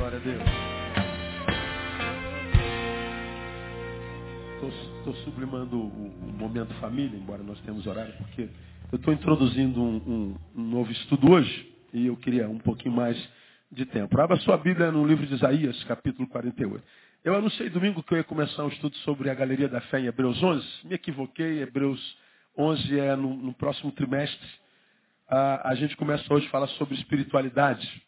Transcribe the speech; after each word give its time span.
Glória 0.00 0.16
a 0.16 0.20
Deus. 0.22 0.42
Estou 4.96 5.14
sublimando 5.24 5.76
o, 5.76 5.88
o, 5.88 6.32
momento 6.38 6.72
família, 6.76 7.18
embora 7.18 7.42
nós 7.42 7.60
tenhamos 7.60 7.86
horário, 7.86 8.14
porque 8.16 8.48
eu 8.90 8.96
estou 8.96 9.12
introduzindo 9.12 9.78
um, 9.78 9.96
um, 9.96 10.36
um, 10.56 10.62
novo 10.70 10.90
estudo 10.90 11.30
hoje 11.30 11.70
e 11.92 12.06
eu 12.06 12.16
queria 12.16 12.48
um 12.48 12.58
pouquinho 12.58 12.94
mais 12.94 13.14
de 13.70 13.84
tempo. 13.84 14.18
Abra 14.18 14.38
sua 14.38 14.56
Bíblia 14.56 14.90
no 14.90 15.06
livro 15.06 15.26
de 15.26 15.34
Isaías, 15.34 15.84
capítulo 15.84 16.26
48. 16.28 16.82
Eu 17.22 17.34
anunciei 17.34 17.68
domingo 17.68 18.02
que 18.02 18.14
eu 18.14 18.18
ia 18.18 18.24
começar 18.24 18.64
um 18.64 18.68
estudo 18.68 18.96
sobre 18.98 19.28
a 19.28 19.34
Galeria 19.34 19.68
da 19.68 19.82
Fé 19.82 20.00
em 20.00 20.06
Hebreus 20.06 20.42
11. 20.42 20.66
Me 20.84 20.94
equivoquei, 20.94 21.60
Hebreus 21.60 22.16
11 22.56 22.98
é 22.98 23.14
no, 23.16 23.36
no 23.36 23.52
próximo 23.52 23.92
trimestre. 23.92 24.48
Ah, 25.28 25.60
a 25.68 25.74
gente 25.74 25.94
começa 25.94 26.24
hoje 26.32 26.46
a 26.46 26.50
falar 26.50 26.68
sobre 26.68 26.94
espiritualidade. 26.94 28.02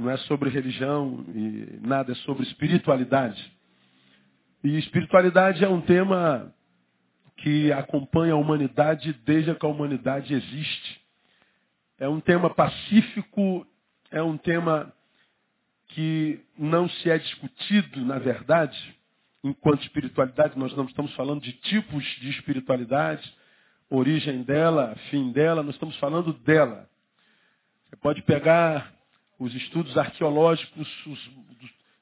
Não 0.00 0.08
é 0.08 0.16
sobre 0.16 0.48
religião 0.48 1.26
e 1.28 1.78
nada, 1.82 2.12
é 2.12 2.14
sobre 2.14 2.42
espiritualidade. 2.44 3.52
E 4.64 4.78
espiritualidade 4.78 5.62
é 5.62 5.68
um 5.68 5.82
tema 5.82 6.54
que 7.36 7.70
acompanha 7.70 8.32
a 8.32 8.38
humanidade 8.38 9.12
desde 9.26 9.54
que 9.54 9.66
a 9.66 9.68
humanidade 9.68 10.32
existe. 10.32 11.02
É 11.98 12.08
um 12.08 12.18
tema 12.18 12.48
pacífico, 12.48 13.66
é 14.10 14.22
um 14.22 14.38
tema 14.38 14.90
que 15.88 16.40
não 16.58 16.88
se 16.88 17.10
é 17.10 17.18
discutido, 17.18 18.02
na 18.02 18.18
verdade, 18.18 18.78
enquanto 19.44 19.82
espiritualidade. 19.82 20.58
Nós 20.58 20.74
não 20.74 20.86
estamos 20.86 21.12
falando 21.14 21.42
de 21.42 21.52
tipos 21.52 22.02
de 22.20 22.30
espiritualidade, 22.30 23.30
origem 23.90 24.44
dela, 24.44 24.96
fim 25.10 25.30
dela, 25.30 25.62
nós 25.62 25.74
estamos 25.74 25.98
falando 25.98 26.32
dela. 26.32 26.88
Você 27.90 27.96
pode 27.96 28.22
pegar 28.22 28.98
os 29.40 29.54
estudos 29.54 29.96
arqueológicos 29.96 31.06
os, 31.06 31.30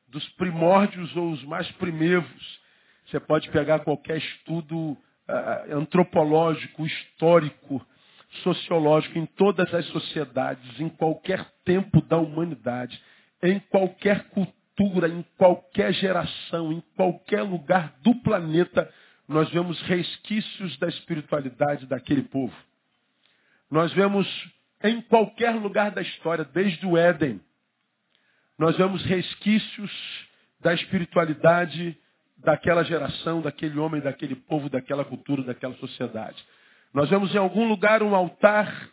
dos 0.09 0.29
primórdios 0.31 1.15
ou 1.17 1.31
os 1.31 1.43
mais 1.45 1.71
primeiros. 1.73 2.61
Você 3.07 3.21
pode 3.21 3.49
pegar 3.51 3.79
qualquer 3.81 4.19
estudo 4.19 4.77
uh, 4.77 4.99
antropológico, 5.77 6.85
histórico, 6.85 7.87
sociológico, 8.43 9.19
em 9.19 9.25
todas 9.25 9.73
as 9.73 9.87
sociedades, 9.87 10.81
em 10.81 10.89
qualquer 10.89 11.49
tempo 11.65 12.03
da 12.03 12.19
humanidade, 12.19 13.01
em 13.43 13.61
qualquer 13.61 14.25
cultura, 14.31 15.09
em 15.09 15.25
qualquer 15.39 15.95
geração, 15.95 16.73
em 16.73 16.83
qualquer 16.97 17.43
lugar 17.43 17.95
do 18.03 18.15
planeta, 18.17 18.93
nós 19.29 19.49
vemos 19.51 19.81
resquícios 19.83 20.77
da 20.79 20.89
espiritualidade 20.89 21.87
daquele 21.87 22.23
povo. 22.23 22.55
Nós 23.71 23.93
vemos 23.93 24.27
em 24.83 25.01
qualquer 25.03 25.55
lugar 25.55 25.91
da 25.91 26.03
história, 26.03 26.45
desde 26.45 26.87
o 26.87 26.97
Éden, 26.97 27.41
nós 28.59 28.77
vemos 28.77 29.05
resquícios 29.05 29.91
da 30.61 30.75
espiritualidade 30.75 31.97
daquela 32.39 32.85
geração, 32.85 33.41
daquele 33.41 33.79
homem, 33.79 34.01
daquele 34.01 34.37
povo, 34.37 34.69
daquela 34.69 35.05
cultura, 35.05 35.43
daquela 35.43 35.75
sociedade. 35.75 36.45
Nós 36.93 37.11
vemos 37.11 37.35
em 37.35 37.39
algum 37.39 37.69
lugar 37.69 38.03
um 38.03 38.15
altar 38.15 38.91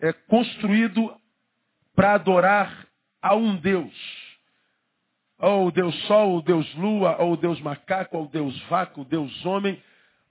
é, 0.00 0.12
construído 0.12 1.14
para 1.94 2.14
adorar 2.14 2.86
a 3.20 3.34
um 3.34 3.56
Deus. 3.56 3.94
Ou 5.38 5.68
o 5.68 5.72
Deus 5.72 5.94
Sol, 6.06 6.36
o 6.36 6.42
Deus 6.42 6.74
Lua, 6.74 7.16
ou 7.20 7.36
Deus 7.36 7.60
Macaco, 7.60 8.16
ou 8.16 8.28
Deus 8.28 8.58
Vaca, 8.62 9.00
o 9.00 9.04
Deus 9.04 9.44
Homem. 9.46 9.82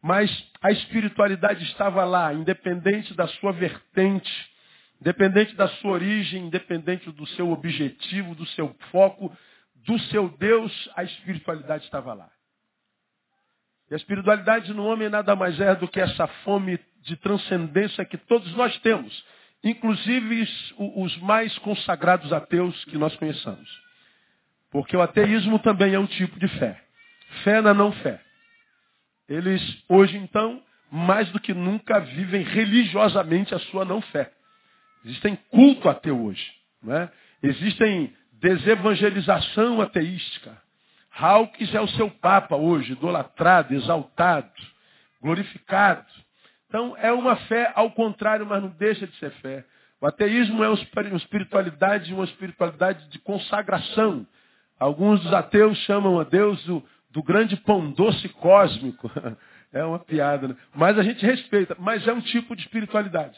Mas 0.01 0.31
a 0.61 0.71
espiritualidade 0.71 1.63
estava 1.65 2.05
lá, 2.05 2.33
independente 2.33 3.13
da 3.13 3.27
sua 3.27 3.51
vertente, 3.51 4.31
independente 5.01 5.55
da 5.55 5.67
sua 5.67 5.91
origem, 5.91 6.45
independente 6.45 7.09
do 7.11 7.25
seu 7.27 7.51
objetivo, 7.51 8.35
do 8.35 8.45
seu 8.47 8.75
foco, 8.91 9.35
do 9.75 9.97
seu 9.99 10.29
Deus, 10.37 10.89
a 10.95 11.03
espiritualidade 11.03 11.85
estava 11.85 12.13
lá. 12.13 12.29
E 13.89 13.93
a 13.93 13.97
espiritualidade 13.97 14.73
no 14.73 14.85
homem 14.85 15.09
nada 15.09 15.35
mais 15.35 15.59
é 15.59 15.73
do 15.73 15.87
que 15.87 15.99
essa 15.99 16.27
fome 16.43 16.79
de 17.01 17.15
transcendência 17.15 18.05
que 18.05 18.17
todos 18.17 18.53
nós 18.55 18.77
temos, 18.79 19.25
inclusive 19.63 20.47
os 20.77 21.17
mais 21.19 21.57
consagrados 21.59 22.31
ateus 22.31 22.83
que 22.85 22.97
nós 22.97 23.15
conheçamos. 23.15 23.69
Porque 24.69 24.95
o 24.95 25.01
ateísmo 25.01 25.57
também 25.59 25.95
é 25.95 25.99
um 25.99 26.05
tipo 26.05 26.37
de 26.39 26.47
fé. 26.47 26.79
Fé 27.43 27.61
na 27.61 27.73
não 27.73 27.91
fé. 27.91 28.21
Eles, 29.27 29.61
hoje 29.87 30.17
então, 30.17 30.61
mais 30.91 31.31
do 31.31 31.39
que 31.39 31.53
nunca, 31.53 31.99
vivem 31.99 32.43
religiosamente 32.43 33.55
a 33.55 33.59
sua 33.59 33.85
não 33.85 34.01
fé. 34.01 34.31
Existem 35.05 35.37
culto 35.49 35.89
ateu 35.89 36.21
hoje. 36.25 36.51
Não 36.81 36.95
é? 36.95 37.11
Existem 37.41 38.13
desevangelização 38.33 39.81
ateística. 39.81 40.57
Hawkins 41.11 41.73
é 41.73 41.81
o 41.81 41.87
seu 41.89 42.09
papa 42.09 42.55
hoje, 42.55 42.93
idolatrado, 42.93 43.73
exaltado, 43.73 44.49
glorificado. 45.21 46.05
Então 46.67 46.95
é 46.97 47.11
uma 47.11 47.35
fé 47.35 47.71
ao 47.75 47.91
contrário, 47.91 48.45
mas 48.45 48.61
não 48.61 48.69
deixa 48.69 49.05
de 49.05 49.15
ser 49.17 49.31
fé. 49.33 49.65
O 50.01 50.07
ateísmo 50.07 50.63
é 50.63 50.69
uma 50.69 51.17
espiritualidade, 51.17 52.13
uma 52.13 52.23
espiritualidade 52.23 53.09
de 53.09 53.19
consagração. 53.19 54.25
Alguns 54.79 55.21
dos 55.21 55.33
ateus 55.33 55.77
chamam 55.79 56.19
a 56.19 56.23
Deus 56.23 56.63
do, 56.63 56.81
do 57.09 57.21
grande 57.21 57.57
pão 57.57 57.91
doce 57.91 58.27
cósmico. 58.29 59.09
É 59.71 59.83
uma 59.83 59.99
piada, 59.99 60.47
né? 60.47 60.57
mas 60.73 60.97
a 60.97 61.03
gente 61.03 61.23
respeita. 61.23 61.75
Mas 61.77 62.07
é 62.07 62.11
um 62.11 62.21
tipo 62.21 62.55
de 62.55 62.63
espiritualidade. 62.63 63.37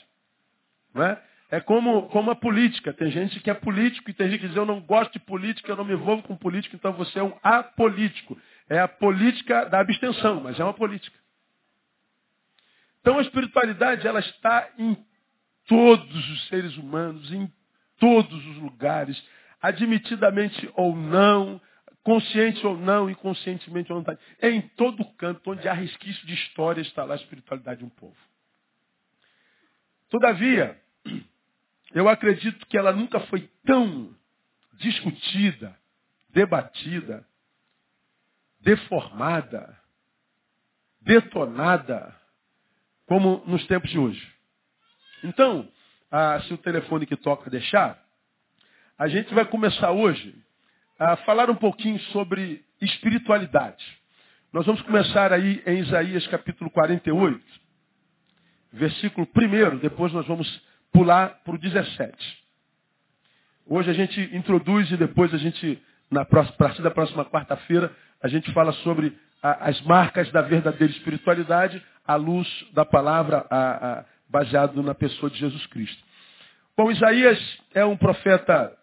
Não 0.93 1.03
é? 1.03 1.21
É 1.51 1.59
como, 1.59 2.03
como 2.03 2.31
a 2.31 2.35
política. 2.35 2.93
Tem 2.93 3.11
gente 3.11 3.41
que 3.41 3.49
é 3.49 3.53
político 3.53 4.09
e 4.09 4.13
tem 4.13 4.29
gente 4.29 4.39
que 4.39 4.47
diz, 4.47 4.55
eu 4.55 4.65
não 4.65 4.79
gosto 4.79 5.11
de 5.11 5.19
política, 5.19 5.69
eu 5.69 5.75
não 5.75 5.83
me 5.83 5.93
envolvo 5.93 6.23
com 6.23 6.35
política, 6.35 6.77
então 6.77 6.93
você 6.93 7.19
é 7.19 7.23
um 7.23 7.37
apolítico. 7.43 8.39
É 8.69 8.79
a 8.79 8.87
política 8.87 9.65
da 9.65 9.81
abstenção, 9.81 10.39
mas 10.39 10.57
é 10.57 10.63
uma 10.63 10.73
política. 10.73 11.19
Então 13.01 13.19
a 13.19 13.21
espiritualidade, 13.21 14.07
ela 14.07 14.21
está 14.21 14.69
em 14.77 14.97
todos 15.67 16.29
os 16.29 16.47
seres 16.47 16.77
humanos, 16.77 17.33
em 17.33 17.51
todos 17.99 18.47
os 18.47 18.57
lugares, 18.57 19.21
admitidamente 19.61 20.71
ou 20.73 20.95
não, 20.95 21.59
consciente 22.01 22.65
ou 22.65 22.77
não, 22.77 23.09
inconscientemente 23.09 23.91
ou 23.91 24.01
não. 24.01 24.17
É 24.39 24.49
em 24.49 24.61
todo 24.61 25.03
canto 25.15 25.51
onde 25.51 25.67
há 25.67 25.73
resquício 25.73 26.25
de 26.25 26.33
história 26.33 26.81
está 26.81 27.03
lá 27.03 27.15
a 27.15 27.17
espiritualidade 27.17 27.79
de 27.79 27.85
um 27.85 27.89
povo. 27.89 28.15
Todavia, 30.09 30.80
eu 31.93 32.07
acredito 32.07 32.65
que 32.67 32.77
ela 32.77 32.91
nunca 32.91 33.19
foi 33.21 33.49
tão 33.65 34.15
discutida, 34.73 35.77
debatida, 36.29 37.25
deformada, 38.61 39.77
detonada, 41.01 42.15
como 43.05 43.43
nos 43.45 43.65
tempos 43.67 43.89
de 43.89 43.99
hoje. 43.99 44.33
Então, 45.23 45.69
ah, 46.09 46.41
se 46.41 46.53
o 46.53 46.57
telefone 46.57 47.05
que 47.05 47.15
toca 47.15 47.49
deixar, 47.49 48.01
a 48.97 49.07
gente 49.07 49.33
vai 49.33 49.45
começar 49.45 49.91
hoje 49.91 50.35
a 50.97 51.17
falar 51.17 51.49
um 51.49 51.55
pouquinho 51.55 51.99
sobre 52.11 52.63
espiritualidade. 52.79 53.83
Nós 54.53 54.65
vamos 54.65 54.81
começar 54.83 55.33
aí 55.33 55.61
em 55.65 55.79
Isaías 55.79 56.25
capítulo 56.27 56.69
48, 56.69 57.43
versículo 58.73 59.27
1, 59.35 59.77
depois 59.77 60.13
nós 60.13 60.27
vamos 60.27 60.70
pular 60.91 61.41
para 61.43 61.55
o 61.55 61.57
17. 61.57 62.41
Hoje 63.67 63.89
a 63.89 63.93
gente 63.93 64.19
introduz 64.35 64.91
e 64.91 64.97
depois 64.97 65.33
a 65.33 65.37
gente, 65.37 65.81
na 66.09 66.25
próxima, 66.25 66.57
partir 66.57 66.81
da 66.81 66.91
próxima 66.91 67.25
quarta-feira, 67.25 67.91
a 68.21 68.27
gente 68.27 68.51
fala 68.53 68.73
sobre 68.73 69.17
a, 69.41 69.69
as 69.69 69.81
marcas 69.81 70.31
da 70.31 70.41
verdadeira 70.41 70.91
espiritualidade 70.91 71.81
à 72.05 72.15
luz 72.15 72.47
da 72.73 72.85
palavra 72.85 73.45
a, 73.49 73.99
a, 73.99 74.05
baseado 74.29 74.81
na 74.83 74.93
pessoa 74.93 75.29
de 75.29 75.37
Jesus 75.37 75.65
Cristo. 75.67 76.03
Bom, 76.75 76.91
Isaías 76.91 77.39
é 77.73 77.85
um 77.85 77.97
profeta 77.97 78.75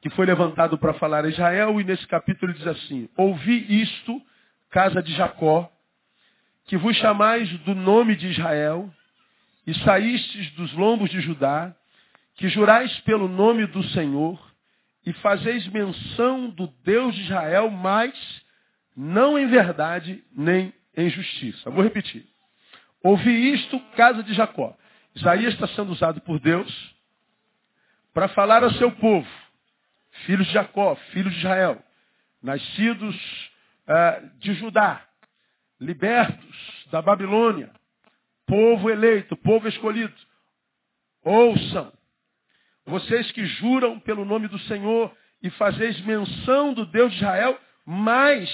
que 0.00 0.10
foi 0.10 0.26
levantado 0.26 0.78
para 0.78 0.94
falar 0.94 1.24
a 1.24 1.28
Israel 1.28 1.80
e 1.80 1.84
nesse 1.84 2.06
capítulo 2.06 2.52
diz 2.52 2.66
assim, 2.66 3.08
ouvi 3.16 3.82
isto, 3.82 4.20
casa 4.70 5.02
de 5.02 5.12
Jacó, 5.14 5.70
que 6.66 6.76
vos 6.76 6.96
chamais 6.96 7.50
do 7.60 7.74
nome 7.74 8.16
de 8.16 8.28
Israel, 8.28 8.90
e 9.70 9.74
saístes 9.84 10.50
dos 10.52 10.72
lombos 10.72 11.08
de 11.10 11.20
Judá, 11.20 11.72
que 12.34 12.48
jurais 12.48 12.98
pelo 13.00 13.28
nome 13.28 13.66
do 13.66 13.84
Senhor, 13.90 14.36
e 15.06 15.12
fazeis 15.12 15.64
menção 15.68 16.50
do 16.50 16.66
Deus 16.82 17.14
de 17.14 17.22
Israel, 17.22 17.70
mas 17.70 18.12
não 18.96 19.38
em 19.38 19.46
verdade 19.46 20.24
nem 20.36 20.74
em 20.96 21.08
justiça. 21.08 21.70
Vou 21.70 21.84
repetir. 21.84 22.26
Ouvi 23.00 23.52
isto, 23.52 23.78
casa 23.94 24.24
de 24.24 24.34
Jacó. 24.34 24.76
Isaías 25.14 25.54
está 25.54 25.68
sendo 25.68 25.92
usado 25.92 26.20
por 26.22 26.40
Deus 26.40 26.94
para 28.12 28.26
falar 28.26 28.64
ao 28.64 28.72
seu 28.72 28.90
povo, 28.90 29.28
filhos 30.26 30.48
de 30.48 30.52
Jacó, 30.52 30.96
filhos 31.12 31.32
de 31.32 31.38
Israel, 31.38 31.80
nascidos 32.42 33.16
uh, 33.86 34.38
de 34.40 34.52
Judá, 34.54 35.00
libertos 35.80 36.86
da 36.90 37.00
Babilônia, 37.00 37.70
povo 38.50 38.90
eleito, 38.90 39.36
povo 39.36 39.68
escolhido, 39.68 40.12
ouçam. 41.22 41.92
Vocês 42.84 43.30
que 43.30 43.46
juram 43.46 44.00
pelo 44.00 44.24
nome 44.24 44.48
do 44.48 44.58
Senhor 44.60 45.14
e 45.40 45.48
fazeis 45.50 46.00
menção 46.00 46.74
do 46.74 46.84
Deus 46.84 47.12
de 47.12 47.18
Israel, 47.18 47.58
mas 47.86 48.50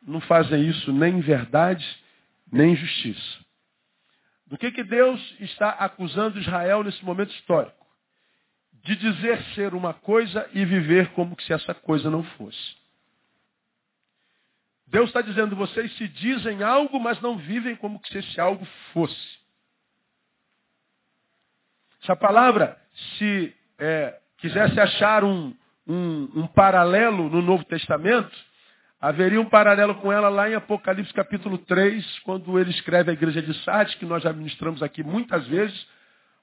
não 0.00 0.20
fazem 0.20 0.68
isso 0.68 0.92
nem 0.92 1.16
em 1.16 1.20
verdade, 1.20 1.84
nem 2.50 2.72
em 2.72 2.76
justiça. 2.76 3.38
Do 4.46 4.56
que, 4.56 4.70
que 4.70 4.84
Deus 4.84 5.20
está 5.40 5.70
acusando 5.70 6.38
Israel 6.38 6.84
nesse 6.84 7.04
momento 7.04 7.34
histórico? 7.34 7.86
De 8.84 8.94
dizer 8.94 9.42
ser 9.54 9.74
uma 9.74 9.92
coisa 9.92 10.48
e 10.54 10.64
viver 10.64 11.08
como 11.08 11.38
se 11.40 11.52
essa 11.52 11.74
coisa 11.74 12.08
não 12.08 12.22
fosse. 12.22 12.76
Deus 14.90 15.08
está 15.08 15.20
dizendo, 15.20 15.54
vocês 15.54 15.94
se 15.96 16.08
dizem 16.08 16.62
algo, 16.62 16.98
mas 16.98 17.20
não 17.20 17.36
vivem 17.36 17.76
como 17.76 18.00
se 18.06 18.18
esse 18.18 18.40
algo 18.40 18.66
fosse. 18.92 19.38
Se 22.00 22.10
a 22.10 22.16
palavra 22.16 22.80
se 23.18 23.54
é, 23.78 24.18
quisesse 24.38 24.80
achar 24.80 25.24
um, 25.24 25.54
um, 25.86 26.30
um 26.36 26.46
paralelo 26.46 27.28
no 27.28 27.42
Novo 27.42 27.64
Testamento, 27.64 28.34
haveria 28.98 29.40
um 29.40 29.48
paralelo 29.48 29.94
com 29.96 30.10
ela 30.10 30.30
lá 30.30 30.48
em 30.48 30.54
Apocalipse 30.54 31.12
capítulo 31.12 31.58
3, 31.58 32.20
quando 32.20 32.58
ele 32.58 32.70
escreve 32.70 33.10
a 33.10 33.14
igreja 33.14 33.42
de 33.42 33.52
Sardes, 33.64 33.94
que 33.96 34.06
nós 34.06 34.22
já 34.22 34.32
ministramos 34.32 34.82
aqui 34.82 35.02
muitas 35.02 35.46
vezes, 35.48 35.86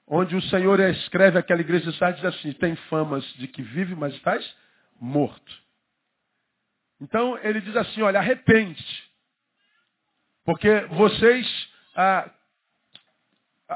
onde 0.06 0.36
o 0.36 0.42
Senhor 0.42 0.78
escreve 0.80 1.36
aquela 1.36 1.60
igreja 1.60 1.90
de 1.90 1.98
Sardes 1.98 2.24
assim, 2.24 2.52
tem 2.52 2.76
famas 2.88 3.24
de 3.34 3.48
que 3.48 3.62
vive, 3.62 3.96
mas 3.96 4.14
estás 4.14 4.48
morto. 5.00 5.65
Então 7.00 7.38
ele 7.38 7.60
diz 7.60 7.76
assim, 7.76 8.02
olha, 8.02 8.18
arrepende. 8.18 8.84
Porque 10.44 10.80
vocês, 10.90 11.68
ah, 11.94 12.30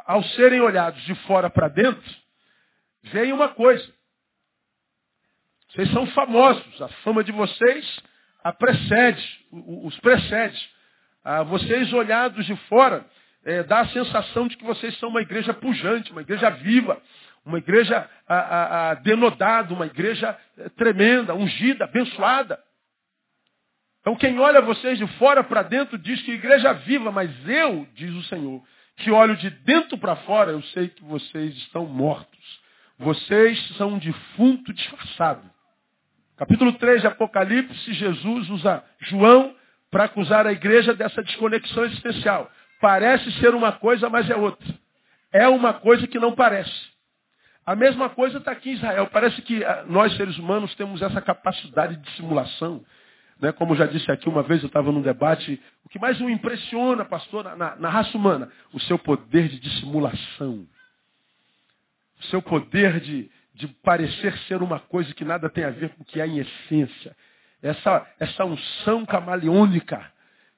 ao 0.06 0.22
serem 0.22 0.60
olhados 0.60 1.02
de 1.02 1.14
fora 1.26 1.50
para 1.50 1.68
dentro, 1.68 2.16
veem 3.04 3.32
uma 3.32 3.48
coisa. 3.48 3.92
Vocês 5.68 5.90
são 5.92 6.06
famosos, 6.08 6.82
a 6.82 6.88
fama 7.04 7.22
de 7.22 7.32
vocês 7.32 8.02
a 8.42 8.52
precede, 8.52 9.40
os 9.52 9.98
precede. 10.00 10.70
Ah, 11.22 11.42
vocês 11.42 11.92
olhados 11.92 12.46
de 12.46 12.56
fora, 12.68 13.04
é, 13.44 13.62
dá 13.62 13.80
a 13.80 13.88
sensação 13.88 14.48
de 14.48 14.56
que 14.56 14.64
vocês 14.64 14.98
são 14.98 15.10
uma 15.10 15.20
igreja 15.20 15.52
pujante, 15.52 16.10
uma 16.12 16.22
igreja 16.22 16.48
viva, 16.50 17.00
uma 17.44 17.58
igreja 17.58 18.08
a, 18.26 18.34
a, 18.34 18.90
a 18.90 18.94
denodada, 18.94 19.74
uma 19.74 19.86
igreja 19.86 20.36
é, 20.56 20.68
tremenda, 20.70 21.34
ungida, 21.34 21.84
abençoada. 21.84 22.58
Então 24.00 24.16
quem 24.16 24.38
olha 24.38 24.60
vocês 24.62 24.98
de 24.98 25.06
fora 25.18 25.44
para 25.44 25.62
dentro 25.62 25.98
diz 25.98 26.22
que 26.22 26.32
igreja 26.32 26.72
viva, 26.72 27.12
mas 27.12 27.30
eu, 27.48 27.86
diz 27.94 28.14
o 28.14 28.22
Senhor, 28.24 28.62
que 28.96 29.10
olho 29.10 29.36
de 29.36 29.50
dentro 29.50 29.98
para 29.98 30.16
fora, 30.16 30.52
eu 30.52 30.62
sei 30.62 30.88
que 30.88 31.04
vocês 31.04 31.54
estão 31.56 31.86
mortos. 31.86 32.60
Vocês 32.98 33.58
são 33.76 33.94
um 33.94 33.98
defunto 33.98 34.72
disfarçado. 34.72 35.42
Capítulo 36.36 36.72
3 36.72 37.02
de 37.02 37.06
Apocalipse, 37.06 37.92
Jesus 37.92 38.48
usa 38.50 38.82
João 39.00 39.54
para 39.90 40.04
acusar 40.04 40.46
a 40.46 40.52
igreja 40.52 40.94
dessa 40.94 41.22
desconexão 41.22 41.84
existencial. 41.84 42.50
Parece 42.80 43.30
ser 43.32 43.54
uma 43.54 43.72
coisa, 43.72 44.08
mas 44.08 44.28
é 44.30 44.36
outra. 44.36 44.66
É 45.32 45.46
uma 45.48 45.74
coisa 45.74 46.06
que 46.06 46.18
não 46.18 46.32
parece. 46.32 46.90
A 47.64 47.76
mesma 47.76 48.08
coisa 48.08 48.38
está 48.38 48.52
aqui 48.52 48.70
em 48.70 48.74
Israel. 48.74 49.08
Parece 49.12 49.42
que 49.42 49.62
ah, 49.64 49.84
nós, 49.86 50.16
seres 50.16 50.38
humanos, 50.38 50.74
temos 50.74 51.02
essa 51.02 51.20
capacidade 51.20 51.96
de 51.96 52.10
simulação. 52.12 52.84
Né? 53.40 53.52
Como 53.52 53.74
já 53.74 53.86
disse 53.86 54.10
aqui 54.10 54.28
uma 54.28 54.42
vez, 54.42 54.62
eu 54.62 54.66
estava 54.66 54.92
num 54.92 55.02
debate. 55.02 55.60
O 55.84 55.88
que 55.88 55.98
mais 55.98 56.20
me 56.20 56.32
impressiona, 56.32 57.04
pastor, 57.04 57.56
na, 57.56 57.76
na 57.76 57.88
raça 57.88 58.16
humana? 58.16 58.50
O 58.72 58.80
seu 58.80 58.98
poder 58.98 59.48
de 59.48 59.58
dissimulação. 59.58 60.66
O 62.20 62.24
seu 62.24 62.42
poder 62.42 63.00
de, 63.00 63.30
de 63.54 63.68
parecer 63.68 64.36
ser 64.40 64.62
uma 64.62 64.78
coisa 64.78 65.12
que 65.14 65.24
nada 65.24 65.48
tem 65.48 65.64
a 65.64 65.70
ver 65.70 65.90
com 65.90 66.02
o 66.02 66.04
que 66.04 66.20
é 66.20 66.26
em 66.26 66.38
essência. 66.38 67.16
Essa, 67.62 68.06
essa 68.18 68.44
unção 68.44 69.06
camaleônica 69.06 70.12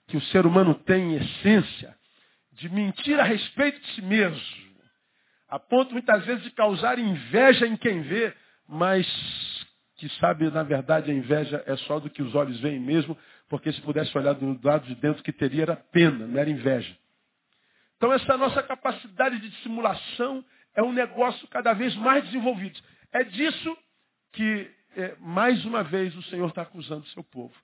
que 0.08 0.16
o 0.16 0.22
ser 0.22 0.44
humano 0.44 0.74
tem 0.74 1.12
em 1.12 1.16
essência, 1.16 1.96
de 2.52 2.68
mentir 2.68 3.18
a 3.18 3.24
respeito 3.24 3.80
de 3.80 3.86
si 3.94 4.02
mesmo, 4.02 4.62
a 5.48 5.58
ponto 5.58 5.92
muitas 5.92 6.24
vezes 6.24 6.42
de 6.42 6.50
causar 6.50 6.98
inveja 6.98 7.66
em 7.66 7.76
quem 7.76 8.02
vê, 8.02 8.34
mas 8.68 9.06
que 10.02 10.08
sabe, 10.18 10.50
na 10.50 10.64
verdade, 10.64 11.12
a 11.12 11.14
inveja 11.14 11.62
é 11.64 11.76
só 11.76 12.00
do 12.00 12.10
que 12.10 12.20
os 12.20 12.34
olhos 12.34 12.58
veem 12.58 12.80
mesmo, 12.80 13.16
porque 13.48 13.72
se 13.72 13.80
pudesse 13.82 14.18
olhar 14.18 14.32
do 14.32 14.58
lado 14.60 14.84
de 14.84 14.96
dentro, 14.96 15.20
o 15.20 15.22
que 15.22 15.32
teria 15.32 15.62
era 15.62 15.76
pena, 15.76 16.26
não 16.26 16.40
era 16.40 16.50
inveja. 16.50 16.92
Então, 17.96 18.12
essa 18.12 18.36
nossa 18.36 18.64
capacidade 18.64 19.38
de 19.38 19.48
dissimulação 19.48 20.44
é 20.74 20.82
um 20.82 20.92
negócio 20.92 21.46
cada 21.46 21.72
vez 21.72 21.94
mais 21.94 22.24
desenvolvido. 22.24 22.80
É 23.12 23.22
disso 23.22 23.78
que, 24.32 24.68
é, 24.96 25.14
mais 25.20 25.64
uma 25.64 25.84
vez, 25.84 26.16
o 26.16 26.22
Senhor 26.24 26.48
está 26.48 26.62
acusando 26.62 27.02
o 27.02 27.10
seu 27.10 27.22
povo. 27.22 27.54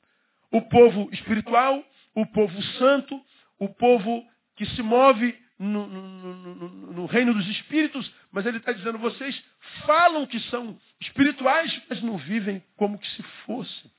O 0.52 0.62
povo 0.62 1.08
espiritual, 1.10 1.82
o 2.14 2.24
povo 2.24 2.62
santo, 2.78 3.20
o 3.58 3.68
povo 3.68 4.24
que 4.54 4.64
se 4.64 4.82
move 4.82 5.36
no, 5.58 5.86
no, 5.86 6.34
no, 6.34 6.68
no 6.92 7.06
reino 7.06 7.34
dos 7.34 7.48
espíritos, 7.48 8.10
mas 8.30 8.46
ele 8.46 8.58
está 8.58 8.72
dizendo, 8.72 8.98
vocês 8.98 9.42
falam 9.84 10.26
que 10.26 10.38
são 10.50 10.78
espirituais, 11.00 11.82
mas 11.88 12.00
não 12.02 12.16
vivem 12.16 12.62
como 12.76 12.98
que 12.98 13.08
se 13.08 13.22
fossem. 13.44 13.90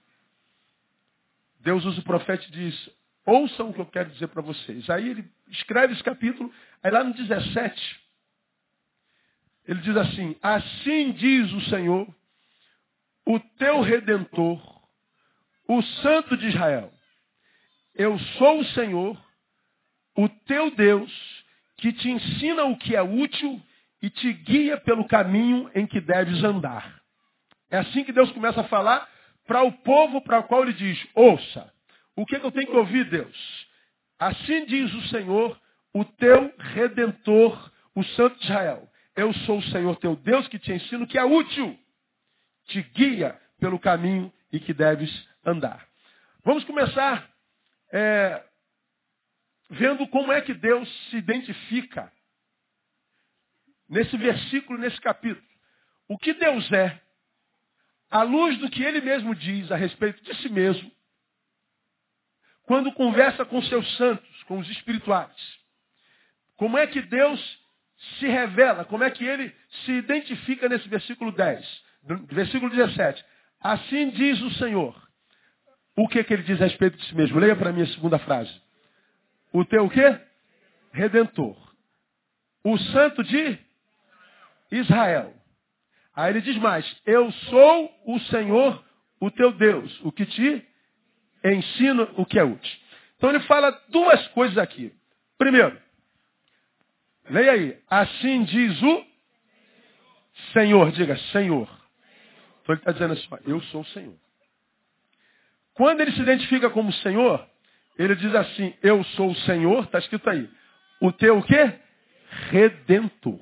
Deus 1.59 1.83
usa 1.83 1.99
o 1.99 2.03
profeta 2.03 2.45
e 2.45 2.51
diz, 2.51 2.89
ouçam 3.25 3.69
o 3.69 3.73
que 3.73 3.81
eu 3.81 3.85
quero 3.85 4.09
dizer 4.09 4.27
para 4.27 4.41
vocês. 4.41 4.89
Aí 4.89 5.09
ele 5.09 5.29
escreve 5.49 5.93
esse 5.93 6.03
capítulo, 6.03 6.51
aí 6.81 6.91
lá 6.91 7.03
no 7.03 7.13
17, 7.13 7.99
ele 9.67 9.81
diz 9.81 9.95
assim: 9.97 10.35
Assim 10.41 11.11
diz 11.11 11.51
o 11.51 11.61
Senhor, 11.69 12.07
o 13.25 13.39
teu 13.39 13.81
redentor, 13.81 14.59
o 15.67 15.81
Santo 15.81 16.35
de 16.35 16.47
Israel. 16.47 16.91
Eu 17.93 18.17
sou 18.17 18.61
o 18.61 18.65
Senhor, 18.65 19.21
o 20.15 20.27
teu 20.27 20.71
Deus, 20.71 21.38
que 21.79 21.93
te 21.93 22.09
ensina 22.09 22.65
o 22.65 22.77
que 22.77 22.95
é 22.95 23.01
útil 23.01 23.61
e 24.01 24.09
te 24.09 24.31
guia 24.33 24.77
pelo 24.77 25.05
caminho 25.05 25.69
em 25.73 25.85
que 25.85 25.99
deves 25.99 26.43
andar. 26.43 26.99
É 27.69 27.77
assim 27.77 28.03
que 28.03 28.11
Deus 28.11 28.31
começa 28.31 28.61
a 28.61 28.65
falar 28.65 29.07
para 29.45 29.63
o 29.63 29.71
povo 29.71 30.21
para 30.21 30.39
o 30.39 30.43
qual 30.43 30.63
ele 30.63 30.73
diz: 30.73 31.07
Ouça, 31.13 31.71
o 32.15 32.25
que, 32.25 32.35
é 32.35 32.39
que 32.39 32.45
eu 32.45 32.51
tenho 32.51 32.67
que 32.67 32.75
ouvir, 32.75 33.05
Deus? 33.09 33.67
Assim 34.17 34.65
diz 34.65 34.93
o 34.93 35.07
Senhor, 35.07 35.59
o 35.93 36.03
teu 36.03 36.53
redentor, 36.57 37.71
o 37.95 38.03
Santo 38.03 38.41
Israel. 38.43 38.87
Eu 39.15 39.33
sou 39.45 39.57
o 39.57 39.63
Senhor 39.63 39.95
teu 39.97 40.15
Deus 40.15 40.47
que 40.47 40.59
te 40.59 40.71
ensino 40.71 41.07
que 41.07 41.17
é 41.17 41.23
útil, 41.23 41.77
te 42.67 42.81
guia 42.81 43.39
pelo 43.59 43.79
caminho 43.79 44.31
e 44.51 44.59
que 44.59 44.73
deves 44.73 45.11
andar. 45.45 45.85
Vamos 46.43 46.63
começar 46.63 47.29
é, 47.91 48.43
vendo 49.69 50.07
como 50.07 50.31
é 50.31 50.41
que 50.41 50.53
Deus 50.53 50.89
se 51.09 51.17
identifica 51.17 52.11
nesse 53.87 54.15
versículo, 54.17 54.79
nesse 54.79 54.99
capítulo. 54.99 55.45
O 56.07 56.17
que 56.17 56.33
Deus 56.33 56.71
é, 56.71 56.99
à 58.09 58.23
luz 58.23 58.57
do 58.57 58.69
que 58.69 58.83
ele 58.83 59.01
mesmo 59.01 59.35
diz 59.35 59.71
a 59.71 59.75
respeito 59.75 60.23
de 60.23 60.35
si 60.41 60.49
mesmo, 60.49 60.91
quando 62.63 62.91
conversa 62.93 63.45
com 63.45 63.61
seus 63.63 63.97
santos, 63.97 64.43
com 64.43 64.59
os 64.59 64.69
espirituais. 64.69 65.59
Como 66.55 66.77
é 66.77 66.85
que 66.85 67.01
Deus 67.01 67.59
se 68.19 68.27
revela, 68.27 68.85
como 68.85 69.03
é 69.03 69.11
que 69.11 69.25
ele 69.25 69.53
se 69.85 69.91
identifica 69.91 70.69
nesse 70.69 70.87
versículo 70.87 71.31
10, 71.31 71.83
versículo 72.27 72.71
17. 72.71 73.23
Assim 73.59 74.09
diz 74.11 74.41
o 74.41 74.51
Senhor. 74.51 75.09
O 75.95 76.07
que, 76.07 76.23
que 76.23 76.33
ele 76.33 76.43
diz 76.43 76.61
a 76.61 76.65
respeito 76.65 76.97
de 76.97 77.05
si 77.05 77.15
mesmo? 77.15 77.39
Leia 77.39 77.55
para 77.55 77.73
mim 77.73 77.81
a 77.81 77.87
segunda 77.87 78.17
frase. 78.19 78.49
O 79.51 79.65
teu 79.65 79.85
o 79.85 79.89
quê? 79.89 80.19
Redentor. 80.91 81.57
O 82.63 82.77
santo 82.77 83.23
de 83.23 83.57
Israel. 84.71 85.33
Aí 86.15 86.31
ele 86.31 86.41
diz 86.41 86.57
mais, 86.57 87.01
eu 87.05 87.31
sou 87.31 87.91
o 88.05 88.19
Senhor, 88.21 88.83
o 89.19 89.31
teu 89.31 89.51
Deus, 89.53 89.99
o 90.03 90.11
que 90.11 90.25
te 90.25 90.67
ensina 91.43 92.03
o 92.17 92.25
que 92.25 92.37
é 92.37 92.43
útil. 92.43 92.79
Então 93.17 93.29
ele 93.29 93.39
fala 93.41 93.71
duas 93.89 94.27
coisas 94.29 94.57
aqui. 94.57 94.93
Primeiro, 95.37 95.79
Leia 97.29 97.51
aí. 97.51 97.77
Assim 97.89 98.43
diz 98.43 98.81
o 98.81 99.05
Senhor. 100.53 100.91
Diga, 100.91 101.17
Senhor. 101.31 101.69
Então 102.61 102.75
ele 102.75 102.81
está 102.81 102.91
dizendo 102.91 103.13
assim, 103.13 103.27
eu 103.45 103.61
sou 103.63 103.81
o 103.81 103.85
Senhor. 103.85 104.15
Quando 105.73 106.01
ele 106.01 106.11
se 106.11 106.21
identifica 106.21 106.69
como 106.69 106.91
Senhor, 106.91 107.47
ele 107.99 108.15
diz 108.15 108.33
assim, 108.33 108.73
eu 108.81 109.03
sou 109.03 109.31
o 109.31 109.35
Senhor, 109.35 109.83
está 109.83 109.99
escrito 109.99 110.29
aí. 110.29 110.49
O 111.01 111.11
teu 111.11 111.37
o 111.37 111.43
quê? 111.43 111.77
Redentor. 112.49 113.39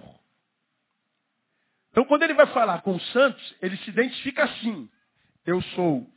Então 1.92 2.04
quando 2.06 2.24
ele 2.24 2.34
vai 2.34 2.48
falar 2.48 2.82
com 2.82 2.96
os 2.96 3.12
santos, 3.12 3.56
ele 3.62 3.78
se 3.78 3.92
identifica 3.92 4.46
assim. 4.46 4.90
Eu 5.46 5.62
sou 5.62 6.12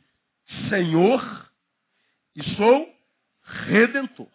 Senhor 0.69 1.51
e 2.35 2.43
sou 2.55 2.91
Redentor. 3.43 4.27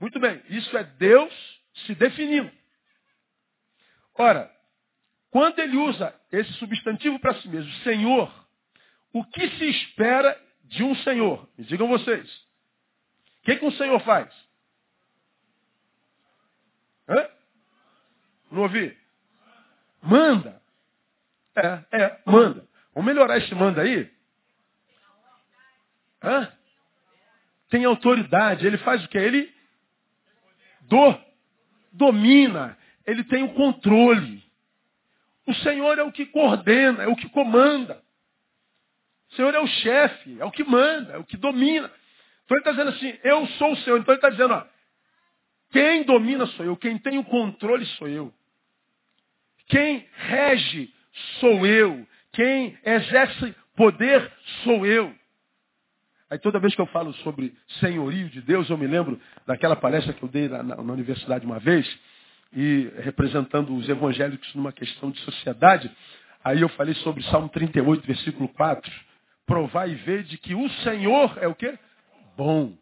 Muito 0.00 0.18
bem, 0.18 0.42
isso 0.48 0.74
é 0.78 0.82
Deus 0.82 1.60
se 1.86 1.94
definindo. 1.94 2.50
Ora, 4.14 4.50
quando 5.30 5.58
ele 5.58 5.76
usa 5.76 6.14
esse 6.32 6.52
substantivo 6.54 7.18
para 7.20 7.34
si 7.34 7.48
mesmo, 7.48 7.70
Senhor, 7.84 8.32
o 9.12 9.22
que 9.24 9.50
se 9.50 9.68
espera 9.68 10.40
de 10.64 10.82
um 10.82 10.94
Senhor? 10.96 11.46
Me 11.58 11.64
digam 11.64 11.88
vocês. 11.88 12.49
O 13.40 13.42
que, 13.44 13.56
que 13.56 13.64
um 13.64 13.72
Senhor 13.72 13.98
faz? 14.00 14.32
Hã? 17.08 17.28
Não 18.50 18.62
ouvi? 18.62 18.96
Manda. 20.02 20.60
É, 21.56 21.84
é, 21.92 22.20
manda. 22.26 22.66
Vamos 22.94 23.06
melhorar 23.06 23.38
esse 23.38 23.54
manda 23.54 23.82
aí? 23.82 24.10
Hã? 26.22 26.52
Tem 27.70 27.84
autoridade. 27.84 28.66
Ele 28.66 28.78
faz 28.78 29.04
o 29.04 29.08
que? 29.08 29.18
Ele 29.18 29.52
do, 30.82 31.18
domina. 31.92 32.76
Ele 33.06 33.24
tem 33.24 33.42
o 33.42 33.54
controle. 33.54 34.44
O 35.46 35.54
Senhor 35.54 35.98
é 35.98 36.02
o 36.02 36.12
que 36.12 36.26
coordena, 36.26 37.04
é 37.04 37.08
o 37.08 37.16
que 37.16 37.28
comanda. 37.30 38.02
O 39.30 39.34
Senhor 39.34 39.54
é 39.54 39.60
o 39.60 39.66
chefe, 39.66 40.40
é 40.40 40.44
o 40.44 40.50
que 40.50 40.64
manda, 40.64 41.14
é 41.14 41.18
o 41.18 41.24
que 41.24 41.36
domina. 41.36 41.90
Então 42.50 42.58
ele 42.58 42.68
está 42.68 42.70
dizendo 42.72 42.88
assim, 42.90 43.18
eu 43.22 43.46
sou 43.46 43.72
o 43.72 43.76
Senhor. 43.76 44.00
Então 44.00 44.12
ele 44.12 44.18
está 44.18 44.28
dizendo, 44.28 44.54
ó, 44.54 44.64
quem 45.70 46.02
domina 46.02 46.46
sou 46.46 46.66
eu, 46.66 46.76
quem 46.76 46.98
tem 46.98 47.16
o 47.16 47.24
controle 47.24 47.86
sou 47.86 48.08
eu. 48.08 48.34
Quem 49.68 50.04
rege 50.14 50.92
sou 51.38 51.64
eu. 51.64 52.04
Quem 52.32 52.76
exerce 52.84 53.54
poder 53.76 54.32
sou 54.64 54.84
eu. 54.84 55.14
Aí 56.28 56.38
toda 56.38 56.58
vez 56.58 56.74
que 56.74 56.80
eu 56.80 56.86
falo 56.86 57.12
sobre 57.14 57.54
senhorio 57.78 58.28
de 58.28 58.40
Deus, 58.40 58.68
eu 58.68 58.76
me 58.76 58.86
lembro 58.86 59.20
daquela 59.46 59.76
palestra 59.76 60.12
que 60.12 60.22
eu 60.22 60.28
dei 60.28 60.48
na, 60.48 60.62
na, 60.62 60.76
na 60.76 60.92
universidade 60.92 61.46
uma 61.46 61.58
vez, 61.58 61.86
e 62.52 62.90
representando 62.98 63.74
os 63.74 63.88
evangélicos 63.88 64.52
numa 64.54 64.72
questão 64.72 65.10
de 65.10 65.20
sociedade, 65.20 65.90
aí 66.42 66.60
eu 66.60 66.68
falei 66.70 66.94
sobre 66.94 67.22
Salmo 67.24 67.48
38, 67.48 68.04
versículo 68.06 68.48
4. 68.48 68.92
Provar 69.46 69.88
e 69.88 69.94
ver 69.94 70.24
de 70.24 70.36
que 70.38 70.54
o 70.54 70.68
Senhor 70.82 71.36
é 71.40 71.48
o 71.48 71.54
quê? 71.54 71.76
Bom. 72.36 72.76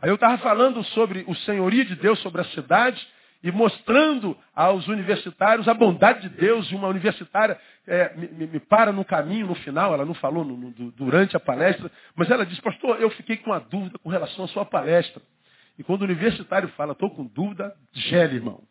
Aí 0.00 0.10
eu 0.10 0.16
estava 0.16 0.38
falando 0.38 0.82
sobre 0.84 1.24
o 1.28 1.34
senhorio 1.34 1.84
de 1.84 1.96
Deus 1.96 2.18
sobre 2.20 2.40
a 2.40 2.44
cidade, 2.46 3.06
e 3.42 3.50
mostrando 3.50 4.36
aos 4.54 4.86
universitários 4.86 5.66
a 5.66 5.74
bondade 5.74 6.28
de 6.28 6.36
Deus. 6.36 6.70
E 6.70 6.74
uma 6.74 6.88
universitária 6.88 7.58
é, 7.86 8.14
me, 8.14 8.46
me, 8.46 8.60
para 8.60 8.92
no 8.92 9.04
caminho, 9.04 9.48
no 9.48 9.54
final, 9.56 9.92
ela 9.92 10.04
não 10.04 10.14
falou 10.14 10.44
no, 10.44 10.56
no, 10.56 10.92
durante 10.92 11.36
a 11.36 11.40
palestra, 11.40 11.90
mas 12.14 12.30
ela 12.30 12.46
disse, 12.46 12.62
pastor, 12.62 13.00
eu 13.00 13.10
fiquei 13.10 13.36
com 13.36 13.50
uma 13.50 13.60
dúvida 13.60 13.98
com 13.98 14.08
relação 14.08 14.44
à 14.44 14.48
sua 14.48 14.64
palestra. 14.64 15.20
E 15.76 15.82
quando 15.82 16.02
o 16.02 16.04
universitário 16.04 16.68
fala, 16.70 16.92
estou 16.92 17.10
com 17.10 17.26
dúvida, 17.26 17.74
gele, 17.92 18.36
irmão. 18.36 18.62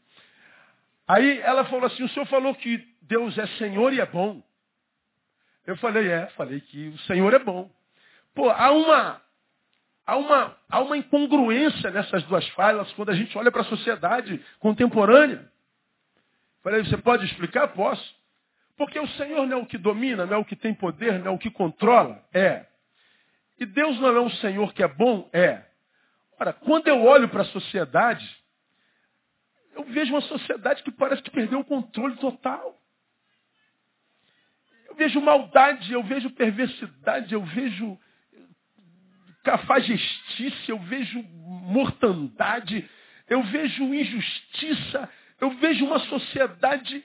Aí 1.07 1.39
ela 1.41 1.65
falou 1.65 1.85
assim, 1.85 2.03
o 2.03 2.09
senhor 2.09 2.25
falou 2.27 2.55
que 2.55 2.81
Deus 3.01 3.37
é 3.37 3.45
Senhor 3.57 3.91
e 3.91 3.99
é 3.99 4.05
bom. 4.05 4.41
Eu 5.67 5.75
falei, 5.77 6.07
é, 6.07 6.27
falei 6.37 6.61
que 6.61 6.87
o 6.87 6.97
Senhor 6.99 7.33
é 7.33 7.39
bom. 7.39 7.69
Pô, 8.33 8.49
há 8.49 8.71
uma, 8.71 9.21
há 10.05 10.17
uma, 10.17 10.57
há 10.69 10.79
uma 10.81 10.97
incongruência 10.97 11.91
nessas 11.91 12.23
duas 12.23 12.47
falas 12.49 12.91
quando 12.93 13.09
a 13.09 13.15
gente 13.15 13.37
olha 13.37 13.51
para 13.51 13.61
a 13.61 13.65
sociedade 13.65 14.43
contemporânea. 14.59 15.49
Falei, 16.63 16.83
você 16.83 16.97
pode 16.97 17.25
explicar? 17.25 17.69
Posso. 17.69 18.15
Porque 18.77 18.99
o 18.99 19.07
Senhor 19.09 19.45
não 19.47 19.59
é 19.59 19.61
o 19.61 19.65
que 19.65 19.77
domina, 19.77 20.25
não 20.25 20.35
é 20.35 20.37
o 20.37 20.45
que 20.45 20.55
tem 20.55 20.73
poder, 20.73 21.19
não 21.19 21.31
é 21.31 21.35
o 21.35 21.37
que 21.37 21.49
controla? 21.49 22.23
É. 22.33 22.65
E 23.59 23.65
Deus 23.65 23.99
não 23.99 24.09
é 24.09 24.21
um 24.21 24.29
Senhor 24.29 24.73
que 24.73 24.83
é 24.83 24.87
bom? 24.87 25.29
É. 25.31 25.63
Ora, 26.39 26.53
quando 26.53 26.87
eu 26.87 27.03
olho 27.03 27.29
para 27.29 27.43
a 27.43 27.45
sociedade, 27.45 28.27
eu 29.75 29.83
vejo 29.83 30.13
uma 30.13 30.21
sociedade 30.21 30.81
que 30.83 30.91
parece 30.91 31.21
que 31.21 31.29
perdeu 31.29 31.59
o 31.59 31.65
controle 31.65 32.15
total. 32.17 32.75
Eu 34.87 34.95
vejo 34.95 35.21
maldade, 35.21 35.93
eu 35.93 36.03
vejo 36.03 36.29
perversidade, 36.31 37.33
eu 37.33 37.43
vejo 37.43 37.99
cafajestice, 39.43 40.69
eu 40.69 40.79
vejo 40.79 41.21
mortandade, 41.23 42.89
eu 43.27 43.41
vejo 43.43 43.93
injustiça, 43.93 45.09
eu 45.39 45.51
vejo 45.51 45.85
uma 45.85 45.99
sociedade 45.99 47.03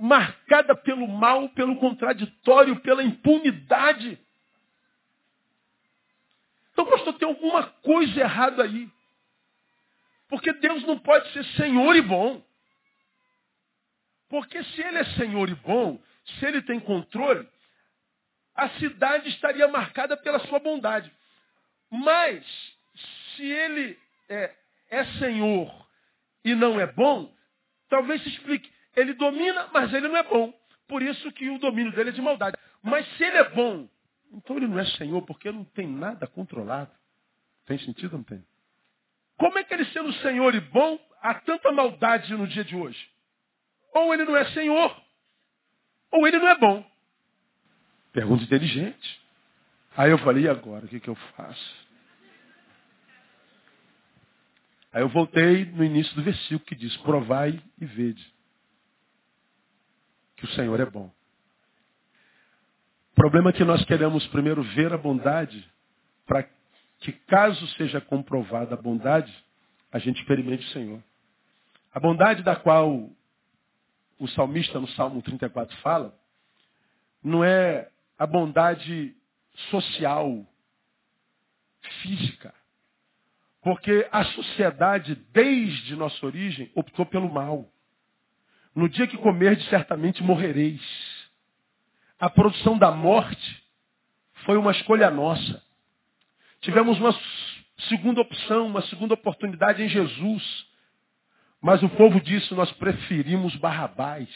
marcada 0.00 0.74
pelo 0.74 1.06
mal, 1.06 1.48
pelo 1.50 1.76
contraditório, 1.76 2.80
pela 2.80 3.02
impunidade. 3.02 4.18
Então, 6.72 6.86
pastor, 6.86 7.14
tem 7.14 7.28
alguma 7.28 7.64
coisa 7.64 8.20
errada 8.20 8.62
aí. 8.62 8.88
Porque 10.28 10.52
Deus 10.52 10.84
não 10.84 10.98
pode 10.98 11.32
ser 11.32 11.44
Senhor 11.56 11.96
e 11.96 12.02
bom. 12.02 12.42
Porque 14.28 14.62
se 14.62 14.80
Ele 14.80 14.98
é 14.98 15.04
Senhor 15.16 15.48
e 15.48 15.54
bom, 15.54 16.00
se 16.24 16.46
Ele 16.46 16.62
tem 16.62 16.78
controle, 16.78 17.48
a 18.54 18.68
cidade 18.70 19.28
estaria 19.30 19.66
marcada 19.68 20.16
pela 20.16 20.38
sua 20.40 20.58
bondade. 20.58 21.10
Mas, 21.90 22.44
se 23.36 23.44
ele 23.44 23.98
é, 24.28 24.54
é 24.90 25.04
Senhor 25.18 25.86
e 26.44 26.54
não 26.54 26.78
é 26.78 26.86
bom, 26.86 27.32
talvez 27.88 28.22
se 28.22 28.28
explique. 28.28 28.70
Ele 28.96 29.14
domina, 29.14 29.68
mas 29.72 29.92
ele 29.92 30.08
não 30.08 30.16
é 30.16 30.22
bom. 30.22 30.52
Por 30.86 31.02
isso 31.02 31.30
que 31.32 31.48
o 31.50 31.58
domínio 31.58 31.92
dele 31.92 32.10
é 32.10 32.12
de 32.12 32.22
maldade. 32.22 32.56
Mas 32.82 33.06
se 33.16 33.24
ele 33.24 33.36
é 33.36 33.48
bom, 33.50 33.88
então 34.32 34.56
ele 34.56 34.66
não 34.66 34.78
é 34.78 34.86
Senhor, 34.86 35.22
porque 35.22 35.50
não 35.50 35.64
tem 35.64 35.86
nada 35.86 36.26
controlado. 36.26 36.90
Tem 37.66 37.78
sentido 37.78 38.12
ou 38.12 38.18
não 38.18 38.24
tem? 38.24 38.44
Como 39.36 39.58
é 39.58 39.64
que 39.64 39.72
ele 39.72 39.84
sendo 39.86 40.12
Senhor 40.14 40.54
e 40.54 40.60
bom, 40.60 40.98
há 41.20 41.34
tanta 41.34 41.70
maldade 41.70 42.32
no 42.34 42.46
dia 42.46 42.64
de 42.64 42.74
hoje? 42.74 43.08
Ou 43.94 44.12
ele 44.12 44.24
não 44.24 44.36
é 44.36 44.44
Senhor, 44.52 45.02
ou 46.10 46.26
ele 46.26 46.38
não 46.38 46.48
é 46.48 46.56
bom. 46.56 46.84
Pergunta 48.12 48.42
inteligente. 48.42 49.20
Aí 49.98 50.12
eu 50.12 50.18
falei, 50.18 50.44
e 50.44 50.48
agora? 50.48 50.86
O 50.86 50.88
que, 50.88 51.00
que 51.00 51.10
eu 51.10 51.16
faço? 51.36 51.88
Aí 54.92 55.02
eu 55.02 55.08
voltei 55.08 55.64
no 55.64 55.82
início 55.82 56.14
do 56.14 56.22
versículo 56.22 56.60
que 56.60 56.76
diz, 56.76 56.96
provai 56.98 57.60
e 57.80 57.84
vede 57.84 58.32
que 60.36 60.44
o 60.44 60.48
Senhor 60.50 60.78
é 60.78 60.86
bom. 60.86 61.12
O 63.10 63.14
problema 63.16 63.50
é 63.50 63.52
que 63.52 63.64
nós 63.64 63.84
queremos 63.86 64.24
primeiro 64.28 64.62
ver 64.62 64.92
a 64.92 64.96
bondade, 64.96 65.68
para 66.24 66.48
que 67.00 67.10
caso 67.26 67.66
seja 67.70 68.00
comprovada 68.00 68.74
a 68.76 68.80
bondade, 68.80 69.34
a 69.90 69.98
gente 69.98 70.20
experimente 70.20 70.64
o 70.64 70.70
Senhor. 70.70 71.02
A 71.92 71.98
bondade 71.98 72.44
da 72.44 72.54
qual 72.54 73.10
o 74.16 74.28
salmista 74.28 74.78
no 74.78 74.86
Salmo 74.90 75.20
34 75.22 75.76
fala, 75.78 76.16
não 77.20 77.42
é 77.42 77.90
a 78.16 78.28
bondade 78.28 79.17
social, 79.70 80.46
física. 82.02 82.54
Porque 83.62 84.08
a 84.12 84.24
sociedade, 84.24 85.14
desde 85.32 85.96
nossa 85.96 86.24
origem, 86.24 86.70
optou 86.74 87.04
pelo 87.04 87.32
mal. 87.32 87.68
No 88.74 88.88
dia 88.88 89.06
que 89.06 89.18
comerdes, 89.18 89.68
certamente 89.68 90.22
morrereis. 90.22 90.80
A 92.18 92.30
produção 92.30 92.78
da 92.78 92.90
morte 92.90 93.62
foi 94.44 94.56
uma 94.56 94.72
escolha 94.72 95.10
nossa. 95.10 95.62
Tivemos 96.60 96.98
uma 96.98 97.14
segunda 97.88 98.20
opção, 98.20 98.66
uma 98.66 98.82
segunda 98.82 99.14
oportunidade 99.14 99.82
em 99.82 99.88
Jesus. 99.88 100.66
Mas 101.60 101.82
o 101.82 101.88
povo 101.88 102.20
disse, 102.20 102.54
nós 102.54 102.70
preferimos 102.72 103.56
Barrabás. 103.56 104.28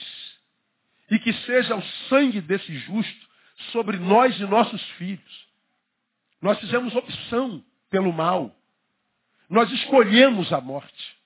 E 1.10 1.18
que 1.18 1.32
seja 1.32 1.76
o 1.76 1.82
sangue 2.08 2.40
desse 2.40 2.74
justo 2.78 3.31
sobre 3.72 3.98
nós 3.98 4.38
e 4.38 4.44
nossos 4.44 4.82
filhos. 4.92 5.48
Nós 6.40 6.58
fizemos 6.58 6.94
opção 6.94 7.64
pelo 7.90 8.12
mal. 8.12 8.54
Nós 9.48 9.70
escolhemos 9.70 10.52
a 10.52 10.60
morte. 10.60 11.16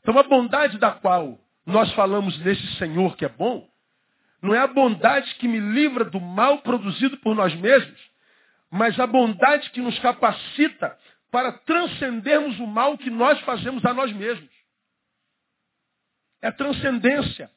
Então 0.00 0.18
a 0.18 0.22
bondade 0.22 0.78
da 0.78 0.92
qual 0.92 1.38
nós 1.66 1.92
falamos 1.94 2.38
nesse 2.40 2.66
Senhor 2.76 3.16
que 3.16 3.24
é 3.24 3.28
bom, 3.28 3.68
não 4.42 4.54
é 4.54 4.58
a 4.58 4.66
bondade 4.66 5.34
que 5.36 5.48
me 5.48 5.58
livra 5.58 6.04
do 6.04 6.20
mal 6.20 6.58
produzido 6.58 7.16
por 7.16 7.34
nós 7.34 7.54
mesmos, 7.54 7.98
mas 8.70 9.00
a 9.00 9.06
bondade 9.06 9.70
que 9.70 9.80
nos 9.80 9.98
capacita 10.00 10.98
para 11.30 11.52
transcendermos 11.52 12.60
o 12.60 12.66
mal 12.66 12.98
que 12.98 13.08
nós 13.08 13.40
fazemos 13.40 13.84
a 13.86 13.94
nós 13.94 14.12
mesmos. 14.12 14.50
É 16.42 16.50
transcendência. 16.50 17.50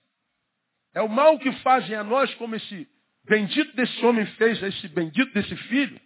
É 0.94 1.02
o 1.02 1.10
mal 1.10 1.38
que 1.38 1.52
fazem 1.58 1.96
a 1.96 2.04
nós, 2.04 2.34
como 2.36 2.56
esse 2.56 2.90
bendito 3.28 3.76
desse 3.76 4.06
homem 4.06 4.26
fez 4.38 4.62
esse 4.64 4.88
bendito 4.88 5.34
desse 5.34 5.56
filho, 5.56 6.00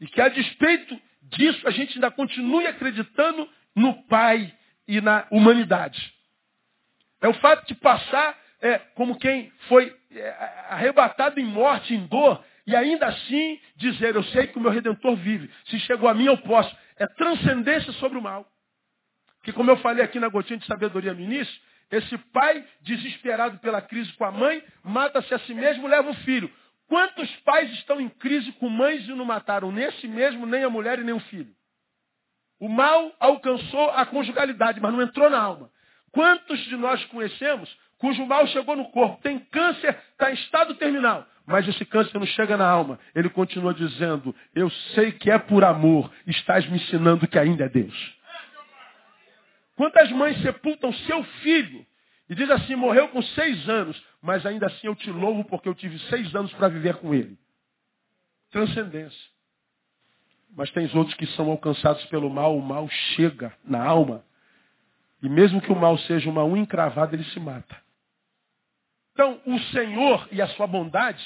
e 0.00 0.06
que 0.06 0.20
a 0.20 0.28
despeito 0.28 1.00
disso 1.22 1.66
a 1.66 1.70
gente 1.70 1.94
ainda 1.94 2.10
continue 2.10 2.66
acreditando 2.66 3.48
no 3.74 4.02
Pai 4.04 4.52
e 4.86 5.00
na 5.00 5.26
humanidade. 5.30 6.12
É 7.20 7.28
o 7.28 7.34
fato 7.34 7.66
de 7.68 7.74
passar 7.76 8.36
é, 8.60 8.78
como 8.94 9.18
quem 9.18 9.52
foi 9.68 9.94
é, 10.10 10.28
arrebatado 10.70 11.38
em 11.38 11.44
morte, 11.44 11.94
em 11.94 12.06
dor, 12.06 12.44
e 12.66 12.76
ainda 12.76 13.06
assim 13.06 13.60
dizer, 13.76 14.14
eu 14.14 14.22
sei 14.24 14.46
que 14.46 14.58
o 14.58 14.60
meu 14.60 14.70
Redentor 14.70 15.16
vive. 15.16 15.50
Se 15.66 15.78
chegou 15.80 16.08
a 16.08 16.14
mim, 16.14 16.26
eu 16.26 16.38
posso. 16.38 16.74
É 16.96 17.06
transcendência 17.06 17.92
sobre 17.94 18.18
o 18.18 18.22
mal. 18.22 18.46
Que 19.42 19.52
como 19.52 19.70
eu 19.70 19.76
falei 19.78 20.04
aqui 20.04 20.20
na 20.20 20.28
gotinha 20.28 20.58
de 20.58 20.66
sabedoria 20.66 21.12
no 21.12 21.20
início, 21.20 21.60
esse 21.92 22.16
pai, 22.32 22.64
desesperado 22.80 23.58
pela 23.58 23.82
crise 23.82 24.10
com 24.14 24.24
a 24.24 24.32
mãe, 24.32 24.64
mata-se 24.82 25.32
a 25.34 25.38
si 25.40 25.52
mesmo, 25.52 25.86
leva 25.86 26.10
o 26.10 26.14
filho. 26.14 26.50
Quantos 26.88 27.30
pais 27.40 27.70
estão 27.72 28.00
em 28.00 28.08
crise 28.08 28.50
com 28.52 28.68
mães 28.68 29.06
e 29.06 29.12
não 29.12 29.26
mataram 29.26 29.72
si 30.00 30.08
mesmo, 30.08 30.46
nem 30.46 30.64
a 30.64 30.70
mulher 30.70 30.98
e 30.98 31.04
nem 31.04 31.14
o 31.14 31.20
filho? 31.20 31.54
O 32.58 32.68
mal 32.68 33.12
alcançou 33.20 33.90
a 33.90 34.06
conjugalidade, 34.06 34.80
mas 34.80 34.92
não 34.92 35.02
entrou 35.02 35.28
na 35.28 35.40
alma. 35.40 35.70
Quantos 36.10 36.58
de 36.64 36.76
nós 36.76 37.04
conhecemos 37.06 37.68
cujo 37.98 38.26
mal 38.26 38.46
chegou 38.48 38.74
no 38.74 38.90
corpo, 38.90 39.22
tem 39.22 39.38
câncer, 39.38 39.96
está 40.10 40.30
em 40.30 40.34
estado 40.34 40.74
terminal, 40.74 41.24
mas 41.46 41.68
esse 41.68 41.84
câncer 41.84 42.18
não 42.18 42.26
chega 42.26 42.56
na 42.56 42.68
alma. 42.68 42.98
Ele 43.14 43.28
continua 43.28 43.72
dizendo, 43.72 44.34
eu 44.54 44.68
sei 44.94 45.12
que 45.12 45.30
é 45.30 45.38
por 45.38 45.62
amor, 45.62 46.10
estás 46.26 46.66
me 46.68 46.76
ensinando 46.76 47.28
que 47.28 47.38
ainda 47.38 47.64
é 47.64 47.68
Deus. 47.68 48.21
Quantas 49.82 50.12
mães 50.12 50.40
sepultam 50.42 50.92
seu 50.92 51.24
filho 51.42 51.84
e 52.30 52.36
diz 52.36 52.48
assim, 52.52 52.76
morreu 52.76 53.08
com 53.08 53.20
seis 53.20 53.68
anos, 53.68 54.00
mas 54.22 54.46
ainda 54.46 54.66
assim 54.66 54.86
eu 54.86 54.94
te 54.94 55.10
louvo 55.10 55.42
porque 55.44 55.68
eu 55.68 55.74
tive 55.74 55.98
seis 56.08 56.32
anos 56.36 56.52
para 56.52 56.68
viver 56.68 56.98
com 56.98 57.12
ele. 57.12 57.36
Transcendência. 58.52 59.28
Mas 60.56 60.70
tem 60.70 60.88
outros 60.96 61.16
que 61.16 61.26
são 61.26 61.50
alcançados 61.50 62.04
pelo 62.04 62.30
mal, 62.30 62.56
o 62.56 62.62
mal 62.62 62.88
chega 62.88 63.52
na 63.64 63.84
alma. 63.84 64.24
E 65.20 65.28
mesmo 65.28 65.60
que 65.60 65.72
o 65.72 65.76
mal 65.76 65.98
seja 65.98 66.30
uma 66.30 66.44
unha 66.44 66.62
encravada, 66.62 67.16
ele 67.16 67.24
se 67.24 67.40
mata. 67.40 67.76
Então, 69.14 69.40
o 69.44 69.58
Senhor 69.72 70.28
e 70.30 70.40
a 70.40 70.46
sua 70.50 70.68
bondade 70.68 71.24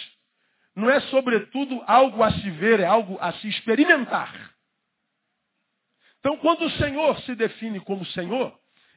não 0.75 0.89
é, 0.89 0.99
sobretudo, 1.01 1.85
algo 1.87 2.23
a 2.23 2.33
se 2.33 2.51
ver, 2.53 2.81
é 2.81 2.87
algo 2.87 3.19
a 3.21 3.35
se 3.35 3.49
experimentar. 3.49 4.56
Então, 6.27 6.39
quando 6.39 6.65
o 6.65 6.71
Senhor 6.71 7.21
se 7.21 7.37
define 7.37 7.79
como 7.79 8.05
Senhor, 8.07 8.53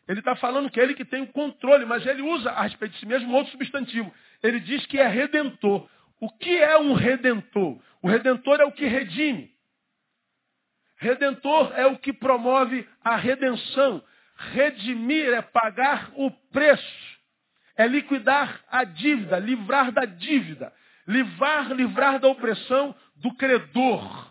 ele 0.07 0.17
está 0.17 0.35
falando 0.35 0.67
que 0.67 0.79
é 0.79 0.83
ele 0.83 0.95
que 0.95 1.05
tem 1.05 1.21
o 1.21 1.27
controle, 1.27 1.85
mas 1.85 2.03
ele 2.03 2.23
usa 2.23 2.49
a 2.49 2.63
respeito 2.63 2.93
de 2.93 2.99
si 3.01 3.05
mesmo 3.05 3.31
outro 3.35 3.51
substantivo. 3.51 4.11
Ele 4.41 4.59
diz 4.59 4.83
que 4.87 4.97
é 4.97 5.07
redentor. 5.07 5.87
O 6.19 6.27
que 6.27 6.57
é 6.57 6.75
um 6.79 6.93
redentor? 6.93 7.79
O 8.01 8.07
redentor 8.07 8.59
é 8.59 8.65
o 8.65 8.71
que 8.71 8.83
redime. 8.83 9.51
Redentor 10.97 11.71
é 11.75 11.85
o 11.85 11.99
que 11.99 12.11
promove 12.11 12.89
a 13.03 13.15
redenção. 13.15 14.03
Redimir 14.51 15.31
é 15.31 15.43
pagar 15.43 16.11
o 16.15 16.31
preço. 16.31 17.19
É 17.77 17.85
liquidar 17.85 18.59
a 18.71 18.83
dívida, 18.83 19.37
livrar 19.37 19.91
da 19.91 20.05
dívida. 20.05 20.73
Livrar, 21.07 21.71
livrar 21.73 22.17
da 22.19 22.27
opressão 22.27 22.95
do 23.17 23.31
credor 23.35 24.28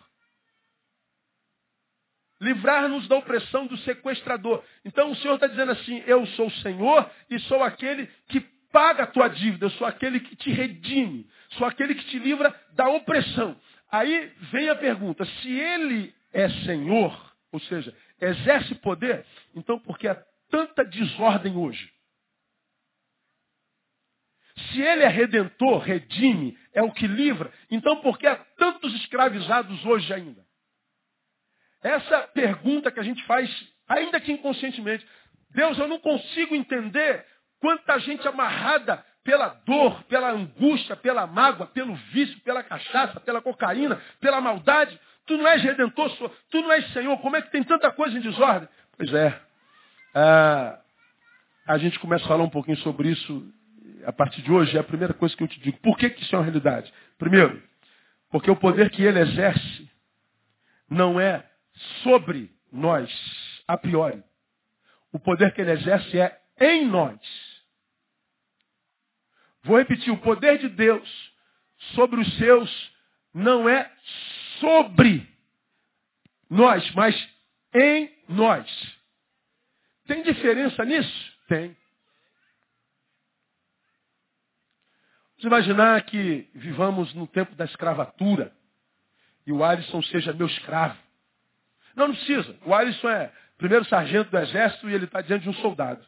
livrar-nos 2.39 3.07
da 3.07 3.17
opressão 3.17 3.67
do 3.67 3.77
sequestrador. 3.79 4.63
Então 4.85 5.11
o 5.11 5.15
Senhor 5.17 5.35
está 5.35 5.47
dizendo 5.47 5.71
assim: 5.71 6.03
Eu 6.05 6.25
sou 6.27 6.47
o 6.47 6.51
Senhor 6.51 7.09
e 7.29 7.39
sou 7.41 7.63
aquele 7.63 8.07
que 8.27 8.39
paga 8.71 9.03
a 9.03 9.07
tua 9.07 9.27
dívida, 9.27 9.65
eu 9.65 9.71
sou 9.71 9.87
aquele 9.87 10.19
que 10.19 10.35
te 10.35 10.51
redime, 10.51 11.27
sou 11.51 11.67
aquele 11.67 11.95
que 11.95 12.05
te 12.05 12.19
livra 12.19 12.53
da 12.73 12.87
opressão. 12.89 13.59
Aí 13.91 14.31
vem 14.51 14.69
a 14.69 14.75
pergunta: 14.75 15.25
se 15.25 15.51
ele 15.51 16.13
é 16.31 16.49
Senhor, 16.65 17.35
ou 17.51 17.59
seja, 17.61 17.95
exerce 18.21 18.75
poder, 18.75 19.25
então 19.55 19.79
por 19.79 19.97
que 19.97 20.07
há 20.07 20.15
tanta 20.49 20.85
desordem 20.85 21.55
hoje? 21.55 21.91
Se 24.71 24.81
ele 24.81 25.03
é 25.03 25.07
redentor, 25.07 25.79
redime, 25.79 26.57
é 26.73 26.81
o 26.81 26.91
que 26.91 27.07
livra, 27.07 27.51
então 27.71 28.01
por 28.01 28.19
que 28.19 28.27
há 28.27 28.35
tantos 28.35 28.93
escravizados 28.95 29.85
hoje 29.85 30.13
ainda? 30.13 30.48
Essa 31.83 32.27
pergunta 32.33 32.91
que 32.91 32.99
a 32.99 33.03
gente 33.03 33.23
faz, 33.25 33.49
ainda 33.87 34.19
que 34.19 34.31
inconscientemente, 34.31 35.05
Deus, 35.51 35.77
eu 35.77 35.87
não 35.87 35.99
consigo 35.99 36.55
entender 36.55 37.25
quanta 37.59 37.99
gente 37.99 38.27
amarrada 38.27 39.03
pela 39.23 39.49
dor, 39.65 40.03
pela 40.03 40.31
angústia, 40.31 40.95
pela 40.95 41.27
mágoa, 41.27 41.67
pelo 41.67 41.95
vício, 42.11 42.39
pela 42.41 42.63
cachaça, 42.63 43.19
pela 43.19 43.41
cocaína, 43.41 44.01
pela 44.19 44.41
maldade. 44.41 44.99
Tu 45.25 45.37
não 45.37 45.47
és 45.47 45.61
redentor, 45.61 46.09
tu 46.49 46.61
não 46.61 46.71
és 46.71 46.91
Senhor. 46.93 47.17
Como 47.19 47.35
é 47.35 47.41
que 47.41 47.51
tem 47.51 47.63
tanta 47.63 47.91
coisa 47.91 48.17
em 48.17 48.21
desordem? 48.21 48.67
Pois 48.97 49.13
é. 49.13 49.39
Ah, 50.15 50.79
a 51.67 51.77
gente 51.77 51.99
começa 51.99 52.25
a 52.25 52.27
falar 52.27 52.43
um 52.43 52.49
pouquinho 52.49 52.77
sobre 52.77 53.09
isso 53.09 53.53
a 54.05 54.11
partir 54.11 54.41
de 54.41 54.51
hoje. 54.51 54.75
É 54.75 54.79
a 54.79 54.83
primeira 54.83 55.13
coisa 55.13 55.35
que 55.35 55.43
eu 55.43 55.47
te 55.47 55.59
digo. 55.59 55.77
Por 55.79 55.97
que, 55.97 56.09
que 56.09 56.23
isso 56.23 56.35
é 56.35 56.37
uma 56.37 56.45
realidade? 56.45 56.91
Primeiro, 57.17 57.61
porque 58.31 58.49
o 58.49 58.55
poder 58.55 58.89
que 58.89 59.03
ele 59.03 59.19
exerce 59.19 59.89
não 60.89 61.19
é 61.19 61.48
sobre 62.03 62.51
nós, 62.71 63.11
a 63.67 63.77
priori. 63.77 64.23
O 65.11 65.19
poder 65.19 65.53
que 65.53 65.61
ele 65.61 65.71
exerce 65.71 66.19
é 66.19 66.41
em 66.59 66.85
nós. 66.85 67.19
Vou 69.63 69.77
repetir, 69.77 70.11
o 70.11 70.21
poder 70.21 70.57
de 70.59 70.69
Deus 70.69 71.33
sobre 71.95 72.21
os 72.21 72.37
seus 72.37 72.91
não 73.33 73.67
é 73.67 73.91
sobre 74.59 75.27
nós, 76.49 76.89
mas 76.91 77.15
em 77.73 78.11
nós. 78.27 78.99
Tem 80.05 80.23
diferença 80.23 80.83
nisso? 80.85 81.37
Tem. 81.47 81.77
Vamos 85.37 85.43
imaginar 85.43 86.01
que 86.03 86.49
vivamos 86.53 87.13
no 87.13 87.25
tempo 87.27 87.55
da 87.55 87.65
escravatura 87.65 88.53
e 89.45 89.51
o 89.51 89.63
Alisson 89.63 90.01
seja 90.03 90.33
meu 90.33 90.47
escravo. 90.47 90.97
Não, 91.95 92.07
não 92.07 92.15
precisa. 92.15 92.57
O 92.65 92.73
Alisson 92.73 93.09
é 93.09 93.31
primeiro 93.57 93.85
sargento 93.85 94.31
do 94.31 94.37
exército 94.37 94.89
e 94.89 94.93
ele 94.93 95.05
está 95.05 95.21
diante 95.21 95.43
de 95.43 95.49
um 95.49 95.53
soldado. 95.55 96.05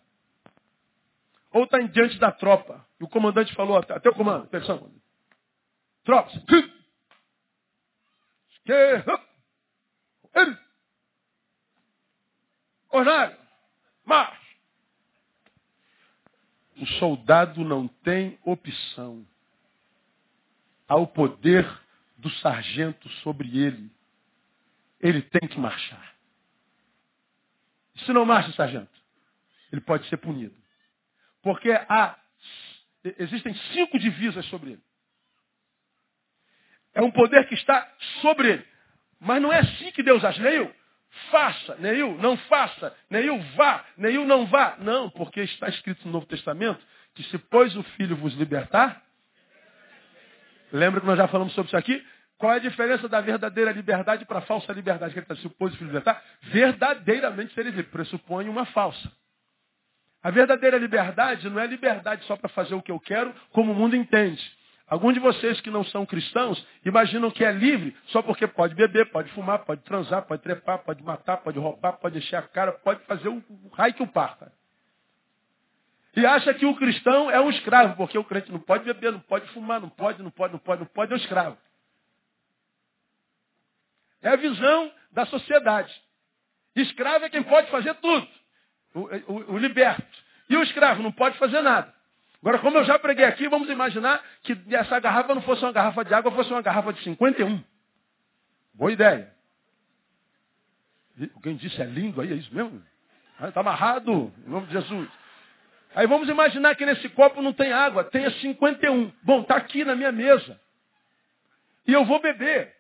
Ou 1.51 1.65
está 1.65 1.79
diante 1.79 2.17
da 2.17 2.31
tropa. 2.31 2.85
E 2.99 3.03
o 3.03 3.09
comandante 3.09 3.53
falou, 3.53 3.77
até 3.77 4.09
o 4.09 4.15
comando, 4.15 4.45
atenção. 4.45 4.91
Tropas. 6.03 6.33
Ornário. 12.89 13.37
Marcha. 14.05 14.41
O 16.77 16.85
soldado 16.99 17.63
não 17.63 17.87
tem 17.87 18.39
opção. 18.43 19.25
Há 20.87 20.95
o 20.95 21.07
poder 21.07 21.67
do 22.17 22.29
sargento 22.29 23.09
sobre 23.23 23.57
ele 23.57 23.91
ele 25.01 25.21
tem 25.21 25.47
que 25.49 25.59
marchar. 25.59 26.15
Se 28.05 28.13
não 28.13 28.25
marcha, 28.25 28.51
sargento, 28.53 28.91
ele 29.71 29.81
pode 29.81 30.07
ser 30.07 30.17
punido. 30.17 30.55
Porque 31.41 31.71
há, 31.71 32.17
existem 33.17 33.53
cinco 33.73 33.97
divisas 33.99 34.45
sobre 34.45 34.71
ele. 34.71 34.83
É 36.93 37.01
um 37.01 37.11
poder 37.11 37.47
que 37.47 37.55
está 37.55 37.89
sobre 38.21 38.51
ele. 38.51 38.67
Mas 39.19 39.41
não 39.41 39.51
é 39.51 39.59
assim 39.59 39.91
que 39.91 40.03
Deus 40.03 40.23
age. 40.23 40.41
Neil, 40.41 40.73
faça. 41.29 41.75
Neil, 41.75 42.17
não 42.17 42.37
faça. 42.37 42.95
Neil, 43.09 43.39
vá. 43.55 43.85
Neil, 43.97 44.25
não 44.25 44.45
vá. 44.45 44.77
Não, 44.79 45.09
porque 45.09 45.41
está 45.41 45.69
escrito 45.69 46.05
no 46.05 46.11
Novo 46.11 46.25
Testamento 46.25 46.85
que 47.13 47.23
se 47.23 47.37
pois 47.37 47.75
o 47.75 47.83
Filho 47.83 48.15
vos 48.15 48.33
libertar, 48.35 49.03
lembra 50.71 51.01
que 51.01 51.05
nós 51.05 51.17
já 51.17 51.27
falamos 51.27 51.53
sobre 51.53 51.67
isso 51.67 51.77
aqui? 51.77 52.05
Qual 52.41 52.51
é 52.51 52.56
a 52.56 52.60
diferença 52.60 53.08
da 53.08 53.21
verdadeira 53.21 53.71
liberdade 53.71 54.25
para 54.25 54.39
a 54.39 54.41
falsa 54.41 54.73
liberdade? 54.73 55.13
Que 55.13 55.19
ele 55.19 55.25
está 55.25 55.36
supôs 55.36 55.71
de 55.73 55.84
libertar? 55.84 56.19
Verdadeiramente 56.41 57.54
ser 57.54 57.63
livre. 57.63 57.84
Pressupõe 57.84 58.49
uma 58.49 58.65
falsa. 58.65 59.12
A 60.23 60.32
verdadeira 60.32 60.75
liberdade 60.80 61.47
não 61.51 61.60
é 61.60 61.67
liberdade 61.67 62.25
só 62.25 62.36
para 62.36 62.49
fazer 62.49 62.73
o 62.73 62.82
que 62.82 62.91
eu 62.91 62.99
quero, 62.99 63.32
como 63.51 63.71
o 63.71 63.75
mundo 63.75 63.95
entende. 63.95 64.41
Alguns 64.88 65.13
de 65.13 65.19
vocês 65.19 65.62
que 65.62 65.69
não 65.69 65.84
são 65.84 66.04
cristãos 66.04 66.65
imaginam 66.84 67.30
que 67.30 67.45
é 67.45 67.51
livre 67.51 67.95
só 68.08 68.23
porque 68.23 68.47
pode 68.47 68.73
beber, 68.73 69.12
pode 69.12 69.32
fumar, 69.34 69.60
pode 69.60 69.84
transar, 69.84 70.23
pode 70.23 70.41
trepar, 70.41 70.80
pode 70.80 71.04
matar, 71.04 71.38
pode 71.38 71.60
roubar, 71.60 71.93
pode 71.93 72.17
encher 72.17 72.38
a 72.38 72.41
cara, 72.41 72.71
pode 72.71 73.04
fazer 73.06 73.30
o 73.30 73.43
raio 73.71 73.93
que 73.93 74.01
o 74.01 74.08
parta. 74.08 74.51
E 76.15 76.25
acha 76.25 76.56
que 76.56 76.65
o 76.65 76.75
cristão 76.75 77.30
é 77.30 77.39
um 77.39 77.51
escravo, 77.51 77.95
porque 77.97 78.17
o 78.17 78.23
crente 78.23 78.51
não 78.51 78.60
pode 78.60 78.84
beber, 78.84 79.12
não 79.12 79.19
pode 79.19 79.47
fumar, 79.49 79.80
não 79.80 79.89
pode, 79.89 80.23
não 80.23 80.32
pode, 80.32 80.54
não 80.54 80.60
pode, 80.60 80.80
não 80.80 80.88
pode, 80.88 81.12
é 81.12 81.15
um 81.15 81.19
escravo. 81.19 81.56
É 84.21 84.29
a 84.29 84.36
visão 84.36 84.91
da 85.12 85.25
sociedade. 85.25 85.93
Escravo 86.75 87.25
é 87.25 87.29
quem 87.29 87.43
pode 87.43 87.69
fazer 87.69 87.93
tudo. 87.95 88.27
O, 88.93 88.99
o, 88.99 89.53
o 89.53 89.57
liberto. 89.57 90.05
E 90.49 90.55
o 90.55 90.63
escravo 90.63 91.01
não 91.01 91.12
pode 91.12 91.38
fazer 91.38 91.62
nada. 91.62 91.93
Agora, 92.41 92.60
como 92.60 92.77
eu 92.77 92.84
já 92.84 92.97
preguei 92.97 93.25
aqui, 93.25 93.47
vamos 93.47 93.69
imaginar 93.69 94.23
que 94.41 94.57
essa 94.71 94.99
garrafa 94.99 95.36
não 95.36 95.41
fosse 95.43 95.63
uma 95.63 95.71
garrafa 95.71 96.03
de 96.03 96.13
água, 96.13 96.31
fosse 96.31 96.51
uma 96.51 96.62
garrafa 96.62 96.91
de 96.91 97.03
51. 97.03 97.63
Boa 98.73 98.91
ideia. 98.91 99.31
Alguém 101.36 101.55
disse 101.55 101.79
é 101.81 101.86
lindo 101.86 102.19
aí, 102.19 102.31
é 102.31 102.36
isso 102.36 102.53
mesmo? 102.53 102.81
Está 103.41 103.60
amarrado, 103.60 104.34
em 104.45 104.49
nome 104.49 104.67
de 104.67 104.73
Jesus. 104.73 105.10
Aí 105.93 106.07
vamos 106.07 106.29
imaginar 106.29 106.75
que 106.75 106.86
nesse 106.86 107.10
copo 107.10 107.41
não 107.41 107.53
tem 107.53 107.71
água, 107.71 108.03
tenha 108.05 108.31
51. 108.31 109.12
Bom, 109.23 109.41
está 109.41 109.57
aqui 109.57 109.84
na 109.84 109.95
minha 109.95 110.12
mesa. 110.12 110.60
E 111.86 111.93
eu 111.93 112.05
vou 112.05 112.19
beber. 112.21 112.75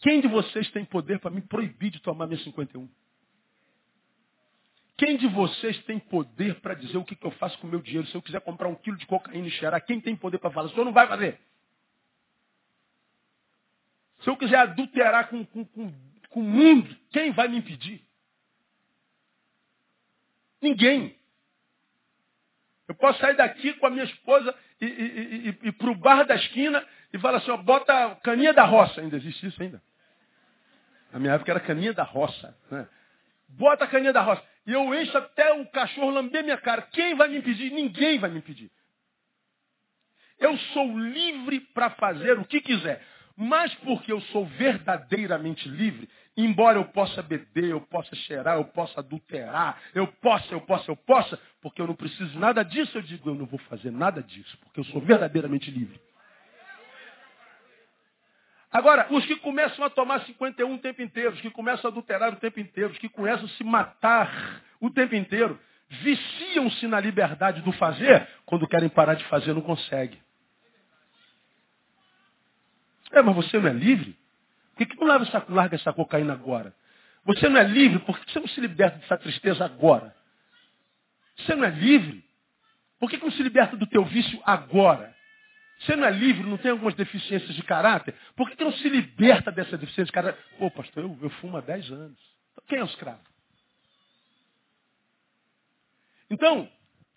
Quem 0.00 0.20
de 0.20 0.28
vocês 0.28 0.70
tem 0.70 0.84
poder 0.84 1.18
para 1.18 1.30
me 1.30 1.42
proibir 1.42 1.90
de 1.90 2.00
tomar 2.00 2.26
minha 2.26 2.42
51? 2.42 2.88
Quem 4.96 5.16
de 5.16 5.26
vocês 5.28 5.78
tem 5.84 5.98
poder 5.98 6.60
para 6.60 6.74
dizer 6.74 6.96
o 6.98 7.04
que, 7.04 7.16
que 7.16 7.26
eu 7.26 7.30
faço 7.32 7.58
com 7.58 7.66
o 7.66 7.70
meu 7.70 7.80
dinheiro? 7.80 8.06
Se 8.08 8.14
eu 8.14 8.22
quiser 8.22 8.40
comprar 8.40 8.68
um 8.68 8.74
quilo 8.74 8.96
de 8.96 9.06
cocaína 9.06 9.46
e 9.46 9.50
cheirar, 9.50 9.84
quem 9.84 10.00
tem 10.00 10.16
poder 10.16 10.38
para 10.38 10.50
falar? 10.50 10.66
O 10.66 10.70
senhor 10.70 10.84
não 10.84 10.92
vai 10.92 11.06
fazer. 11.06 11.40
Se 14.20 14.28
eu 14.28 14.36
quiser 14.36 14.56
adulterar 14.56 15.28
com, 15.28 15.44
com, 15.46 15.64
com, 15.64 15.94
com 16.28 16.40
o 16.40 16.44
mundo, 16.44 16.94
quem 17.10 17.30
vai 17.32 17.48
me 17.48 17.58
impedir? 17.58 18.04
Ninguém. 20.60 21.18
Eu 22.86 22.94
posso 22.94 23.18
sair 23.20 23.36
daqui 23.36 23.72
com 23.74 23.86
a 23.86 23.90
minha 23.90 24.04
esposa 24.04 24.54
e, 24.80 25.56
e 25.62 25.72
para 25.72 25.90
o 25.90 25.94
bar 25.94 26.24
da 26.24 26.34
esquina 26.34 26.86
e 27.12 27.18
falar 27.18 27.38
assim, 27.38 27.50
ó, 27.50 27.56
bota 27.56 28.16
caninha 28.16 28.52
da 28.52 28.64
roça. 28.64 29.00
Ainda 29.00 29.16
existe 29.16 29.46
isso 29.46 29.62
ainda? 29.62 29.82
Na 31.12 31.18
minha 31.18 31.34
época 31.34 31.50
era 31.50 31.60
caninha 31.60 31.92
da 31.92 32.02
roça. 32.02 32.56
Né? 32.70 32.86
Bota 33.48 33.84
a 33.84 33.88
caninha 33.88 34.12
da 34.12 34.22
roça. 34.22 34.42
E 34.66 34.72
eu 34.72 34.94
encho 34.94 35.16
até 35.16 35.52
o 35.54 35.66
cachorro 35.66 36.10
lamber 36.10 36.44
minha 36.44 36.58
cara. 36.58 36.82
Quem 36.82 37.14
vai 37.14 37.28
me 37.28 37.38
impedir? 37.38 37.70
Ninguém 37.70 38.18
vai 38.18 38.30
me 38.30 38.38
impedir. 38.38 38.70
Eu 40.38 40.56
sou 40.56 40.98
livre 40.98 41.60
para 41.60 41.90
fazer 41.90 42.38
o 42.38 42.44
que 42.44 42.60
quiser. 42.60 43.02
Mas 43.36 43.74
porque 43.76 44.12
eu 44.12 44.20
sou 44.20 44.44
verdadeiramente 44.44 45.66
livre, 45.66 46.08
embora 46.36 46.78
eu 46.78 46.84
possa 46.86 47.22
beber, 47.22 47.70
eu 47.70 47.80
possa 47.80 48.14
cheirar, 48.14 48.58
eu 48.58 48.66
possa 48.66 49.00
adulterar, 49.00 49.80
eu 49.94 50.06
possa, 50.06 50.52
eu 50.52 50.60
possa, 50.60 50.90
eu 50.90 50.96
possa, 50.96 51.38
porque 51.62 51.80
eu 51.80 51.86
não 51.86 51.94
preciso 51.94 52.38
nada 52.38 52.62
disso, 52.62 52.98
eu 52.98 53.02
digo, 53.02 53.30
eu 53.30 53.34
não 53.34 53.46
vou 53.46 53.58
fazer 53.60 53.90
nada 53.90 54.22
disso, 54.22 54.58
porque 54.58 54.80
eu 54.80 54.84
sou 54.84 55.00
verdadeiramente 55.00 55.70
livre. 55.70 55.98
Agora, 58.70 59.08
os 59.10 59.26
que 59.26 59.36
começam 59.36 59.84
a 59.84 59.90
tomar 59.90 60.20
51 60.26 60.74
o 60.74 60.78
tempo 60.78 61.02
inteiro, 61.02 61.32
os 61.32 61.40
que 61.40 61.50
começam 61.50 61.88
a 61.88 61.92
adulterar 61.92 62.32
o 62.32 62.36
tempo 62.36 62.60
inteiro, 62.60 62.90
os 62.92 62.98
que 62.98 63.08
começam 63.08 63.46
a 63.46 63.48
se 63.50 63.64
matar 63.64 64.62
o 64.80 64.88
tempo 64.90 65.14
inteiro, 65.16 65.58
viciam-se 65.88 66.86
na 66.86 67.00
liberdade 67.00 67.62
do 67.62 67.72
fazer, 67.72 68.28
quando 68.46 68.68
querem 68.68 68.88
parar 68.88 69.14
de 69.14 69.24
fazer 69.24 69.52
não 69.52 69.60
conseguem. 69.60 70.20
É, 73.10 73.20
mas 73.20 73.34
você 73.34 73.58
não 73.58 73.68
é 73.68 73.72
livre? 73.72 74.16
Por 74.70 74.78
que, 74.78 74.86
que 74.86 75.00
não 75.00 75.08
larga 75.08 75.26
essa, 75.26 75.44
larga 75.48 75.74
essa 75.74 75.92
cocaína 75.92 76.32
agora? 76.32 76.72
Você 77.24 77.48
não 77.48 77.60
é 77.60 77.64
livre? 77.64 77.98
Por 77.98 78.18
que 78.18 78.32
você 78.32 78.38
não 78.38 78.48
se 78.48 78.60
liberta 78.60 78.98
dessa 78.98 79.18
tristeza 79.18 79.64
agora? 79.64 80.14
Você 81.36 81.56
não 81.56 81.64
é 81.64 81.70
livre? 81.70 82.24
Por 83.00 83.10
que, 83.10 83.18
que 83.18 83.24
não 83.24 83.32
se 83.32 83.42
liberta 83.42 83.76
do 83.76 83.86
teu 83.86 84.04
vício 84.04 84.40
agora? 84.44 85.14
Você 85.80 85.96
não 85.96 86.06
é 86.06 86.10
livre, 86.10 86.42
não 86.42 86.58
tem 86.58 86.70
algumas 86.70 86.94
deficiências 86.94 87.54
de 87.54 87.62
caráter? 87.62 88.14
Por 88.36 88.48
que, 88.48 88.56
que 88.56 88.64
não 88.64 88.72
se 88.72 88.88
liberta 88.88 89.50
dessa 89.50 89.78
deficiência 89.78 90.06
de 90.06 90.12
caráter? 90.12 90.38
Pô, 90.58 90.70
pastor, 90.70 91.04
eu, 91.04 91.18
eu 91.22 91.30
fumo 91.30 91.56
há 91.56 91.60
10 91.62 91.90
anos. 91.90 92.18
Então, 92.52 92.64
quem 92.68 92.78
é 92.78 92.82
o 92.82 92.86
escravo? 92.86 93.20
Então, 96.30 96.70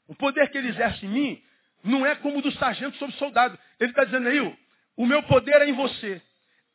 o 0.08 0.16
poder 0.16 0.50
que 0.50 0.58
ele 0.58 0.70
exerce 0.70 1.06
em 1.06 1.10
mim 1.10 1.44
não 1.84 2.06
é 2.06 2.16
como 2.16 2.40
o 2.40 2.42
do 2.42 2.52
sargento 2.54 2.96
sobre 2.98 3.16
soldado. 3.18 3.60
Ele 3.80 3.92
está 3.92 4.06
dizendo 4.06 4.30
aí, 4.30 4.58
o 4.96 5.06
meu 5.06 5.22
poder 5.24 5.62
é 5.62 5.68
em 5.68 5.74
você. 5.74 6.22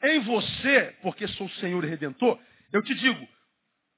Em 0.03 0.21
você, 0.21 0.95
porque 1.01 1.27
sou 1.29 1.47
o 1.47 1.51
Senhor 1.53 1.83
e 1.85 1.89
Redentor, 1.89 2.39
eu 2.71 2.83
te 2.83 2.95
digo, 2.95 3.27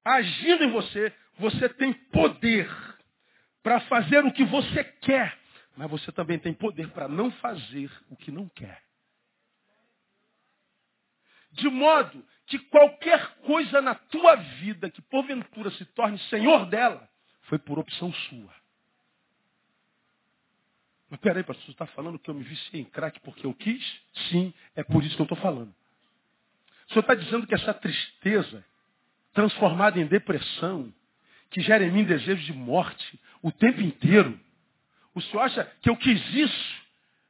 agindo 0.04 0.62
em 0.62 0.70
você, 0.70 1.12
você 1.38 1.68
tem 1.70 1.92
poder 1.92 2.70
para 3.64 3.80
fazer 3.80 4.24
o 4.24 4.32
que 4.32 4.44
você 4.44 4.84
quer 4.84 5.39
mas 5.80 5.90
você 5.90 6.12
também 6.12 6.38
tem 6.38 6.52
poder 6.52 6.90
para 6.90 7.08
não 7.08 7.30
fazer 7.30 7.90
o 8.10 8.16
que 8.16 8.30
não 8.30 8.46
quer. 8.50 8.82
De 11.52 11.70
modo 11.70 12.22
que 12.44 12.58
qualquer 12.58 13.36
coisa 13.36 13.80
na 13.80 13.94
tua 13.94 14.36
vida 14.36 14.90
que 14.90 15.00
porventura 15.00 15.70
se 15.70 15.86
torne 15.86 16.18
senhor 16.28 16.66
dela, 16.66 17.08
foi 17.44 17.58
por 17.58 17.78
opção 17.78 18.12
sua. 18.12 18.54
Mas 21.08 21.18
peraí, 21.18 21.42
pastor, 21.42 21.64
você 21.64 21.70
está 21.70 21.86
falando 21.86 22.18
que 22.18 22.28
eu 22.28 22.34
me 22.34 22.44
viciei 22.44 22.82
em 22.82 22.84
crack 22.84 23.18
porque 23.20 23.46
eu 23.46 23.54
quis? 23.54 23.82
Sim, 24.28 24.52
é 24.76 24.84
por 24.84 25.02
isso 25.02 25.16
que 25.16 25.22
eu 25.22 25.24
estou 25.24 25.38
falando. 25.38 25.74
O 26.88 26.92
senhor 26.92 27.00
está 27.00 27.14
dizendo 27.14 27.46
que 27.46 27.54
essa 27.54 27.72
tristeza, 27.72 28.62
transformada 29.32 29.98
em 29.98 30.06
depressão, 30.06 30.92
que 31.48 31.62
gera 31.62 31.82
em 31.82 31.90
mim 31.90 32.04
desejo 32.04 32.44
de 32.44 32.52
morte 32.52 33.18
o 33.40 33.50
tempo 33.50 33.80
inteiro, 33.80 34.38
o 35.14 35.20
senhor 35.20 35.42
acha 35.42 35.64
que 35.82 35.90
eu 35.90 35.96
quis 35.96 36.34
isso? 36.34 36.82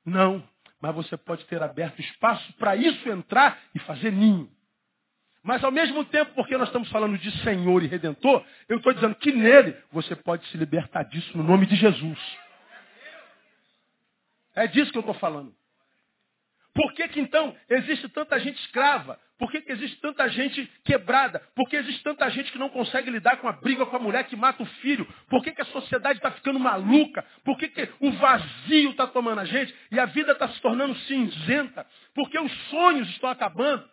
Não. 0.04 0.42
Mas 0.80 0.94
você 0.94 1.16
pode 1.16 1.44
ter 1.46 1.62
aberto 1.62 2.00
espaço 2.00 2.52
para 2.54 2.74
isso 2.76 3.08
entrar 3.08 3.58
e 3.74 3.78
fazer 3.80 4.12
ninho. 4.12 4.50
Mas 5.42 5.64
ao 5.64 5.70
mesmo 5.70 6.04
tempo, 6.04 6.32
porque 6.34 6.56
nós 6.56 6.68
estamos 6.68 6.90
falando 6.90 7.16
de 7.16 7.30
Senhor 7.42 7.82
e 7.82 7.86
Redentor, 7.86 8.44
eu 8.68 8.76
estou 8.76 8.92
dizendo 8.92 9.14
que 9.14 9.32
nele 9.32 9.74
você 9.90 10.14
pode 10.14 10.46
se 10.48 10.56
libertar 10.56 11.04
disso 11.04 11.36
no 11.36 11.42
nome 11.42 11.66
de 11.66 11.76
Jesus. 11.76 12.18
É 14.54 14.66
disso 14.66 14.92
que 14.92 14.98
eu 14.98 15.00
estou 15.00 15.14
falando. 15.14 15.54
Por 16.74 16.92
que, 16.92 17.08
que 17.08 17.20
então 17.20 17.56
existe 17.68 18.08
tanta 18.08 18.38
gente 18.38 18.60
escrava? 18.60 19.18
Por 19.38 19.50
que, 19.50 19.62
que 19.62 19.72
existe 19.72 19.98
tanta 20.00 20.28
gente 20.28 20.70
quebrada? 20.84 21.40
Por 21.54 21.68
que 21.68 21.76
existe 21.76 22.02
tanta 22.02 22.28
gente 22.28 22.52
que 22.52 22.58
não 22.58 22.68
consegue 22.68 23.10
lidar 23.10 23.38
com 23.38 23.48
a 23.48 23.52
briga 23.52 23.86
com 23.86 23.96
a 23.96 23.98
mulher 23.98 24.24
que 24.24 24.36
mata 24.36 24.62
o 24.62 24.66
filho? 24.66 25.06
Por 25.28 25.42
que, 25.42 25.52
que 25.52 25.62
a 25.62 25.66
sociedade 25.66 26.18
está 26.18 26.30
ficando 26.30 26.60
maluca? 26.60 27.24
Por 27.42 27.58
que, 27.58 27.68
que 27.68 27.88
o 28.00 28.12
vazio 28.12 28.90
está 28.90 29.06
tomando 29.06 29.40
a 29.40 29.44
gente 29.46 29.74
e 29.90 29.98
a 29.98 30.04
vida 30.04 30.32
está 30.32 30.46
se 30.48 30.60
tornando 30.60 30.94
cinzenta? 30.94 31.86
Por 32.14 32.28
que 32.28 32.38
os 32.38 32.52
sonhos 32.68 33.08
estão 33.08 33.30
acabando? 33.30 33.88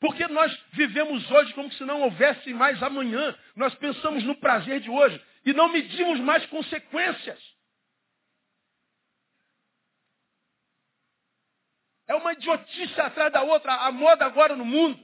Porque 0.00 0.26
nós 0.28 0.56
vivemos 0.72 1.30
hoje 1.30 1.52
como 1.54 1.70
se 1.72 1.84
não 1.84 2.02
houvesse 2.02 2.54
mais 2.54 2.82
amanhã. 2.82 3.34
Nós 3.56 3.74
pensamos 3.74 4.24
no 4.24 4.36
prazer 4.36 4.80
de 4.80 4.90
hoje 4.90 5.20
e 5.44 5.52
não 5.52 5.68
medimos 5.68 6.20
mais 6.20 6.46
consequências. 6.46 7.51
É 12.12 12.14
uma 12.14 12.34
idiotice 12.34 13.00
atrás 13.00 13.32
da 13.32 13.40
outra. 13.40 13.72
A 13.72 13.90
moda 13.90 14.26
agora 14.26 14.54
no 14.54 14.66
mundo 14.66 15.02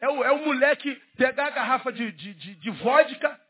é 0.00 0.08
o, 0.08 0.24
é 0.24 0.32
o 0.32 0.44
moleque 0.44 0.92
pegar 1.16 1.46
a 1.46 1.50
garrafa 1.50 1.92
de, 1.92 2.10
de, 2.10 2.34
de, 2.34 2.54
de 2.56 2.70
vodka, 2.70 3.40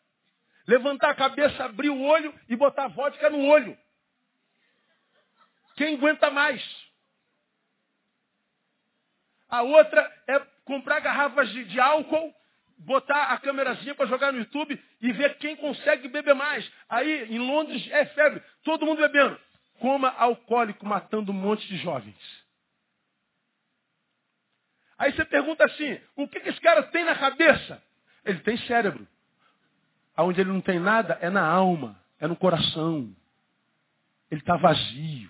levantar 0.68 1.08
a 1.08 1.14
cabeça, 1.14 1.64
abrir 1.64 1.88
o 1.88 2.02
olho 2.02 2.38
e 2.50 2.54
botar 2.54 2.88
vodka 2.88 3.30
no 3.30 3.46
olho. 3.46 3.78
Quem 5.74 5.94
aguenta 5.94 6.30
mais? 6.30 6.62
A 9.48 9.62
outra 9.62 10.22
é 10.28 10.38
comprar 10.66 11.00
garrafas 11.00 11.48
de, 11.48 11.64
de 11.64 11.80
álcool, 11.80 12.34
botar 12.76 13.32
a 13.32 13.38
câmerazinha 13.38 13.94
para 13.94 14.04
jogar 14.04 14.34
no 14.34 14.40
YouTube 14.40 14.78
e 15.00 15.12
ver 15.12 15.38
quem 15.38 15.56
consegue 15.56 16.08
beber 16.08 16.34
mais. 16.34 16.70
Aí, 16.90 17.24
em 17.34 17.38
Londres, 17.38 17.88
é 17.90 18.04
febre. 18.04 18.42
Todo 18.62 18.84
mundo 18.84 19.00
bebendo. 19.00 19.40
Coma 19.78 20.10
alcoólico 20.10 20.84
matando 20.84 21.32
um 21.32 21.34
monte 21.34 21.66
de 21.66 21.78
jovens. 21.78 22.41
Aí 25.02 25.12
você 25.12 25.24
pergunta 25.24 25.64
assim, 25.64 25.98
o 26.14 26.28
que, 26.28 26.38
que 26.38 26.48
esse 26.48 26.60
cara 26.60 26.84
tem 26.84 27.04
na 27.04 27.16
cabeça? 27.16 27.82
Ele 28.24 28.38
tem 28.38 28.56
cérebro. 28.58 29.04
Aonde 30.14 30.40
ele 30.40 30.50
não 30.52 30.60
tem 30.60 30.78
nada 30.78 31.18
é 31.20 31.28
na 31.28 31.44
alma, 31.44 32.00
é 32.20 32.28
no 32.28 32.36
coração. 32.36 33.12
Ele 34.30 34.40
está 34.40 34.56
vazio. 34.56 35.28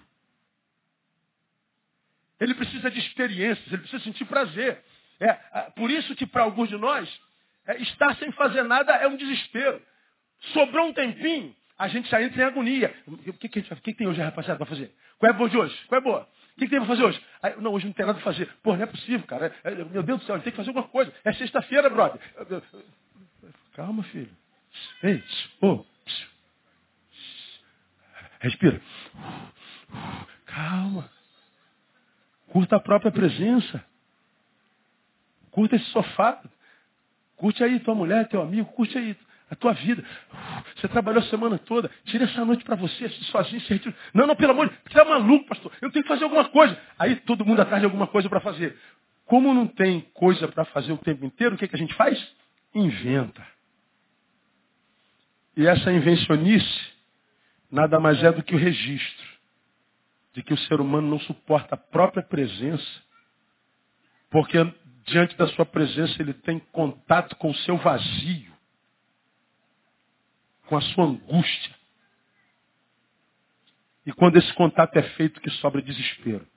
Ele 2.39 2.55
precisa 2.55 2.91
de 2.91 2.99
experiências, 2.99 3.67
ele 3.69 3.79
precisa 3.79 4.05
sentir 4.05 4.27
prazer. 4.27 4.85
É, 5.19 5.33
por 5.75 5.91
isso 5.91 6.15
que 6.17 6.27
para 6.27 6.43
alguns 6.43 6.69
de 6.69 6.77
nós, 6.77 7.09
é, 7.67 7.81
estar 7.81 8.15
sem 8.17 8.31
fazer 8.33 8.65
nada 8.65 8.93
é 8.97 9.09
um 9.09 9.17
desespero. 9.17 9.81
Sobrou 10.53 10.89
um 10.89 10.93
tempinho, 10.93 11.57
a 11.79 11.89
gente 11.89 12.11
já 12.11 12.23
entra 12.23 12.43
em 12.43 12.45
agonia. 12.45 12.95
O 13.07 13.33
que, 13.33 13.49
que, 13.49 13.61
gente, 13.61 13.73
o 13.73 13.77
que, 13.77 13.93
que 13.93 13.95
tem 13.95 14.07
hoje, 14.07 14.21
rapaziada, 14.21 14.59
para 14.59 14.67
fazer? 14.67 14.95
Qual 15.19 15.33
é 15.33 15.35
a 15.35 15.39
boa 15.39 15.49
de 15.49 15.57
hoje? 15.57 15.87
Qual 15.87 15.99
é 15.99 16.03
a 16.03 16.05
boa? 16.05 16.29
O 16.53 16.59
que, 16.59 16.67
que 16.67 16.71
tem 16.71 16.79
para 16.81 16.89
fazer 16.89 17.05
hoje? 17.05 17.23
Aí, 17.43 17.57
não, 17.61 17.73
hoje 17.73 17.87
não 17.87 17.93
tem 17.93 18.05
nada 18.05 18.19
para 18.21 18.33
fazer. 18.33 18.49
Pô, 18.63 18.77
não 18.77 18.83
é 18.83 18.87
possível, 18.87 19.27
cara. 19.27 19.55
É, 19.65 19.73
é, 19.73 19.85
meu 19.85 20.03
Deus 20.03 20.21
do 20.21 20.27
céu, 20.27 20.39
tem 20.41 20.51
que 20.53 20.57
fazer 20.57 20.69
alguma 20.69 20.87
coisa. 20.89 21.13
É 21.25 21.33
sexta-feira, 21.33 21.89
brother. 21.89 22.21
Calma, 23.75 24.03
filho. 24.05 24.31
Ei, 25.03 25.23
oh. 25.61 25.85
Respira. 28.41 28.81
Calma. 30.47 31.11
Curta 32.49 32.77
a 32.77 32.81
própria 32.81 33.11
presença. 33.11 33.83
Curta 35.51 35.77
esse 35.77 35.87
sofá. 35.87 36.43
Curte 37.37 37.65
aí 37.65 37.81
tua 37.81 37.95
mulher, 37.95 38.29
teu 38.29 38.43
amigo. 38.43 38.71
Curte 38.73 38.99
aí 38.99 39.17
a 39.53 39.57
tua 39.57 39.75
vida. 39.75 40.03
Você 40.75 40.89
trabalhou 40.89 41.23
a 41.23 41.27
semana 41.27 41.59
toda, 41.59 41.91
tira 42.07 42.25
essa 42.25 42.43
noite 42.43 42.65
para 42.65 42.75
você, 42.75 43.07
sozinho, 43.09 43.63
retira. 43.69 43.95
Não, 44.15 44.27
não, 44.27 44.35
pelo 44.35 44.53
amor 44.53 44.69
de 44.69 44.75
Deus, 44.75 44.83
você 44.91 45.01
é 45.01 45.05
maluco, 45.05 45.47
pastor. 45.47 45.71
Eu 45.83 45.93
tenho 45.93 46.03
que 46.03 46.09
fazer 46.09 46.25
alguma 46.25 46.49
coisa. 46.49 46.79
Aí 46.99 47.17
todo 47.17 47.45
mundo 47.45 47.61
atrás 47.61 47.81
de 47.81 47.85
alguma 47.85 48.07
coisa 48.07 48.31
para 48.31 48.41
fazer. 48.41 48.75
Como 49.27 49.53
não 49.53 49.67
tem 49.67 50.01
coisa 50.15 50.49
para 50.49 50.65
fazer 50.65 50.93
o 50.93 50.99
tempo 50.99 51.25
inteiro, 51.27 51.55
o 51.55 51.59
que, 51.59 51.69
que 51.69 51.77
a 51.77 51.79
gente 51.79 51.95
faz? 51.95 52.19
Inventa. 52.75 53.47
E 55.55 55.67
essa 55.67 55.93
invencionice 55.93 56.93
nada 57.71 58.01
mais 58.01 58.23
é 58.23 58.33
do 58.33 58.43
que 58.43 58.55
o 58.55 58.59
registro 58.59 59.33
de 60.35 60.43
que 60.43 60.55
o 60.55 60.59
ser 60.59 60.81
humano 60.81 61.11
não 61.11 61.21
suporta 61.21 61.75
a 61.75 61.79
própria 61.79 62.23
presença, 62.23 63.03
porque 64.31 64.57
diante 65.05 65.37
da 65.37 65.47
sua 65.49 65.67
presença 65.67 66.23
ele 66.23 66.33
tem 66.33 66.59
contato 66.59 67.37
com 67.37 67.51
o 67.51 67.55
seu 67.55 67.77
vazio 67.77 68.52
com 70.73 70.79
a 70.79 70.81
sua 70.81 71.05
angústia. 71.05 71.75
E 74.07 74.13
quando 74.13 74.39
esse 74.39 74.51
contato 74.55 74.97
é 74.97 75.03
feito, 75.03 75.39
que 75.39 75.51
sobra 75.51 75.83
desespero. 75.83 76.49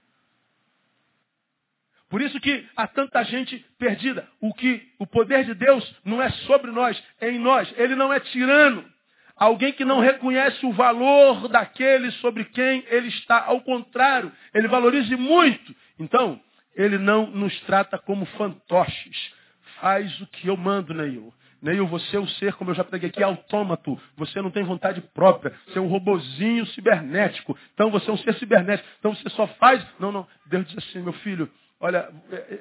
Por 2.09 2.21
isso 2.21 2.39
que 2.39 2.65
há 2.77 2.87
tanta 2.87 3.21
gente 3.25 3.59
perdida. 3.77 4.25
O 4.39 4.53
que 4.53 4.89
o 4.97 5.05
poder 5.05 5.43
de 5.43 5.53
Deus 5.53 5.83
não 6.05 6.21
é 6.21 6.29
sobre 6.47 6.71
nós, 6.71 6.97
é 7.19 7.29
em 7.29 7.37
nós. 7.37 7.69
Ele 7.75 7.93
não 7.93 8.13
é 8.13 8.21
tirano. 8.21 8.89
Alguém 9.35 9.73
que 9.73 9.83
não 9.83 9.99
reconhece 9.99 10.65
o 10.65 10.71
valor 10.71 11.49
daquele 11.49 12.09
sobre 12.13 12.45
quem 12.45 12.85
ele 12.87 13.09
está. 13.09 13.43
Ao 13.43 13.59
contrário, 13.59 14.31
ele 14.53 14.69
valoriza 14.69 15.17
muito. 15.17 15.75
Então, 15.99 16.41
ele 16.73 16.97
não 16.97 17.27
nos 17.27 17.59
trata 17.63 17.97
como 17.97 18.25
fantoches. 18.37 19.33
Faz 19.81 20.21
o 20.21 20.27
que 20.27 20.47
eu 20.47 20.55
mando, 20.55 20.93
Neil. 20.93 21.33
Neil, 21.61 21.87
você 21.87 22.17
é 22.17 22.19
o 22.19 22.27
ser, 22.27 22.53
como 22.53 22.71
eu 22.71 22.75
já 22.75 22.83
preguei 22.83 23.09
aqui, 23.09 23.23
autômato. 23.23 23.99
Você 24.17 24.41
não 24.41 24.51
tem 24.51 24.63
vontade 24.63 25.01
própria. 25.13 25.53
Você 25.67 25.79
é 25.79 25.81
um 25.81 25.87
robozinho 25.87 26.65
cibernético. 26.67 27.57
Então 27.73 27.89
você 27.89 28.09
é 28.09 28.13
um 28.13 28.17
ser 28.17 28.35
cibernético. 28.35 28.87
Então 28.99 29.15
você 29.15 29.29
só 29.29 29.47
faz. 29.47 29.85
Não, 29.99 30.11
não. 30.11 30.27
Deus 30.45 30.67
diz 30.67 30.77
assim, 30.77 31.01
meu 31.01 31.13
filho, 31.13 31.49
Olha, 31.77 32.09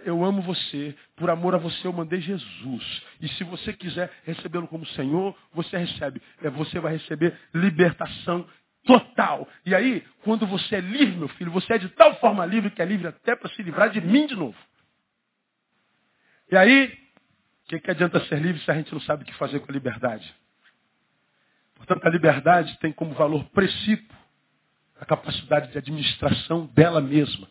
eu 0.05 0.25
amo 0.25 0.43
você, 0.43 0.95
por 1.17 1.31
amor 1.31 1.55
a 1.55 1.59
você 1.59 1.87
eu 1.87 1.93
mandei 1.93 2.21
Jesus. 2.21 3.03
E 3.21 3.29
se 3.29 3.45
você 3.45 3.73
quiser 3.73 4.11
recebê-lo 4.25 4.67
como 4.67 4.85
Senhor, 4.87 5.37
você 5.53 5.79
recebe. 5.79 6.21
É, 6.43 6.51
você 6.51 6.81
vai 6.81 6.95
receber 6.95 7.39
libertação 7.55 8.45
total. 8.85 9.49
E 9.65 9.75
aí, 9.75 10.05
quando 10.25 10.47
você 10.47 10.77
é 10.77 10.81
livre, 10.81 11.17
meu 11.17 11.29
filho, 11.29 11.53
você 11.53 11.75
é 11.75 11.79
de 11.79 11.89
tal 11.91 12.15
forma 12.17 12.45
livre 12.45 12.71
que 12.71 12.83
é 12.83 12.85
livre 12.85 13.07
até 13.07 13.37
para 13.37 13.49
se 13.51 13.63
livrar 13.63 13.89
de 13.91 14.01
mim 14.01 14.27
de 14.27 14.35
novo. 14.35 14.59
E 16.51 16.57
aí, 16.57 16.93
o 17.65 17.69
que, 17.69 17.81
que 17.81 17.91
adianta 17.91 18.21
ser 18.27 18.41
livre 18.41 18.63
se 18.63 18.71
a 18.71 18.75
gente 18.75 18.93
não 18.93 19.01
sabe 19.01 19.23
o 19.23 19.27
que 19.27 19.35
fazer 19.35 19.61
com 19.61 19.71
a 19.71 19.75
liberdade? 19.75 20.35
Portanto, 21.75 22.07
a 22.07 22.11
liberdade 22.11 22.79
tem 22.79 22.93
como 22.93 23.15
valor 23.15 23.45
princípio 23.51 24.15
a 25.01 25.05
capacidade 25.05 25.73
de 25.73 25.79
administração 25.79 26.67
dela 26.67 27.01
mesma. 27.01 27.49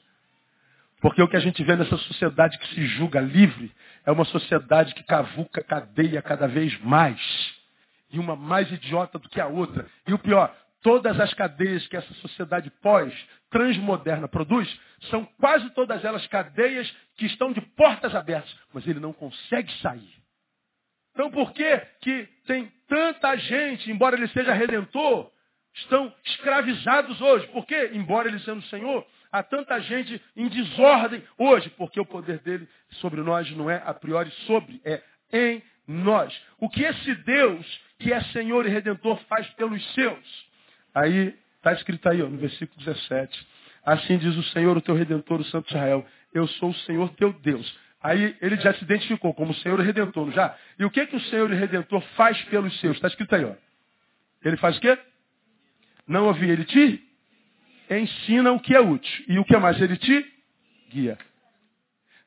Porque 1.02 1.22
o 1.22 1.28
que 1.28 1.36
a 1.36 1.40
gente 1.40 1.62
vê 1.64 1.76
nessa 1.76 1.98
sociedade 1.98 2.58
que 2.58 2.68
se 2.76 2.86
julga 2.86 3.20
livre 3.20 3.72
é 4.06 4.12
uma 4.12 4.24
sociedade 4.26 4.94
que 4.94 5.04
cavuca 5.04 5.64
cadeia 5.64 6.22
cada 6.22 6.48
vez 6.48 6.80
mais. 6.82 7.20
E 8.12 8.20
uma 8.20 8.36
mais 8.36 8.72
idiota 8.72 9.20
do 9.20 9.28
que 9.28 9.42
a 9.42 9.48
outra. 9.48 9.86
E 10.08 10.14
o 10.14 10.20
pior, 10.20 10.56
todas 10.84 11.20
as 11.20 11.34
cadeias 11.34 11.88
que 11.88 11.98
essa 11.98 12.14
sociedade 12.16 12.70
pós-transmoderna 12.82 14.28
produz 14.28 14.70
são 15.10 15.26
quase 15.40 15.70
todas 15.72 16.04
elas 16.06 16.28
cadeias 16.28 16.94
que 17.16 17.26
estão 17.26 17.52
de 17.52 17.62
portas 17.62 18.14
abertas, 18.14 18.54
mas 18.74 18.86
ele 18.86 19.00
não 19.00 19.14
consegue 19.14 19.72
sair. 19.80 20.14
Então 21.14 21.32
por 21.32 21.54
que, 21.54 21.78
que 22.02 22.28
tem 22.46 22.72
tanta 22.88 23.36
gente, 23.38 23.90
embora 23.90 24.16
ele 24.16 24.28
seja 24.28 24.54
redentor, 24.54 25.32
estão 25.74 26.14
escravizados 26.26 27.20
hoje? 27.22 27.48
Porque, 27.48 27.92
embora 27.94 28.28
ele 28.28 28.40
sendo 28.40 28.62
Senhor, 28.64 29.06
há 29.32 29.42
tanta 29.42 29.80
gente 29.80 30.22
em 30.36 30.48
desordem 30.50 31.24
hoje, 31.38 31.70
porque 31.72 32.00
o 32.00 32.06
poder 32.06 32.40
dele 32.40 32.68
sobre 33.02 33.22
nós 33.22 33.50
não 33.52 33.70
é 33.70 33.82
a 33.86 33.94
priori 33.94 34.32
sobre, 34.46 34.82
é 34.84 35.02
em 35.32 35.64
nós. 35.88 36.38
O 36.60 36.70
que 36.70 36.84
esse 36.84 37.16
Deus, 37.16 37.82
que 38.00 38.12
é 38.12 38.22
Senhor 38.26 38.66
e 38.66 38.70
Redentor, 38.70 39.18
faz 39.30 39.48
pelos 39.52 39.84
seus? 39.94 40.53
Aí, 40.94 41.36
está 41.58 41.74
escrito 41.74 42.08
aí, 42.08 42.22
ó, 42.22 42.28
no 42.28 42.38
versículo 42.38 42.78
17. 42.84 43.48
Assim 43.86 44.18
diz 44.18 44.36
o 44.36 44.44
Senhor, 44.44 44.78
o 44.78 44.82
teu 44.82 44.96
Redentor, 44.96 45.42
o 45.42 45.46
Santo 45.46 45.68
Israel. 45.70 46.06
Eu 46.34 46.48
sou 46.48 46.70
o 46.70 46.76
Senhor 46.76 47.10
teu 47.16 47.34
Deus. 47.34 47.78
Aí 48.02 48.36
ele 48.42 48.58
já 48.58 48.74
se 48.74 48.84
identificou 48.84 49.34
como 49.34 49.54
Senhor 49.56 49.80
e 49.80 49.84
Redentor, 49.84 50.30
já? 50.32 50.58
E 50.78 50.84
o 50.84 50.92
que, 50.92 51.06
que 51.06 51.16
o 51.16 51.22
Senhor 51.22 51.52
e 51.52 51.56
Redentor 51.56 52.02
faz 52.16 52.42
pelos 52.46 52.78
seus? 52.80 52.96
Está 52.96 53.08
escrito 53.08 53.34
aí, 53.34 53.46
ó. 53.46 53.56
Ele 54.44 54.58
faz 54.58 54.78
o 54.78 54.82
quê? 54.82 54.98
Não 56.06 56.26
ouvi, 56.26 56.50
ele 56.50 56.66
te 56.66 57.02
ensina 57.90 58.52
o 58.52 58.60
que 58.60 58.76
é 58.76 58.82
útil. 58.82 59.26
E 59.28 59.40
o 59.40 59.46
que 59.46 59.56
mais? 59.58 59.80
Ele 59.82 59.96
te 59.96 60.34
guia. 60.90 61.18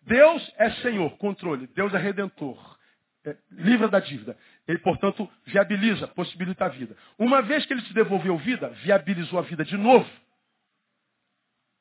Deus 0.03 0.53
é 0.57 0.71
Senhor, 0.83 1.11
controle. 1.19 1.67
Deus 1.75 1.93
é 1.93 1.99
redentor. 1.99 2.77
É, 3.25 3.37
livra 3.51 3.89
da 3.89 4.01
dívida. 4.01 4.37
Ele, 4.67 4.79
portanto, 4.79 5.31
viabiliza, 5.45 6.09
possibilita 6.09 6.65
a 6.65 6.69
vida. 6.69 6.97
Uma 7.19 7.41
vez 7.41 7.65
que 7.65 7.73
ele 7.73 7.83
te 7.83 7.95
devolveu 7.95 8.37
vida, 8.37 8.69
viabilizou 8.83 9.39
a 9.39 9.43
vida 9.43 9.65
de 9.65 9.77
novo. 9.77 10.09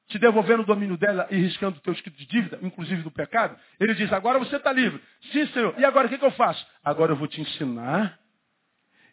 Te 0.07 0.19
devolvendo 0.19 0.61
o 0.61 0.65
domínio 0.65 0.95
dela 0.95 1.27
e 1.31 1.37
riscando 1.37 1.77
o 1.77 1.81
teu 1.81 1.93
escrito 1.93 2.15
de 2.15 2.27
dívida, 2.27 2.59
inclusive 2.61 3.01
do 3.01 3.09
pecado. 3.09 3.59
Ele 3.79 3.95
diz, 3.95 4.13
agora 4.13 4.37
você 4.37 4.57
está 4.57 4.71
livre. 4.71 5.01
Sim, 5.31 5.47
Senhor. 5.47 5.73
E 5.79 5.83
agora 5.83 6.05
o 6.05 6.09
que, 6.09 6.19
que 6.19 6.25
eu 6.25 6.31
faço? 6.31 6.65
Agora 6.83 7.11
eu 7.11 7.15
vou 7.15 7.27
te 7.27 7.41
ensinar. 7.41 8.19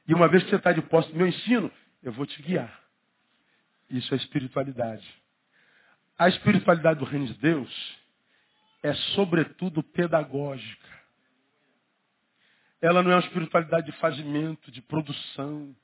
E 0.07 0.13
uma 0.13 0.29
vez 0.29 0.43
que 0.43 0.51
você 0.51 0.57
está 0.57 0.73
de 0.73 0.83
posse 0.83 1.11
do 1.11 1.17
meu 1.17 1.27
ensino, 1.27 1.73
eu 2.03 2.13
vou 2.13 2.27
te 2.27 2.43
guiar. 2.43 2.79
Isso 3.89 4.13
é 4.13 4.17
espiritualidade. 4.19 5.07
A 6.19 6.29
espiritualidade 6.29 6.99
do 6.99 7.07
reino 7.07 7.27
de 7.27 7.35
Deus 7.35 8.03
é, 8.83 8.93
sobretudo, 9.15 9.83
pedagógica. 9.83 10.82
Ela 12.83 13.03
não 13.03 13.11
é 13.13 13.15
uma 13.15 13.23
espiritualidade 13.23 13.87
de 13.87 13.97
fazimento, 13.99 14.71
de 14.71 14.83
produção, 14.83 15.75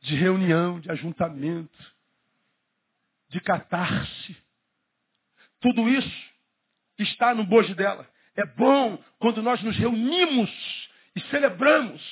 de 0.00 0.16
reunião, 0.16 0.80
de 0.80 0.90
ajuntamento, 0.90 1.94
de 3.28 3.40
catarse. 3.40 4.36
Tudo 5.60 5.88
isso 5.88 6.30
está 6.98 7.32
no 7.32 7.44
bojo 7.44 7.74
dela. 7.76 8.08
É 8.34 8.44
bom 8.44 9.00
quando 9.20 9.42
nós 9.42 9.62
nos 9.62 9.76
reunimos 9.76 10.50
e 11.14 11.20
celebramos 11.30 12.02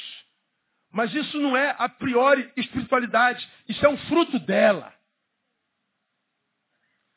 mas 0.97 1.15
isso 1.15 1.39
não 1.39 1.55
é 1.55 1.77
a 1.79 1.91
priori 1.91 2.51
espiritualidade. 2.57 3.47
Isso 3.69 3.85
é 3.85 3.89
um 3.89 3.99
fruto 4.09 4.39
dela. 4.39 4.95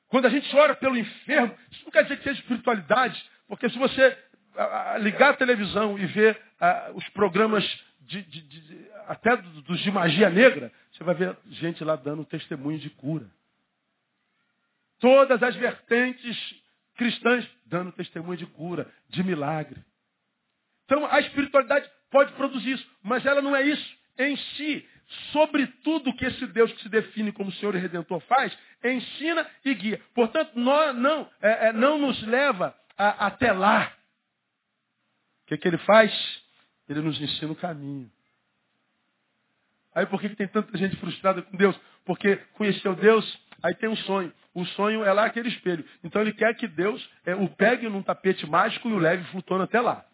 Quando 0.09 0.25
a 0.25 0.29
gente 0.29 0.53
ora 0.53 0.75
pelo 0.75 0.97
enfermo, 0.97 1.57
isso 1.71 1.85
não 1.85 1.91
quer 1.91 2.03
dizer 2.03 2.17
que 2.17 2.23
seja 2.23 2.41
espiritualidade, 2.41 3.23
porque 3.47 3.69
se 3.69 3.77
você 3.77 4.28
ligar 4.99 5.31
a 5.31 5.37
televisão 5.37 5.97
e 5.97 6.05
ver 6.05 6.39
os 6.93 7.07
programas 7.09 7.63
de, 8.01 8.21
de, 8.23 8.41
de, 8.41 8.89
até 9.07 9.37
dos 9.37 9.79
de 9.79 9.91
magia 9.91 10.29
negra, 10.29 10.71
você 10.91 11.03
vai 11.03 11.15
ver 11.15 11.37
gente 11.51 11.83
lá 11.83 11.95
dando 11.95 12.25
testemunho 12.25 12.79
de 12.79 12.89
cura. 12.89 13.25
Todas 14.99 15.41
as 15.41 15.55
vertentes 15.55 16.37
cristãs 16.95 17.47
dando 17.65 17.91
testemunho 17.91 18.37
de 18.37 18.45
cura, 18.45 18.91
de 19.09 19.23
milagre. 19.23 19.81
Então 20.85 21.05
a 21.05 21.19
espiritualidade 21.19 21.89
pode 22.09 22.33
produzir 22.33 22.71
isso, 22.71 22.91
mas 23.03 23.25
ela 23.25 23.41
não 23.41 23.55
é 23.55 23.61
isso 23.61 23.99
em 24.17 24.35
si. 24.35 24.87
Sobretudo 25.31 26.13
que 26.15 26.25
esse 26.25 26.45
Deus 26.47 26.71
que 26.73 26.83
se 26.83 26.89
define 26.89 27.31
como 27.31 27.51
Senhor 27.53 27.75
e 27.75 27.79
Redentor 27.79 28.19
faz, 28.21 28.55
ensina 28.83 29.47
e 29.65 29.73
guia. 29.73 30.01
Portanto, 30.13 30.51
nós, 30.55 30.95
não, 30.95 31.29
é, 31.41 31.69
é, 31.69 31.73
não 31.73 31.97
nos 31.97 32.21
leva 32.23 32.75
a, 32.97 33.27
até 33.27 33.51
lá. 33.51 33.91
Que, 35.49 35.57
que 35.57 35.67
ele 35.67 35.79
faz? 35.79 36.13
Ele 36.87 37.01
nos 37.01 37.19
ensina 37.19 37.51
o 37.51 37.55
caminho. 37.55 38.09
Aí 39.95 40.05
por 40.05 40.21
que, 40.21 40.29
que 40.29 40.35
tem 40.35 40.47
tanta 40.47 40.77
gente 40.77 40.95
frustrada 40.97 41.41
com 41.41 41.57
Deus? 41.57 41.75
Porque 42.05 42.35
conheceu 42.53 42.95
Deus, 42.95 43.25
aí 43.63 43.73
tem 43.73 43.89
um 43.89 43.95
sonho. 43.95 44.31
O 44.53 44.63
sonho 44.63 45.03
é 45.03 45.11
lá 45.11 45.25
aquele 45.25 45.49
espelho. 45.49 45.83
Então 46.03 46.21
ele 46.21 46.33
quer 46.33 46.53
que 46.55 46.67
Deus 46.67 47.03
é, 47.25 47.33
o 47.33 47.49
pegue 47.49 47.89
num 47.89 48.03
tapete 48.03 48.45
mágico 48.45 48.87
e 48.89 48.93
o 48.93 48.99
leve 48.99 49.23
flutuando 49.31 49.63
até 49.63 49.81
lá. 49.81 50.05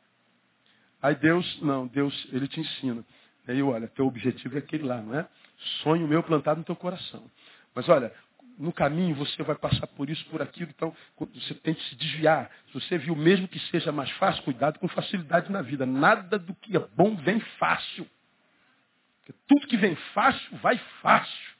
Aí 1.01 1.15
Deus, 1.15 1.61
não, 1.61 1.85
Deus, 1.85 2.27
ele 2.31 2.47
te 2.47 2.61
ensina. 2.61 3.03
Aí, 3.45 3.61
olha, 3.61 3.89
teu 3.89 4.07
objetivo 4.07 4.55
é 4.55 4.59
aquele 4.59 4.85
lá, 4.85 5.01
não 5.01 5.19
é? 5.19 5.27
Sonho 5.83 6.07
meu 6.07 6.23
plantado 6.23 6.59
no 6.59 6.65
teu 6.65 6.77
coração. 6.77 7.29
Mas 7.75 7.89
olha, 7.89 8.11
no 8.57 8.71
caminho 8.71 9.15
você 9.15 9.41
vai 9.43 9.55
passar 9.55 9.87
por 9.87 10.09
isso, 10.09 10.25
por 10.25 10.41
aquilo, 10.41 10.71
então 10.75 10.95
você 11.33 11.53
tem 11.55 11.73
que 11.73 11.83
se 11.83 11.95
desviar. 11.95 12.49
Se 12.67 12.73
você 12.73 12.97
viu, 12.97 13.15
mesmo 13.15 13.47
que 13.47 13.59
seja 13.71 13.91
mais 13.91 14.09
fácil, 14.11 14.43
cuidado 14.43 14.79
com 14.79 14.87
facilidade 14.87 15.51
na 15.51 15.61
vida. 15.61 15.85
Nada 15.85 16.39
do 16.39 16.53
que 16.55 16.75
é 16.75 16.79
bom 16.79 17.15
vem 17.15 17.39
fácil. 17.39 18.07
Porque 19.19 19.33
tudo 19.47 19.67
que 19.67 19.77
vem 19.77 19.95
fácil, 20.13 20.57
vai 20.57 20.77
fácil. 21.01 21.55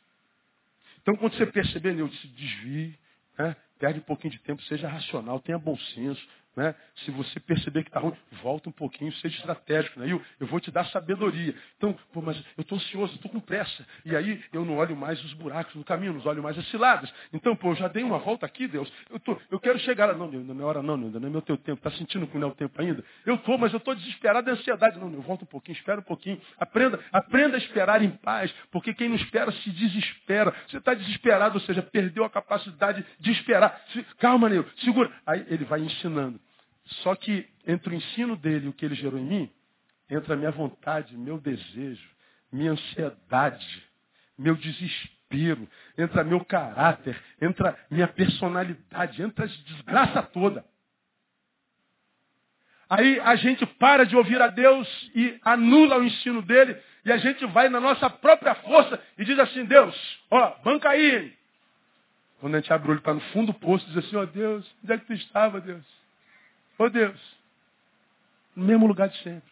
Então, 1.01 1.15
quando 1.15 1.36
você 1.36 1.45
perceber, 1.45 1.97
eu 1.99 2.10
se 2.10 2.27
desvie, 2.27 2.97
né? 3.38 3.55
perde 3.77 3.99
um 3.99 4.03
pouquinho 4.03 4.31
de 4.31 4.39
tempo, 4.39 4.62
seja 4.63 4.88
racional, 4.88 5.39
tenha 5.39 5.60
bom 5.60 5.77
senso, 5.77 6.27
né? 6.55 6.73
Se 7.03 7.11
você 7.11 7.39
perceber 7.39 7.83
que 7.83 7.89
está 7.89 7.99
ruim, 7.99 8.13
volta 8.41 8.69
um 8.69 8.71
pouquinho, 8.71 9.11
seja 9.13 9.37
estratégico. 9.37 9.99
Né? 9.99 10.11
Eu, 10.11 10.21
eu 10.39 10.47
vou 10.47 10.59
te 10.59 10.71
dar 10.71 10.85
sabedoria. 10.85 11.53
Então, 11.77 11.97
pô, 12.13 12.21
mas 12.21 12.37
eu 12.57 12.61
estou 12.61 12.77
ansioso, 12.77 13.15
estou 13.15 13.29
com 13.29 13.39
pressa. 13.39 13.85
E 14.05 14.15
aí 14.15 14.41
eu 14.53 14.63
não 14.63 14.77
olho 14.77 14.95
mais 14.95 15.23
os 15.23 15.33
buracos 15.33 15.73
do 15.73 15.83
caminho, 15.83 16.13
não 16.13 16.25
olho 16.25 16.41
mais 16.41 16.57
as 16.57 16.67
ciladas. 16.69 17.13
Então, 17.33 17.55
pô, 17.55 17.71
eu 17.71 17.75
já 17.75 17.87
dei 17.87 18.03
uma 18.03 18.19
volta 18.19 18.45
aqui, 18.45 18.67
Deus. 18.67 18.91
Eu, 19.09 19.19
tô, 19.19 19.37
eu 19.51 19.59
quero 19.59 19.77
chegar 19.79 20.05
lá. 20.05 20.13
Não, 20.13 20.31
não 20.31 20.63
é 20.63 20.67
hora 20.67 20.81
não, 20.81 20.95
ainda 20.95 21.19
não 21.19 21.27
é 21.27 21.31
meu 21.31 21.41
teu 21.41 21.57
tempo. 21.57 21.77
Está 21.77 21.91
sentindo 21.97 22.25
que 22.27 22.37
não 22.37 22.47
é 22.47 22.51
o 22.51 22.55
tempo 22.55 22.81
ainda? 22.81 23.03
Eu 23.25 23.35
estou, 23.35 23.57
mas 23.57 23.73
eu 23.73 23.77
estou 23.77 23.93
desesperado 23.93 24.45
de 24.45 24.57
ansiedade. 24.57 24.97
Não, 24.97 25.11
eu 25.11 25.21
volto 25.21 25.43
um 25.43 25.47
pouquinho, 25.47 25.75
espera 25.75 25.99
um 25.99 26.03
pouquinho. 26.03 26.39
Aprenda, 26.57 26.99
aprenda 27.11 27.55
a 27.55 27.59
esperar 27.59 28.01
em 28.01 28.11
paz, 28.11 28.53
porque 28.71 28.93
quem 28.93 29.09
não 29.09 29.15
espera 29.15 29.51
se 29.51 29.69
desespera. 29.71 30.53
Você 30.67 30.77
está 30.77 30.93
desesperado, 30.93 31.55
ou 31.55 31.61
seja, 31.61 31.81
perdeu 31.81 32.23
a 32.23 32.29
capacidade 32.29 33.05
de 33.19 33.31
esperar. 33.31 33.81
Calma, 34.17 34.49
Neil, 34.49 34.65
segura. 34.77 35.11
Aí 35.25 35.45
ele 35.49 35.65
vai 35.65 35.81
ensinando. 35.81 36.44
Só 36.86 37.15
que 37.15 37.48
entre 37.65 37.93
o 37.93 37.98
ensino 37.98 38.36
dele 38.36 38.65
e 38.65 38.69
o 38.69 38.74
que 38.74 38.86
ele 38.86 38.95
gerou 38.95 39.19
em 39.19 39.26
mim, 39.26 39.52
entra 40.10 40.34
a 40.34 40.38
minha 40.38 40.52
vontade, 40.52 41.17
meu 41.17 41.39
desejo, 41.39 42.08
minha 42.52 42.71
ansiedade, 42.71 43.84
meu 44.38 44.56
desespero, 44.56 45.67
entra 45.98 46.24
meu 46.24 46.43
caráter, 46.45 47.19
entra 47.41 47.78
minha 47.89 48.08
personalidade, 48.08 49.21
entra 49.21 49.45
a 49.45 49.48
desgraça 49.48 50.21
toda. 50.24 50.63
Aí 52.88 53.19
a 53.19 53.36
gente 53.36 53.65
para 53.65 54.06
de 54.06 54.15
ouvir 54.15 54.39
a 54.39 54.48
Deus 54.48 54.88
e 55.15 55.39
anula 55.43 55.98
o 55.98 56.04
ensino 56.04 56.41
dele, 56.43 56.80
e 57.04 57.12
a 57.12 57.17
gente 57.17 57.45
vai 57.48 57.67
na 57.67 57.80
nossa 57.80 58.10
própria 58.10 58.54
força 58.56 59.02
e 59.17 59.26
diz 59.26 59.38
assim, 59.39 59.65
Deus, 59.65 59.95
ó, 60.30 60.56
banca 60.63 60.89
aí. 60.89 61.36
Quando 62.39 62.56
a 62.56 62.60
gente 62.60 62.71
abre 62.71 62.88
o 62.88 62.91
olho, 62.91 63.00
está 63.00 63.13
no 63.13 63.21
fundo 63.32 63.52
do 63.52 63.60
poço, 63.60 63.86
diz 63.88 63.98
assim, 63.98 64.15
ó 64.15 64.21
oh, 64.21 64.26
Deus, 64.28 64.76
onde 64.84 64.93
é 64.93 64.98
que 65.00 65.06
tu 65.06 65.13
estava, 65.13 65.60
Deus? 65.60 65.84
Ô 66.77 66.83
oh, 66.83 66.89
Deus, 66.89 67.19
no 68.55 68.65
mesmo 68.65 68.88
lugar 68.88 69.09
de 69.09 69.17
sempre. 69.23 69.49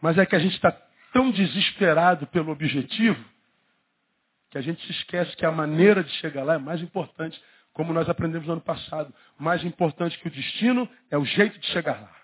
Mas 0.00 0.18
é 0.18 0.26
que 0.26 0.36
a 0.36 0.38
gente 0.38 0.54
está 0.54 0.72
tão 1.12 1.30
desesperado 1.30 2.26
pelo 2.26 2.52
objetivo 2.52 3.24
que 4.50 4.58
a 4.58 4.60
gente 4.60 4.84
se 4.86 4.92
esquece 4.92 5.36
que 5.36 5.44
a 5.44 5.50
maneira 5.50 6.02
de 6.02 6.10
chegar 6.14 6.44
lá 6.44 6.54
é 6.54 6.58
mais 6.58 6.80
importante, 6.80 7.40
como 7.72 7.92
nós 7.92 8.08
aprendemos 8.08 8.46
no 8.46 8.54
ano 8.54 8.62
passado. 8.62 9.12
Mais 9.38 9.62
importante 9.64 10.18
que 10.18 10.28
o 10.28 10.30
destino 10.30 10.88
é 11.10 11.18
o 11.18 11.24
jeito 11.24 11.58
de 11.58 11.66
chegar 11.66 12.00
lá. 12.00 12.16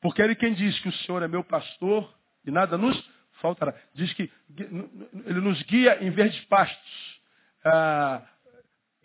Porque 0.00 0.20
ele 0.20 0.34
quem 0.34 0.52
diz 0.54 0.78
que 0.80 0.88
o 0.88 0.92
Senhor 0.92 1.22
é 1.22 1.28
meu 1.28 1.44
pastor 1.44 2.12
e 2.44 2.50
nada 2.50 2.76
nos 2.76 3.02
faltará. 3.40 3.74
Diz 3.94 4.12
que 4.12 4.30
ele 4.58 5.40
nos 5.40 5.62
guia 5.62 6.02
em 6.04 6.10
verdes 6.10 6.40
pastos, 6.46 7.20
ah, 7.64 8.22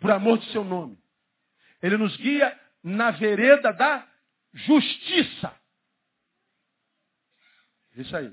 por 0.00 0.10
amor 0.10 0.38
do 0.38 0.44
seu 0.46 0.64
nome. 0.64 0.98
Ele 1.82 1.96
nos 1.96 2.16
guia 2.16 2.58
na 2.86 3.10
vereda 3.10 3.72
da 3.72 4.06
justiça. 4.52 5.52
Isso 7.96 8.16
aí. 8.16 8.32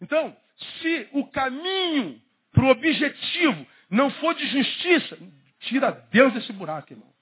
Então, 0.00 0.36
se 0.80 1.08
o 1.12 1.26
caminho 1.26 2.22
para 2.52 2.64
o 2.64 2.68
objetivo 2.68 3.66
não 3.90 4.08
for 4.10 4.34
de 4.34 4.46
justiça, 4.46 5.18
tira 5.60 5.90
Deus 6.12 6.32
desse 6.32 6.52
buraco, 6.52 6.92
irmão. 6.92 7.12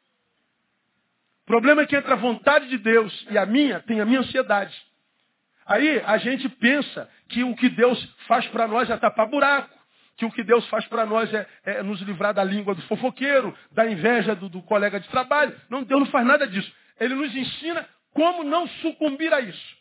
O 1.44 1.46
problema 1.46 1.82
é 1.82 1.86
que 1.86 1.96
entre 1.96 2.12
a 2.12 2.16
vontade 2.16 2.68
de 2.68 2.76
Deus 2.76 3.26
e 3.30 3.38
a 3.38 3.46
minha, 3.46 3.80
tem 3.80 4.00
a 4.02 4.04
minha 4.04 4.20
ansiedade. 4.20 4.76
Aí 5.64 5.98
a 6.00 6.18
gente 6.18 6.46
pensa 6.46 7.10
que 7.26 7.42
o 7.42 7.56
que 7.56 7.70
Deus 7.70 7.98
faz 8.26 8.46
para 8.48 8.68
nós 8.68 8.90
é 8.90 8.96
tapar 8.98 9.26
buraco. 9.26 9.79
Que 10.20 10.26
o 10.26 10.30
que 10.30 10.44
Deus 10.44 10.68
faz 10.68 10.85
para 10.85 11.06
nós 11.06 11.33
é, 11.33 11.46
é, 11.64 11.83
nos 11.83 11.98
livrar 12.02 12.35
da 12.35 12.44
língua 12.44 12.74
do 12.74 12.83
fofoqueiro, 12.83 13.56
da 13.72 13.90
inveja 13.90 14.37
do, 14.37 14.50
do 14.50 14.61
colega 14.61 15.00
de 15.00 15.09
trabalho. 15.09 15.59
Não, 15.70 15.83
Deus 15.83 16.00
não 16.00 16.06
faz 16.09 16.26
nada 16.26 16.46
disso. 16.46 16.70
Ele 17.00 17.14
nos 17.14 17.35
ensina 17.35 17.88
como 18.12 18.44
não 18.44 18.68
sucumbir 18.68 19.33
a 19.33 19.40
isso. 19.40 19.80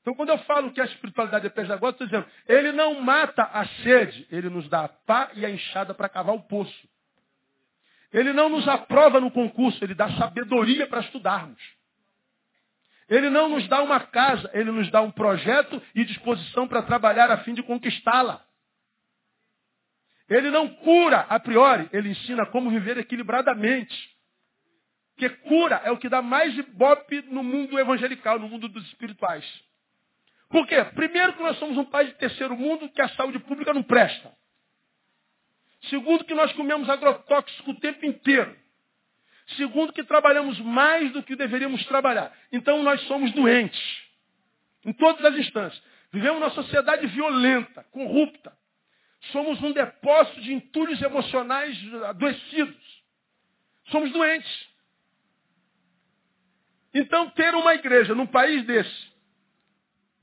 Então, 0.00 0.16
quando 0.16 0.30
eu 0.30 0.38
falo 0.38 0.72
que 0.72 0.80
a 0.80 0.84
espiritualidade 0.84 1.46
é 1.46 1.64
da 1.64 1.74
estou 1.74 1.92
dizendo, 1.92 2.26
ele 2.48 2.72
não 2.72 3.00
mata 3.00 3.44
a 3.44 3.64
sede, 3.84 4.26
ele 4.32 4.50
nos 4.50 4.68
dá 4.68 4.86
a 4.86 4.88
pá 4.88 5.30
e 5.34 5.46
a 5.46 5.50
enxada 5.50 5.94
para 5.94 6.08
cavar 6.08 6.34
o 6.34 6.42
poço. 6.42 6.88
Ele 8.12 8.32
não 8.32 8.48
nos 8.48 8.66
aprova 8.66 9.20
no 9.20 9.30
concurso, 9.30 9.78
ele 9.84 9.94
dá 9.94 10.10
sabedoria 10.16 10.88
para 10.88 11.02
estudarmos. 11.02 11.62
Ele 13.08 13.30
não 13.30 13.48
nos 13.48 13.68
dá 13.68 13.80
uma 13.80 14.00
casa, 14.00 14.50
ele 14.52 14.72
nos 14.72 14.90
dá 14.90 15.00
um 15.02 15.12
projeto 15.12 15.80
e 15.94 16.04
disposição 16.04 16.66
para 16.66 16.82
trabalhar 16.82 17.30
a 17.30 17.38
fim 17.44 17.54
de 17.54 17.62
conquistá-la. 17.62 18.44
Ele 20.28 20.50
não 20.50 20.68
cura 20.68 21.26
a 21.28 21.38
priori, 21.38 21.88
ele 21.92 22.10
ensina 22.10 22.46
como 22.46 22.70
viver 22.70 22.98
equilibradamente. 22.98 24.10
Porque 25.14 25.28
cura 25.28 25.80
é 25.84 25.90
o 25.90 25.98
que 25.98 26.08
dá 26.08 26.22
mais 26.22 26.56
ibope 26.56 27.22
no 27.22 27.42
mundo 27.42 27.78
evangelical, 27.78 28.38
no 28.38 28.48
mundo 28.48 28.68
dos 28.68 28.84
espirituais. 28.86 29.44
Por 30.48 30.66
quê? 30.66 30.82
Primeiro 30.84 31.32
que 31.34 31.42
nós 31.42 31.58
somos 31.58 31.76
um 31.78 31.84
país 31.84 32.08
de 32.08 32.14
terceiro 32.16 32.56
mundo 32.56 32.88
que 32.88 33.00
a 33.00 33.08
saúde 33.10 33.38
pública 33.38 33.72
não 33.72 33.82
presta. 33.82 34.32
Segundo 35.88 36.24
que 36.24 36.34
nós 36.34 36.52
comemos 36.52 36.88
agrotóxico 36.88 37.70
o 37.70 37.80
tempo 37.80 38.04
inteiro. 38.06 38.56
Segundo 39.56 39.92
que 39.92 40.04
trabalhamos 40.04 40.58
mais 40.60 41.10
do 41.12 41.22
que 41.22 41.34
deveríamos 41.34 41.84
trabalhar. 41.86 42.32
Então 42.52 42.82
nós 42.82 43.00
somos 43.02 43.32
doentes. 43.32 43.80
Em 44.84 44.92
todas 44.92 45.24
as 45.24 45.36
instâncias. 45.36 45.82
Vivemos 46.12 46.40
numa 46.40 46.50
sociedade 46.50 47.06
violenta, 47.06 47.84
corrupta. 47.90 48.52
Somos 49.30 49.62
um 49.62 49.72
depósito 49.72 50.40
de 50.40 50.52
entulhos 50.52 51.00
emocionais 51.00 51.76
adoecidos. 52.04 53.02
Somos 53.86 54.10
doentes. 54.12 54.68
Então 56.92 57.30
ter 57.30 57.54
uma 57.54 57.74
igreja 57.74 58.14
num 58.14 58.26
país 58.26 58.64
desse 58.66 59.12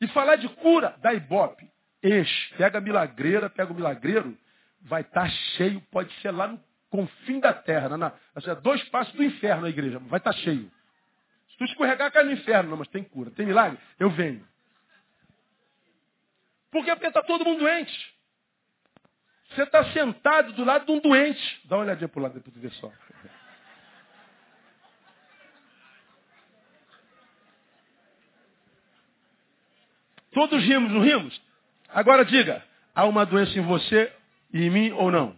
e 0.02 0.08
falar 0.08 0.36
de 0.36 0.48
cura, 0.50 0.96
dá 1.02 1.14
ibope. 1.14 1.70
Enche. 2.04 2.56
Pega 2.56 2.78
a 2.78 2.82
milagreira, 2.82 3.50
pega 3.50 3.72
o 3.72 3.76
milagreiro, 3.76 4.38
vai 4.82 5.02
estar 5.02 5.24
tá 5.24 5.30
cheio, 5.30 5.82
pode 5.92 6.14
ser 6.22 6.32
lá 6.32 6.48
no 6.48 6.62
confim 6.90 7.40
da 7.40 7.54
terra, 7.54 7.90
na, 7.90 7.98
na, 7.98 8.54
dois 8.62 8.82
passos 8.90 9.14
do 9.14 9.24
inferno 9.24 9.66
a 9.66 9.70
igreja, 9.70 10.00
vai 10.00 10.20
estar 10.20 10.34
tá 10.34 10.40
cheio. 10.40 10.72
Se 11.50 11.58
tu 11.58 11.66
escorregar, 11.66 12.12
cai 12.12 12.24
no 12.24 12.32
inferno. 12.32 12.70
Não, 12.70 12.78
mas 12.78 12.88
tem 12.88 13.04
cura. 13.04 13.32
Tem 13.32 13.46
milagre? 13.46 13.78
Eu 14.00 14.10
venho. 14.10 14.48
Por? 16.72 16.84
Porque 16.86 17.08
está 17.08 17.22
todo 17.24 17.44
mundo 17.44 17.60
doente. 17.60 18.18
Você 19.50 19.64
está 19.64 19.84
sentado 19.92 20.54
do 20.54 20.64
lado 20.64 20.86
de 20.86 20.92
um 20.92 21.00
doente. 21.00 21.62
Dá 21.66 21.78
uma 21.78 21.84
olhadinha 21.84 22.08
para 22.08 22.20
o 22.20 22.24
lado 22.24 22.34
depois 22.34 22.54
tu 22.54 22.60
ver 22.60 22.72
só. 22.74 22.92
Todos 30.32 30.64
rimos, 30.64 30.92
não 30.92 31.02
rimos? 31.02 31.42
Agora 31.90 32.24
diga, 32.24 32.64
há 32.94 33.06
uma 33.06 33.26
doença 33.26 33.58
em 33.58 33.64
você 33.64 34.14
e 34.54 34.64
em 34.64 34.70
mim 34.70 34.92
ou 34.92 35.12
não? 35.12 35.36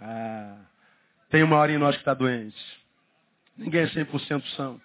Ah, 0.00 0.56
tem 1.28 1.42
uma 1.42 1.56
hora 1.56 1.72
em 1.72 1.78
nós 1.78 1.96
que 1.96 2.02
está 2.02 2.14
doente. 2.14 2.56
Ninguém 3.56 3.82
é 3.82 3.86
100% 3.88 4.44
são. 4.54 4.80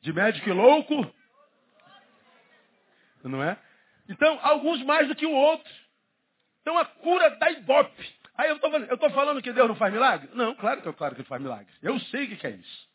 De 0.00 0.12
médico 0.12 0.48
e 0.48 0.52
louco? 0.52 1.14
Não 3.22 3.42
é? 3.42 3.58
Então, 4.08 4.38
alguns 4.42 4.82
mais 4.84 5.06
do 5.06 5.14
que 5.14 5.26
o 5.26 5.32
outro. 5.32 5.70
Então, 6.68 6.76
a 6.76 6.84
cura 6.84 7.30
da 7.30 7.50
ibope. 7.50 8.14
Aí 8.36 8.50
eu 8.50 8.56
estou 8.94 9.08
falando 9.08 9.40
que 9.40 9.54
Deus 9.54 9.68
não 9.68 9.74
faz 9.74 9.90
milagre? 9.90 10.28
Não, 10.34 10.54
claro 10.54 10.82
que, 10.82 10.92
claro 10.92 11.14
que 11.14 11.22
ele 11.22 11.28
faz 11.28 11.40
milagre. 11.40 11.66
Eu 11.80 11.98
sei 11.98 12.26
o 12.26 12.36
que 12.36 12.46
é 12.46 12.50
isso. 12.50 12.88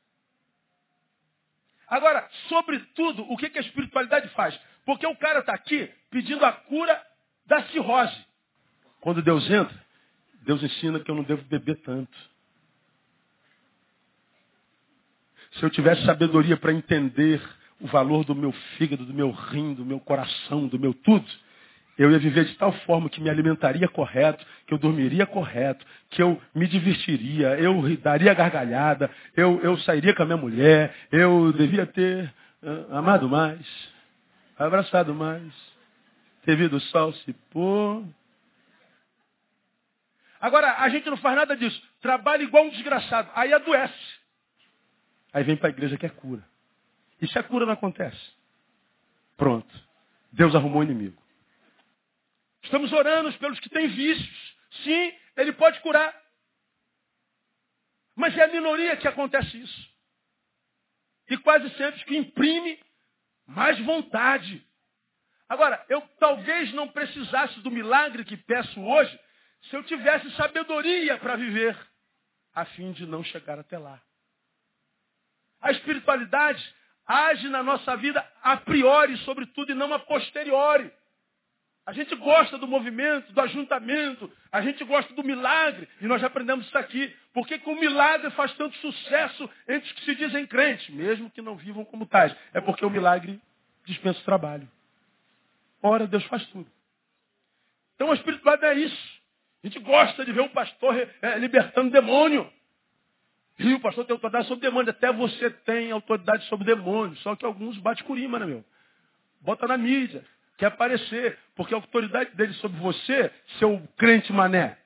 Agora, 1.88 2.30
sobretudo, 2.50 3.24
o 3.24 3.36
que, 3.36 3.50
que 3.50 3.58
a 3.58 3.62
espiritualidade 3.62 4.30
faz? 4.30 4.56
Porque 4.86 5.08
o 5.08 5.16
cara 5.16 5.40
está 5.40 5.56
aqui 5.56 5.92
pedindo 6.12 6.46
a 6.46 6.52
cura 6.52 7.04
da 7.48 7.64
cirrose. 7.70 8.16
Quando 9.02 9.24
Deus 9.24 9.50
entra, 9.50 9.76
Deus 10.44 10.62
ensina 10.62 11.00
que 11.00 11.10
eu 11.10 11.16
não 11.16 11.24
devo 11.24 11.42
beber 11.42 11.82
tanto. 11.82 12.16
Se 15.54 15.64
eu 15.64 15.70
tivesse 15.72 16.06
sabedoria 16.06 16.58
para 16.58 16.72
entender 16.72 17.42
o 17.82 17.88
valor 17.88 18.24
do 18.24 18.36
meu 18.36 18.52
fígado, 18.78 19.04
do 19.04 19.14
meu 19.16 19.32
rim, 19.32 19.74
do 19.74 19.84
meu 19.84 20.00
coração, 20.00 20.68
do 20.68 20.78
meu 20.78 20.94
tudo, 20.94 21.26
eu 21.98 22.12
ia 22.12 22.20
viver 22.20 22.46
de 22.46 22.56
tal 22.56 22.72
forma 22.72 23.10
que 23.10 23.22
me 23.22 23.30
alimentaria 23.30 23.88
correto, 23.88 24.46
que 24.66 24.74
eu 24.74 24.78
dormiria 24.78 25.26
correto, 25.26 25.86
que 26.10 26.22
eu 26.22 26.42
me 26.54 26.68
divertiria, 26.68 27.56
eu 27.60 27.82
daria 27.98 28.34
gargalhada, 28.34 29.12
eu, 29.36 29.60
eu 29.62 29.78
sairia 29.80 30.14
com 30.14 30.24
a 30.24 30.26
minha 30.26 30.38
mulher, 30.38 30.96
eu 31.12 31.54
devia 31.54 31.86
ter 31.86 32.34
uh, 32.64 32.96
amado 32.96 33.30
mais 33.30 33.94
abraçado 34.58 35.14
mais, 35.14 35.54
ter 36.44 36.56
visto 36.56 36.76
o 36.76 36.80
sol 36.80 37.14
se 37.14 37.34
pôr. 37.52 38.04
Agora, 40.40 40.80
a 40.80 40.90
gente 40.90 41.10
não 41.10 41.18
faz 41.18 41.36
nada 41.36 41.56
disso. 41.56 41.82
Trabalha 42.02 42.44
igual 42.44 42.66
um 42.66 42.70
desgraçado. 42.70 43.30
Aí 43.34 43.54
adoece. 43.54 44.20
Aí 45.32 45.44
vem 45.44 45.56
para 45.56 45.70
a 45.70 45.72
igreja 45.72 45.98
que 45.98 46.06
é 46.06 46.10
cura. 46.10 46.44
E 47.22 47.28
se 47.28 47.40
a 47.40 47.44
cura 47.44 47.66
não 47.66 47.74
acontece? 47.74 48.20
Pronto. 49.38 49.74
Deus 50.32 50.54
arrumou 50.54 50.82
o 50.82 50.84
inimigo. 50.84 51.22
Estamos 52.64 52.92
orando 52.92 53.32
pelos 53.38 53.60
que 53.60 53.70
têm 53.70 53.88
vícios. 53.88 54.56
Sim, 54.84 55.14
ele 55.38 55.54
pode 55.54 55.80
curar. 55.82 56.14
Mas 58.16 58.38
é 58.38 58.44
a 58.44 58.48
minoria 58.48 58.98
que 58.98 59.08
acontece 59.08 59.60
isso. 59.60 59.94
E 61.30 61.38
quase 61.38 61.70
sempre 61.76 62.04
que 62.06 62.18
imprime 62.18 62.80
mais 63.46 63.80
vontade. 63.80 64.66
Agora, 65.48 65.84
eu 65.90 66.02
talvez 66.20 66.72
não 66.74 66.88
precisasse 66.88 67.60
do 67.62 67.72
milagre 67.72 68.24
que 68.24 68.38
peço 68.38 68.82
hoje 68.82 69.20
se 69.70 69.76
eu 69.76 69.84
tivesse 69.84 70.30
sabedoria 70.32 71.18
para 71.18 71.36
viver, 71.36 71.78
a 72.54 72.66
fim 72.66 72.92
de 72.92 73.06
não 73.06 73.24
chegar 73.24 73.60
até 73.60 73.78
lá. 73.78 74.02
A 75.62 75.72
espiritualidade 75.72 76.76
age 77.06 77.48
na 77.50 77.64
nossa 77.64 77.96
vida 77.98 78.26
a 78.42 78.58
priori, 78.58 79.18
sobretudo, 79.20 79.72
e 79.72 79.76
não 79.76 79.94
a 79.94 80.00
posteriori. 80.00 80.92
A 81.86 81.92
gente 81.92 82.16
gosta 82.16 82.58
do 82.58 82.66
movimento, 82.66 83.34
do 83.34 83.42
ajuntamento, 83.42 84.32
a 84.52 84.62
gente 84.62 84.84
gosta 84.86 85.14
do 85.14 85.24
milagre, 85.24 85.88
e 86.00 86.06
nós 86.06 86.22
já 86.22 86.28
aprendemos 86.28 86.66
isso 86.66 86.78
aqui. 86.78 87.14
Por 87.34 87.46
que, 87.46 87.60
o 87.66 87.76
milagre 87.76 88.32
faz 88.32 88.54
tanto 88.54 88.76
sucesso 88.78 89.50
entre 89.68 89.90
os 89.90 89.92
que 89.92 90.06
se 90.06 90.16
dizem 90.16 90.48
crentes, 90.48 90.90
mesmo 90.96 91.30
que 91.30 91.42
não 91.42 91.58
vivam 91.58 91.84
como 91.84 92.06
tais? 92.06 92.34
É 92.54 92.62
porque 92.62 92.86
o 92.86 92.90
milagre 92.90 93.40
dispensa 93.86 94.20
o 94.22 94.24
trabalho. 94.24 94.70
Ora, 95.82 96.08
Deus 96.08 96.24
faz 96.26 96.46
tudo. 96.48 96.72
Então 97.96 98.12
a 98.12 98.16
espiritualidade 98.16 98.80
é 98.80 98.86
isso. 98.86 99.22
A 99.62 99.68
gente 99.68 99.80
gosta 99.80 100.24
de 100.24 100.32
ver 100.32 100.42
um 100.42 100.50
pastor 100.50 100.96
é, 101.22 101.38
libertando 101.38 101.92
demônio. 101.92 102.52
E 103.60 103.74
o 103.74 103.80
pastor 103.80 104.06
tem 104.06 104.14
autoridade 104.14 104.48
sobre 104.48 104.68
demônio. 104.68 104.90
Até 104.90 105.12
você 105.12 105.50
tem 105.50 105.92
autoridade 105.92 106.46
sobre 106.46 106.66
demônio. 106.66 107.16
Só 107.18 107.36
que 107.36 107.46
alguns 107.46 107.78
bate 107.78 108.04
curima, 108.04 108.40
né, 108.40 108.46
meu? 108.46 108.66
Bota 109.42 109.68
na 109.68 109.78
mídia. 109.78 110.26
Quer 110.58 110.68
aparecer. 110.68 111.38
Porque 111.56 111.74
a 111.74 111.78
autoridade 111.78 112.36
dele 112.36 112.54
sobre 112.56 112.80
você, 112.80 113.32
seu 113.60 113.82
crente 113.98 114.32
mané, 114.34 114.78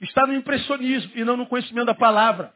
está 0.00 0.26
no 0.26 0.34
impressionismo 0.34 1.12
e 1.14 1.24
não 1.24 1.36
no 1.36 1.46
conhecimento 1.46 1.86
da 1.86 1.94
palavra. 1.94 2.54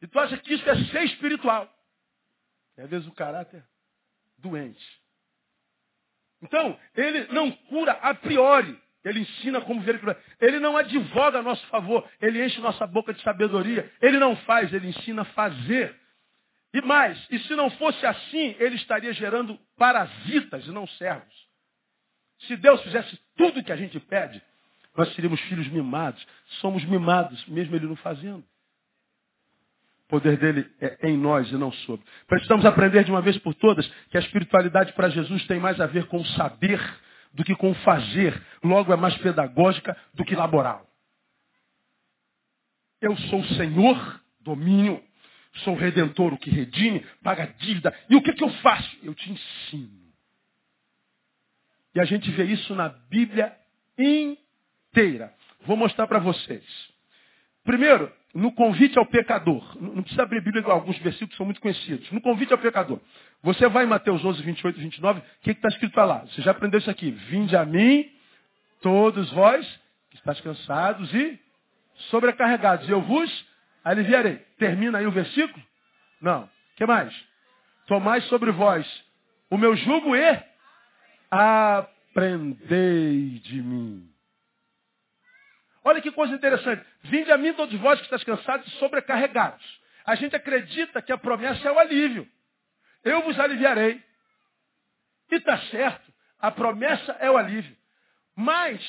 E 0.00 0.06
tu 0.06 0.18
acha 0.18 0.36
que 0.38 0.54
isso 0.54 0.68
é 0.68 0.76
ser 0.86 1.04
espiritual. 1.04 1.72
É 2.76 2.82
às 2.82 2.90
vezes 2.90 3.08
o 3.08 3.12
caráter 3.12 3.64
doente. 4.38 4.84
Então, 6.42 6.78
ele 6.94 7.26
não 7.32 7.50
cura 7.50 7.92
a 7.92 8.14
priori. 8.14 8.78
Ele 9.04 9.20
ensina 9.20 9.60
como 9.60 9.80
ver. 9.80 10.00
Ele 10.40 10.58
não 10.58 10.76
advoga 10.76 11.38
a 11.38 11.42
nosso 11.42 11.64
favor. 11.68 12.08
Ele 12.20 12.44
enche 12.44 12.60
nossa 12.60 12.86
boca 12.86 13.14
de 13.14 13.22
sabedoria. 13.22 13.90
Ele 14.02 14.18
não 14.18 14.36
faz, 14.38 14.72
ele 14.72 14.88
ensina 14.88 15.22
a 15.22 15.26
fazer. 15.26 15.98
E 16.76 16.82
mais, 16.82 17.18
e 17.30 17.38
se 17.38 17.54
não 17.54 17.70
fosse 17.70 18.04
assim, 18.04 18.54
ele 18.58 18.76
estaria 18.76 19.10
gerando 19.14 19.58
parasitas 19.78 20.66
e 20.66 20.70
não 20.70 20.86
servos. 20.86 21.34
Se 22.40 22.54
Deus 22.54 22.82
fizesse 22.82 23.18
tudo 23.34 23.60
o 23.60 23.64
que 23.64 23.72
a 23.72 23.76
gente 23.76 23.98
pede, 23.98 24.42
nós 24.94 25.10
seríamos 25.14 25.40
filhos 25.40 25.66
mimados. 25.68 26.22
Somos 26.60 26.84
mimados, 26.84 27.42
mesmo 27.46 27.74
ele 27.74 27.86
não 27.86 27.96
fazendo. 27.96 28.44
O 30.00 30.08
poder 30.08 30.36
dele 30.36 30.70
é 30.78 31.08
em 31.08 31.16
nós 31.16 31.50
e 31.50 31.54
não 31.54 31.72
sobre. 31.72 32.04
Precisamos 32.26 32.66
aprender 32.66 33.04
de 33.04 33.10
uma 33.10 33.22
vez 33.22 33.38
por 33.38 33.54
todas 33.54 33.86
que 34.10 34.18
a 34.18 34.20
espiritualidade 34.20 34.92
para 34.92 35.08
Jesus 35.08 35.46
tem 35.46 35.58
mais 35.58 35.80
a 35.80 35.86
ver 35.86 36.06
com 36.08 36.22
saber 36.26 36.78
do 37.32 37.42
que 37.42 37.56
com 37.56 37.72
fazer, 37.76 38.38
logo 38.62 38.92
é 38.92 38.96
mais 38.96 39.16
pedagógica 39.16 39.96
do 40.12 40.26
que 40.26 40.36
laboral. 40.36 40.86
Eu 43.00 43.16
sou 43.16 43.40
o 43.40 43.48
Senhor, 43.54 44.20
domínio, 44.40 45.02
sou 45.58 45.74
o 45.74 45.76
Redentor, 45.76 46.32
o 46.32 46.38
que 46.38 46.50
redime, 46.50 47.04
paga 47.22 47.46
dívida. 47.58 47.94
E 48.08 48.16
o 48.16 48.22
que, 48.22 48.32
que 48.32 48.44
eu 48.44 48.50
faço? 48.54 48.96
Eu 49.02 49.14
te 49.14 49.30
ensino. 49.30 50.06
E 51.94 52.00
a 52.00 52.04
gente 52.04 52.30
vê 52.30 52.44
isso 52.44 52.74
na 52.74 52.88
Bíblia 52.88 53.56
inteira. 53.98 55.32
Vou 55.62 55.76
mostrar 55.76 56.06
para 56.06 56.18
vocês. 56.18 56.64
Primeiro, 57.64 58.12
no 58.34 58.52
convite 58.52 58.98
ao 58.98 59.06
pecador. 59.06 59.76
Não 59.80 60.02
precisa 60.02 60.22
abrir 60.22 60.42
Bíblia, 60.42 60.62
alguns 60.66 60.98
versículos 60.98 61.36
são 61.36 61.46
muito 61.46 61.60
conhecidos. 61.60 62.10
No 62.12 62.20
convite 62.20 62.52
ao 62.52 62.58
pecador. 62.58 63.00
Você 63.42 63.66
vai 63.68 63.84
em 63.84 63.88
Mateus 63.88 64.24
11, 64.24 64.42
28 64.42 64.78
e 64.78 64.82
29, 64.82 65.20
o 65.20 65.22
que 65.42 65.50
está 65.52 65.68
escrito 65.68 65.96
lá? 65.96 66.18
Você 66.26 66.42
já 66.42 66.50
aprendeu 66.50 66.78
isso 66.78 66.90
aqui. 66.90 67.10
Vinde 67.10 67.56
a 67.56 67.64
mim, 67.64 68.10
todos 68.82 69.32
vós, 69.32 69.66
que 70.10 70.16
estáis 70.16 70.40
cansados 70.40 71.12
e 71.14 71.40
sobrecarregados, 72.10 72.86
e 72.88 72.92
eu 72.92 73.00
vos 73.00 73.46
aliviarei. 73.86 74.36
Termina 74.58 74.98
aí 74.98 75.06
o 75.06 75.12
versículo? 75.12 75.64
Não. 76.20 76.44
O 76.44 76.50
que 76.76 76.84
mais? 76.84 77.14
Tomai 77.86 78.20
sobre 78.22 78.50
vós 78.50 78.86
o 79.48 79.56
meu 79.56 79.76
jugo 79.76 80.16
e 80.16 80.42
aprendei 81.30 81.78
de 83.40 83.62
mim. 83.62 84.10
Olha 85.84 86.02
que 86.02 86.10
coisa 86.10 86.34
interessante. 86.34 86.84
Vinde 87.04 87.30
a 87.30 87.38
mim 87.38 87.52
todos 87.52 87.78
vós 87.78 88.00
que 88.00 88.06
estáis 88.06 88.24
cansados 88.24 88.66
e 88.66 88.70
sobrecarregados. 88.78 89.64
A 90.04 90.16
gente 90.16 90.34
acredita 90.34 91.00
que 91.00 91.12
a 91.12 91.18
promessa 91.18 91.68
é 91.68 91.72
o 91.72 91.78
alívio. 91.78 92.28
Eu 93.04 93.22
vos 93.22 93.38
aliviarei. 93.38 94.02
E 95.30 95.36
está 95.36 95.58
certo. 95.70 96.12
A 96.40 96.50
promessa 96.50 97.12
é 97.20 97.30
o 97.30 97.36
alívio. 97.36 97.76
Mas, 98.34 98.80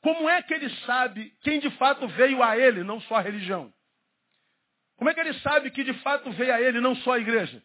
como 0.00 0.28
é 0.28 0.40
que 0.42 0.54
ele 0.54 0.70
sabe 0.86 1.34
quem 1.42 1.58
de 1.58 1.70
fato 1.70 2.06
veio 2.08 2.40
a 2.42 2.56
ele, 2.56 2.84
não 2.84 3.00
só 3.00 3.16
a 3.16 3.20
religião? 3.20 3.72
Como 5.02 5.10
é 5.10 5.14
que 5.14 5.20
ele 5.20 5.34
sabe 5.40 5.68
que 5.72 5.82
de 5.82 5.94
fato 5.94 6.30
veio 6.30 6.54
a 6.54 6.62
ele, 6.62 6.78
não 6.78 6.94
só 6.94 7.14
a 7.14 7.18
igreja? 7.18 7.60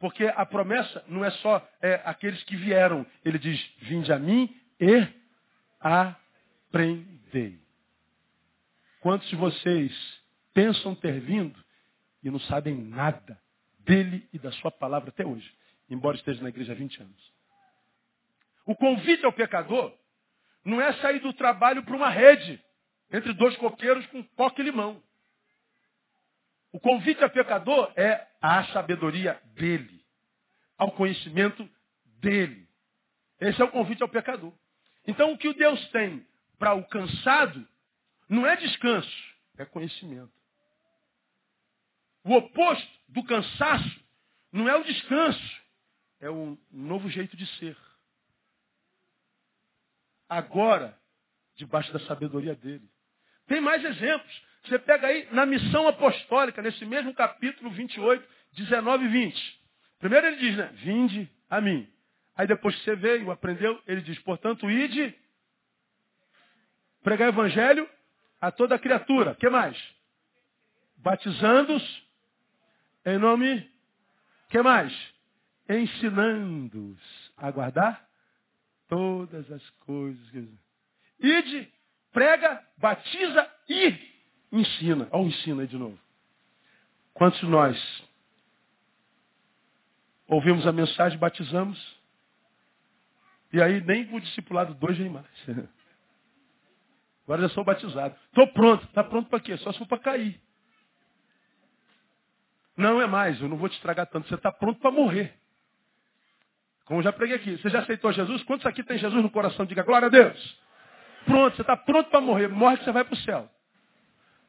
Porque 0.00 0.24
a 0.24 0.44
promessa 0.44 1.04
não 1.06 1.24
é 1.24 1.30
só 1.30 1.64
é, 1.80 2.02
aqueles 2.04 2.42
que 2.42 2.56
vieram. 2.56 3.06
Ele 3.24 3.38
diz, 3.38 3.64
vinde 3.82 4.12
a 4.12 4.18
mim 4.18 4.52
e 4.80 5.06
aprendei. 5.78 7.60
Quantos 8.98 9.28
de 9.28 9.36
vocês 9.36 9.92
pensam 10.52 10.92
ter 10.96 11.20
vindo 11.20 11.56
e 12.20 12.28
não 12.28 12.40
sabem 12.40 12.74
nada 12.74 13.40
dele 13.78 14.28
e 14.32 14.38
da 14.40 14.50
sua 14.50 14.72
palavra 14.72 15.10
até 15.10 15.24
hoje, 15.24 15.48
embora 15.88 16.16
esteja 16.16 16.42
na 16.42 16.48
igreja 16.48 16.72
há 16.72 16.74
20 16.74 17.00
anos? 17.00 17.32
O 18.66 18.74
convite 18.74 19.24
ao 19.24 19.32
pecador 19.32 19.96
não 20.64 20.80
é 20.80 20.92
sair 20.94 21.20
do 21.20 21.32
trabalho 21.32 21.84
para 21.84 21.94
uma 21.94 22.10
rede 22.10 22.60
entre 23.12 23.32
dois 23.34 23.56
coqueiros 23.58 24.04
com 24.06 24.24
coque 24.34 24.62
e 24.62 24.64
limão. 24.64 25.00
O 26.72 26.80
convite 26.80 27.22
ao 27.22 27.30
pecador 27.30 27.92
é 27.96 28.26
à 28.40 28.64
sabedoria 28.72 29.40
dele, 29.54 30.02
ao 30.78 30.90
conhecimento 30.92 31.68
dele. 32.18 32.66
Esse 33.38 33.60
é 33.60 33.64
o 33.64 33.70
convite 33.70 34.02
ao 34.02 34.08
pecador. 34.08 34.52
Então, 35.06 35.32
o 35.32 35.38
que 35.38 35.52
Deus 35.52 35.86
tem 35.90 36.26
para 36.58 36.74
o 36.74 36.84
cansado 36.88 37.68
não 38.28 38.46
é 38.46 38.56
descanso, 38.56 39.34
é 39.58 39.66
conhecimento. 39.66 40.32
O 42.24 42.34
oposto 42.34 42.90
do 43.08 43.22
cansaço 43.24 44.00
não 44.50 44.68
é 44.68 44.76
o 44.76 44.84
descanso, 44.84 45.62
é 46.20 46.30
um 46.30 46.56
novo 46.70 47.10
jeito 47.10 47.36
de 47.36 47.46
ser. 47.58 47.76
Agora, 50.28 50.98
debaixo 51.56 51.92
da 51.92 51.98
sabedoria 52.06 52.54
dele. 52.54 52.88
Tem 53.46 53.60
mais 53.60 53.84
exemplos. 53.84 54.42
Você 54.64 54.78
pega 54.78 55.08
aí 55.08 55.28
na 55.32 55.44
missão 55.44 55.88
apostólica, 55.88 56.62
nesse 56.62 56.84
mesmo 56.84 57.12
capítulo 57.14 57.70
28, 57.70 58.24
19 58.52 59.04
e 59.04 59.08
20. 59.08 59.62
Primeiro 59.98 60.26
ele 60.26 60.36
diz, 60.36 60.56
né? 60.56 60.70
Vinde 60.74 61.28
a 61.50 61.60
mim. 61.60 61.88
Aí 62.36 62.46
depois 62.46 62.74
que 62.76 62.84
você 62.84 62.96
veio, 62.96 63.30
aprendeu, 63.30 63.80
ele 63.86 64.00
diz, 64.00 64.18
portanto, 64.20 64.70
ide, 64.70 65.14
pregar 67.02 67.28
o 67.28 67.32
evangelho 67.32 67.88
a 68.40 68.50
toda 68.50 68.78
criatura. 68.78 69.34
que 69.34 69.48
mais? 69.48 69.76
Batizando-os 70.96 72.02
em 73.04 73.18
nome. 73.18 73.68
que 74.48 74.62
mais? 74.62 74.92
Ensinando-os 75.68 77.32
a 77.36 77.50
guardar 77.50 78.08
todas 78.88 79.50
as 79.50 79.70
coisas. 79.70 80.48
Ide, 81.18 81.72
prega, 82.12 82.64
batiza 82.78 83.50
e 83.68 84.11
ensina. 84.60 85.08
Olha 85.10 85.24
o 85.24 85.28
ensino 85.28 85.60
aí 85.60 85.66
de 85.66 85.76
novo. 85.76 85.98
Quantos 87.14 87.40
de 87.40 87.46
nós 87.46 88.04
ouvimos 90.26 90.66
a 90.66 90.72
mensagem, 90.72 91.18
batizamos, 91.18 91.78
e 93.52 93.60
aí 93.60 93.80
nem 93.82 94.14
o 94.14 94.20
discipulado 94.20 94.74
dois 94.74 94.96
vem 94.96 95.10
mais. 95.10 95.26
Agora 97.24 97.42
já 97.42 97.48
sou 97.50 97.64
batizado. 97.64 98.16
Estou 98.26 98.46
pronto. 98.48 98.84
Está 98.84 99.04
pronto 99.04 99.28
para 99.28 99.40
quê? 99.40 99.56
Só 99.58 99.72
se 99.72 99.78
for 99.78 99.86
para 99.86 99.98
cair. 99.98 100.40
Não 102.76 103.00
é 103.00 103.06
mais, 103.06 103.40
eu 103.40 103.48
não 103.48 103.56
vou 103.56 103.68
te 103.68 103.76
estragar 103.76 104.06
tanto. 104.06 104.28
Você 104.28 104.34
está 104.34 104.50
pronto 104.50 104.80
para 104.80 104.90
morrer. 104.90 105.34
Como 106.86 107.02
já 107.02 107.12
preguei 107.12 107.36
aqui. 107.36 107.56
Você 107.58 107.68
já 107.68 107.80
aceitou 107.80 108.12
Jesus? 108.12 108.42
Quantos 108.44 108.66
aqui 108.66 108.82
tem 108.82 108.98
Jesus 108.98 109.22
no 109.22 109.30
coração? 109.30 109.64
Diga 109.66 109.82
glória 109.82 110.06
a 110.06 110.10
Deus. 110.10 110.60
Pronto, 111.24 111.54
você 111.54 111.62
está 111.62 111.76
pronto 111.76 112.10
para 112.10 112.20
morrer. 112.20 112.48
Morre 112.48 112.78
que 112.78 112.84
você 112.84 112.92
vai 112.92 113.04
para 113.04 113.14
o 113.14 113.18
céu. 113.18 113.48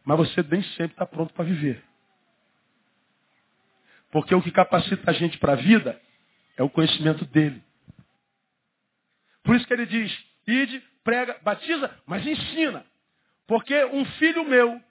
Mas 0.05 0.17
você 0.17 0.43
nem 0.43 0.61
sempre 0.63 0.93
está 0.93 1.05
pronto 1.05 1.33
para 1.33 1.45
viver. 1.45 1.83
Porque 4.11 4.35
o 4.35 4.41
que 4.41 4.51
capacita 4.51 5.09
a 5.09 5.13
gente 5.13 5.37
para 5.37 5.53
a 5.53 5.55
vida 5.55 5.99
é 6.57 6.63
o 6.63 6.69
conhecimento 6.69 7.25
dele. 7.25 7.63
Por 9.43 9.55
isso 9.55 9.65
que 9.65 9.73
ele 9.73 9.85
diz, 9.85 10.25
ide, 10.47 10.83
prega, 11.03 11.37
batiza, 11.41 11.89
mas 12.05 12.25
ensina. 12.25 12.85
Porque 13.47 13.83
um 13.85 14.05
filho 14.05 14.45
meu, 14.45 14.81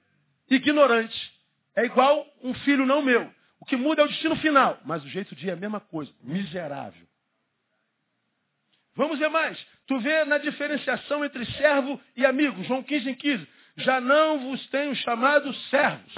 ignorante, 0.50 1.32
é 1.74 1.84
igual 1.84 2.26
um 2.42 2.52
filho 2.54 2.84
não 2.84 3.00
meu. 3.02 3.32
O 3.60 3.64
que 3.64 3.76
muda 3.76 4.02
é 4.02 4.04
o 4.04 4.08
destino 4.08 4.36
final, 4.36 4.80
mas 4.84 5.04
o 5.04 5.08
jeito 5.08 5.34
de 5.36 5.46
ir 5.46 5.50
é 5.50 5.52
a 5.52 5.56
mesma 5.56 5.80
coisa, 5.80 6.12
miserável. 6.22 7.06
Vamos 8.94 9.18
ver 9.18 9.28
mais. 9.28 9.58
Tu 9.86 9.98
vê 10.00 10.24
na 10.24 10.38
diferenciação 10.38 11.24
entre 11.24 11.46
servo 11.52 12.00
e 12.16 12.26
amigo, 12.26 12.62
João 12.64 12.82
15 12.82 13.10
em 13.10 13.14
15. 13.14 13.48
Já 13.76 14.00
não 14.00 14.40
vos 14.40 14.66
tenho 14.68 14.94
chamado 14.96 15.52
servos. 15.70 16.14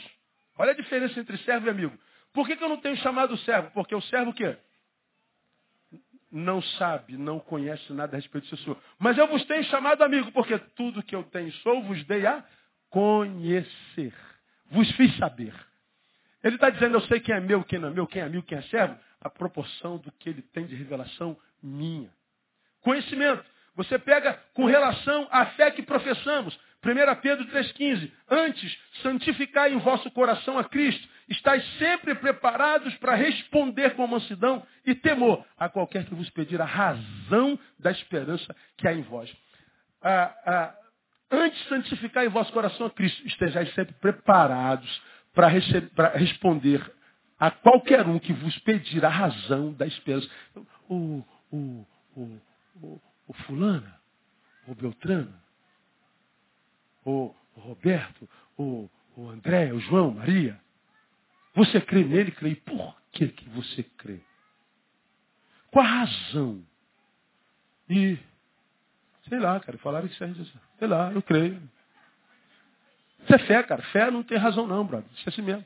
Olha 0.58 0.72
a 0.72 0.76
diferença 0.76 1.18
entre 1.18 1.36
servo 1.38 1.66
e 1.66 1.70
amigo. 1.70 1.98
Por 2.32 2.46
que, 2.46 2.56
que 2.56 2.64
eu 2.64 2.68
não 2.68 2.78
tenho 2.78 2.96
chamado 2.96 3.36
servo? 3.38 3.70
Porque 3.72 3.94
o 3.94 4.00
servo 4.02 4.30
o 4.30 4.34
quê? 4.34 4.56
não 6.34 6.60
sabe, 6.60 7.16
não 7.16 7.38
conhece 7.38 7.92
nada 7.92 8.16
a 8.16 8.18
respeito 8.18 8.44
do 8.44 8.48
seu 8.48 8.58
Senhor. 8.58 8.78
Mas 8.98 9.16
eu 9.16 9.28
vos 9.28 9.44
tenho 9.44 9.62
chamado 9.64 10.02
amigo, 10.02 10.32
porque 10.32 10.58
tudo 10.74 11.02
que 11.02 11.14
eu 11.14 11.22
tenho 11.22 11.52
sou, 11.62 11.80
vos 11.84 12.04
dei 12.06 12.26
a 12.26 12.44
conhecer. 12.90 14.12
Vos 14.68 14.90
fiz 14.96 15.16
saber. 15.16 15.54
Ele 16.42 16.56
está 16.56 16.70
dizendo, 16.70 16.96
eu 16.96 17.00
sei 17.02 17.20
quem 17.20 17.36
é 17.36 17.40
meu, 17.40 17.62
quem 17.62 17.78
não 17.78 17.88
é 17.88 17.92
meu, 17.92 18.06
quem 18.06 18.20
é 18.20 18.24
amigo, 18.24 18.42
quem 18.42 18.58
é 18.58 18.62
servo, 18.62 18.98
a 19.20 19.30
proporção 19.30 19.96
do 19.96 20.10
que 20.10 20.28
ele 20.28 20.42
tem 20.42 20.66
de 20.66 20.74
revelação 20.74 21.38
minha. 21.62 22.10
Conhecimento. 22.80 23.44
Você 23.76 23.96
pega 23.96 24.34
com 24.54 24.64
relação 24.64 25.28
à 25.30 25.46
fé 25.46 25.70
que 25.70 25.82
professamos. 25.82 26.58
1 26.84 27.20
Pedro 27.22 27.46
3,15. 27.46 28.12
Antes, 28.28 28.78
santificai 29.02 29.72
em 29.72 29.78
vosso 29.78 30.10
coração 30.10 30.58
a 30.58 30.64
Cristo. 30.64 31.08
Estais 31.28 31.64
sempre 31.78 32.14
preparados 32.14 32.94
para 32.96 33.14
responder 33.14 33.94
com 33.94 34.06
mansidão 34.06 34.64
e 34.84 34.94
temor 34.94 35.44
a 35.56 35.68
qualquer 35.70 36.04
que 36.04 36.14
vos 36.14 36.28
pedir 36.30 36.60
a 36.60 36.66
razão 36.66 37.58
da 37.78 37.90
esperança 37.90 38.54
que 38.76 38.86
há 38.86 38.92
em 38.92 39.02
vós. 39.02 39.34
Ah, 40.02 40.34
ah, 40.44 40.74
antes, 41.30 41.66
santificar 41.68 42.24
em 42.24 42.28
vosso 42.28 42.52
coração 42.52 42.86
a 42.86 42.90
Cristo. 42.90 43.26
Estejais 43.26 43.72
sempre 43.72 43.94
preparados 43.94 45.02
para 45.34 45.48
responder 45.48 46.92
a 47.40 47.50
qualquer 47.50 48.06
um 48.06 48.18
que 48.18 48.32
vos 48.34 48.58
pedir 48.58 49.04
a 49.04 49.08
razão 49.08 49.72
da 49.72 49.86
esperança. 49.86 50.28
O, 50.88 51.24
o, 51.50 51.86
o, 52.14 52.40
o, 52.76 53.02
o 53.26 53.32
fulana, 53.46 53.98
o 54.68 54.74
Beltrano, 54.74 55.43
o, 57.04 57.34
Roberto, 57.54 58.28
o, 58.56 58.88
o 59.16 59.28
André, 59.28 59.72
o 59.72 59.80
João, 59.80 60.12
Maria. 60.12 60.60
Você 61.54 61.80
crê 61.80 62.04
nele, 62.04 62.32
crê. 62.32 62.50
E 62.50 62.56
por 62.56 62.96
que, 63.12 63.28
que 63.28 63.48
você 63.50 63.82
crê? 63.82 64.20
Qual 65.70 65.84
a 65.84 65.88
razão? 65.88 66.64
E, 67.88 68.18
sei 69.28 69.38
lá, 69.38 69.58
cara, 69.60 69.78
falaram 69.78 70.08
que 70.08 70.14
isso 70.14 70.60
Sei 70.78 70.88
lá, 70.88 71.12
eu 71.12 71.22
creio. 71.22 71.60
Isso 73.22 73.34
é 73.34 73.38
fé, 73.38 73.62
cara. 73.62 73.82
Fé 73.84 74.10
não 74.10 74.22
tem 74.22 74.38
razão 74.38 74.66
não, 74.66 74.84
brother. 74.86 75.08
Isso 75.14 75.28
é 75.28 75.32
assim 75.32 75.42
mesmo. 75.42 75.64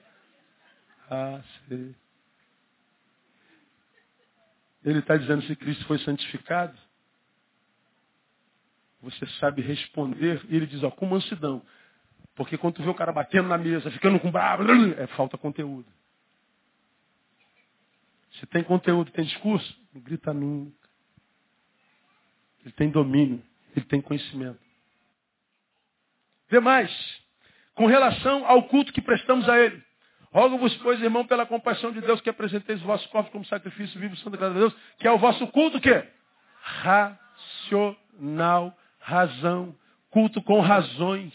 Ah, 1.11 1.41
sei. 1.69 1.95
Ele 4.85 5.01
está 5.01 5.17
dizendo 5.17 5.43
se 5.43 5.57
Cristo 5.57 5.85
foi 5.87 5.99
santificado. 5.99 6.79
Você 9.03 9.27
sabe 9.39 9.63
responder. 9.63 10.41
E 10.49 10.57
ele 10.57 10.67
diz, 10.67 10.83
ó, 10.83 10.91
com 10.91 11.07
mansidão. 11.07 11.63
Porque 12.35 12.57
quando 12.57 12.75
tu 12.75 12.83
vê 12.83 12.89
o 12.89 12.95
cara 12.95 13.13
batendo 13.13 13.49
na 13.49 13.59
mesa, 13.59 13.91
ficando 13.91 14.19
com 14.21 14.31
bravo, 14.31 14.65
é 14.97 15.07
falta 15.09 15.37
conteúdo. 15.37 15.87
Se 18.39 18.47
tem 18.47 18.63
conteúdo, 18.63 19.11
tem 19.11 19.25
discurso, 19.25 19.77
não 19.93 20.01
grita 20.01 20.33
nunca. 20.33 20.77
Ele 22.65 22.73
tem 22.73 22.91
domínio, 22.91 23.43
ele 23.75 23.85
tem 23.87 24.01
conhecimento. 24.01 24.61
Demais, 26.51 26.91
com 27.75 27.87
relação 27.87 28.47
ao 28.47 28.65
culto 28.65 28.93
que 28.93 29.01
prestamos 29.01 29.49
a 29.49 29.59
ele. 29.59 29.83
Rogo-vos, 30.31 30.77
pois, 30.77 31.03
irmão, 31.03 31.27
pela 31.27 31.47
compaixão 31.47 31.91
de 31.91 32.01
Deus, 32.01 32.21
que 32.21 32.29
apresenteis 32.29 32.83
o 32.83 32.87
vosso 32.87 33.09
corpo 33.09 33.31
como 33.31 33.45
sacrifício 33.47 33.99
vivo, 33.99 34.15
santo, 34.17 34.37
graças 34.37 34.57
a 34.57 34.61
Deus, 34.61 34.77
que 34.99 35.09
é 35.09 35.11
o 35.11 35.19
vosso 35.19 35.47
culto 35.49 35.81
que 35.81 35.91
Racional, 36.61 38.77
razão, 38.99 39.75
culto 40.11 40.43
com 40.43 40.61
razões. 40.61 41.33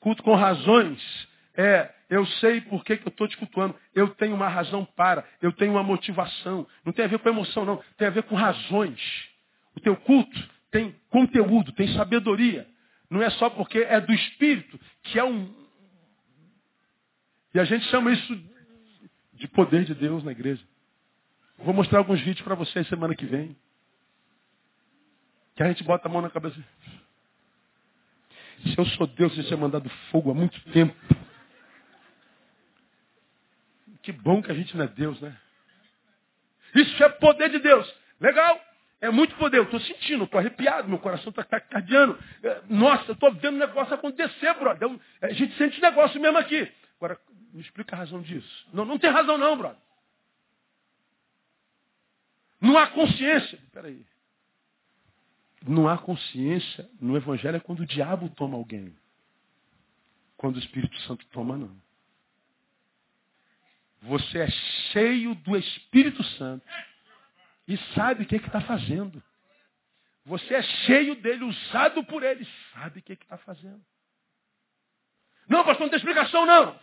Culto 0.00 0.22
com 0.22 0.34
razões 0.34 1.28
é, 1.56 1.92
eu 2.08 2.24
sei 2.26 2.60
por 2.62 2.84
que, 2.84 2.96
que 2.96 3.06
eu 3.06 3.10
estou 3.10 3.28
te 3.28 3.36
cultuando. 3.36 3.74
Eu 3.94 4.08
tenho 4.14 4.34
uma 4.34 4.48
razão 4.48 4.84
para, 4.84 5.24
eu 5.42 5.52
tenho 5.52 5.72
uma 5.72 5.82
motivação. 5.82 6.66
Não 6.84 6.92
tem 6.92 7.04
a 7.04 7.08
ver 7.08 7.18
com 7.18 7.28
emoção, 7.28 7.64
não. 7.64 7.82
Tem 7.96 8.08
a 8.08 8.10
ver 8.10 8.22
com 8.22 8.34
razões. 8.34 9.00
O 9.76 9.80
teu 9.80 9.96
culto 9.96 10.50
tem 10.70 10.94
conteúdo, 11.10 11.72
tem 11.72 11.88
sabedoria. 11.94 12.66
Não 13.10 13.20
é 13.20 13.28
só 13.30 13.50
porque 13.50 13.78
é 13.78 14.00
do 14.00 14.12
Espírito, 14.12 14.80
que 15.02 15.18
é 15.18 15.24
um, 15.24 15.52
e 17.52 17.58
a 17.58 17.64
gente 17.64 17.84
chama 17.86 18.12
isso 18.12 18.40
de 19.34 19.48
poder 19.48 19.84
de 19.84 19.94
Deus 19.94 20.22
na 20.22 20.32
igreja. 20.32 20.62
Vou 21.58 21.74
mostrar 21.74 21.98
alguns 21.98 22.20
vídeos 22.20 22.42
para 22.42 22.54
vocês 22.54 22.86
semana 22.88 23.14
que 23.14 23.26
vem. 23.26 23.56
Que 25.60 25.64
a 25.64 25.68
gente 25.68 25.84
bota 25.84 26.08
a 26.08 26.10
mão 26.10 26.22
na 26.22 26.30
cabeça. 26.30 26.56
Se 28.62 28.78
eu 28.78 28.86
sou 28.96 29.06
Deus, 29.06 29.36
você 29.36 29.44
tinha 29.44 29.58
mandado 29.58 29.90
fogo 30.10 30.30
há 30.30 30.34
muito 30.34 30.58
tempo. 30.72 30.96
Que 34.00 34.10
bom 34.10 34.40
que 34.40 34.50
a 34.50 34.54
gente 34.54 34.74
não 34.74 34.86
é 34.86 34.88
Deus, 34.88 35.20
né? 35.20 35.36
Isso 36.74 37.04
é 37.04 37.10
poder 37.10 37.50
de 37.50 37.58
Deus. 37.58 37.94
Legal. 38.18 38.58
É 39.02 39.10
muito 39.10 39.36
poder. 39.36 39.58
Eu 39.58 39.64
estou 39.64 39.78
sentindo, 39.80 40.24
estou 40.24 40.40
arrepiado, 40.40 40.88
meu 40.88 40.98
coração 40.98 41.28
está 41.28 41.44
cardiando. 41.44 42.18
É, 42.42 42.62
nossa, 42.66 43.12
estou 43.12 43.30
vendo 43.34 43.56
o 43.56 43.58
negócio 43.58 43.92
acontecer, 43.92 44.54
brother. 44.54 44.88
A 45.20 45.30
gente 45.34 45.54
sente 45.58 45.78
negócio 45.82 46.18
mesmo 46.18 46.38
aqui. 46.38 46.72
Agora, 46.96 47.20
me 47.52 47.60
explica 47.60 47.94
a 47.94 47.98
razão 47.98 48.22
disso. 48.22 48.66
Não, 48.72 48.86
não 48.86 48.98
tem 48.98 49.10
razão 49.10 49.36
não, 49.36 49.58
brother. 49.58 49.82
Não 52.62 52.78
há 52.78 52.86
consciência. 52.86 53.58
Peraí. 53.74 54.06
Não 55.66 55.88
há 55.88 55.98
consciência 55.98 56.88
no 57.00 57.16
Evangelho 57.16 57.56
é 57.56 57.60
quando 57.60 57.80
o 57.80 57.86
diabo 57.86 58.28
toma 58.30 58.56
alguém. 58.56 58.96
Quando 60.36 60.56
o 60.56 60.58
Espírito 60.58 60.98
Santo 61.02 61.26
toma, 61.26 61.56
não. 61.56 61.76
Você 64.02 64.38
é 64.38 64.50
cheio 64.92 65.34
do 65.34 65.56
Espírito 65.56 66.22
Santo 66.24 66.66
e 67.68 67.76
sabe 67.94 68.22
o 68.22 68.26
que 68.26 68.36
é 68.36 68.38
está 68.38 68.60
fazendo. 68.62 69.22
Você 70.24 70.54
é 70.54 70.62
cheio 70.62 71.14
dele, 71.16 71.44
usado 71.44 72.04
por 72.04 72.22
ele, 72.22 72.46
sabe 72.72 73.00
o 73.00 73.02
que 73.02 73.12
é 73.12 73.14
está 73.14 73.36
fazendo. 73.38 73.84
Não, 75.48 75.64
pastor, 75.64 75.82
não 75.82 75.90
tem 75.90 75.98
explicação, 75.98 76.46
não. 76.46 76.80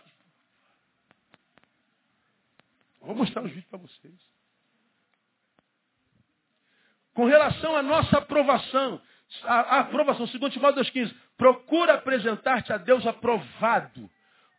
Vou 3.00 3.14
mostrar 3.14 3.42
os 3.42 3.50
vídeos 3.50 3.68
para 3.70 3.78
vocês. 3.78 4.37
Com 7.18 7.24
relação 7.24 7.76
à 7.76 7.82
nossa 7.82 8.18
aprovação, 8.18 9.02
a, 9.42 9.80
aprovação, 9.80 10.24
segundo 10.28 10.52
Timóteo 10.52 10.84
2,15, 10.84 11.12
procura 11.36 11.94
apresentar-te 11.94 12.72
a 12.72 12.76
Deus 12.76 13.04
aprovado. 13.08 14.08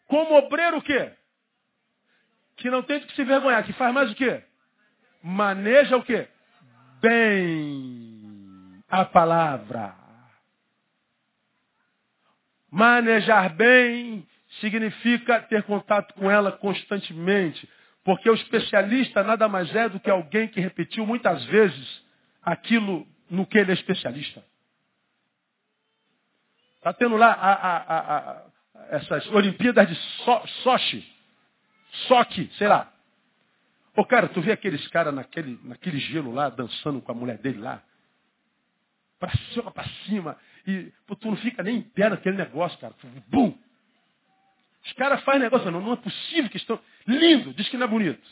Como 0.08 0.36
obreiro 0.36 0.80
o 0.80 0.82
quê? 0.82 1.14
Que 2.58 2.70
não 2.70 2.84
tem 2.84 3.00
do 3.00 3.08
que 3.08 3.16
se 3.16 3.24
vergonhar, 3.24 3.64
que 3.64 3.72
faz 3.72 3.94
mais 3.94 4.12
o 4.12 4.16
quê? 4.16 4.44
Maneja 5.24 5.96
o 5.96 6.04
quê? 6.04 6.28
Bem 7.00 8.84
a 8.90 9.06
palavra. 9.06 9.96
Manejar 12.70 13.56
bem 13.56 14.28
significa 14.60 15.40
ter 15.44 15.64
contato 15.64 16.14
com 16.14 16.30
ela 16.30 16.52
constantemente. 16.52 17.70
Porque 18.04 18.30
o 18.30 18.36
especialista 18.36 19.24
nada 19.24 19.48
mais 19.48 19.74
é 19.74 19.88
do 19.88 19.98
que 19.98 20.10
alguém 20.10 20.50
que 20.50 20.60
repetiu 20.60 21.06
muitas 21.06 21.42
vezes 21.46 22.09
aquilo 22.42 23.08
no 23.30 23.46
que 23.46 23.58
ele 23.58 23.72
é 23.72 23.74
especialista. 23.74 24.44
Está 26.78 26.94
tendo 26.94 27.18
lá 27.18 27.32
a, 27.34 27.54
a, 27.54 28.18
a, 28.18 28.44
essas 28.90 29.28
Olimpíadas 29.28 29.88
de 29.88 29.96
so, 29.96 30.48
Sochi. 30.64 31.06
Sochi, 32.08 32.50
sei 32.58 32.68
lá. 32.68 32.92
Ô 33.96 34.06
cara, 34.06 34.30
tu 34.30 34.42
vê 34.42 34.54
aqueles 34.54 34.88
caras 34.88 35.14
naquele, 35.14 35.60
naquele 35.64 36.00
gelo 36.00 36.32
lá, 36.32 36.50
dançando 36.50 37.02
com 37.02 37.12
a 37.12 37.16
mulher 37.16 37.38
dele 37.38 37.60
lá. 37.60 37.84
Pra 39.20 39.32
cima, 39.54 39.72
pra 39.72 39.84
cima. 40.06 40.38
E 40.66 40.94
pô, 41.06 41.16
tu 41.16 41.30
não 41.30 41.38
fica 41.38 41.62
nem 41.62 41.78
em 41.78 41.82
pé 41.82 42.10
naquele 42.10 42.38
negócio, 42.38 42.80
cara. 42.80 42.96
Bum! 43.28 43.58
Os 44.86 44.94
caras 44.94 45.22
fazem 45.24 45.42
negócio, 45.42 45.70
não, 45.70 45.82
não 45.82 45.94
é 45.94 45.98
possível 45.98 46.50
que 46.50 46.58
estão. 46.58 46.80
Lindo, 47.06 47.54
diz 47.54 47.68
que 47.68 47.76
não 47.76 47.86
é 47.86 47.90
bonito. 47.90 48.26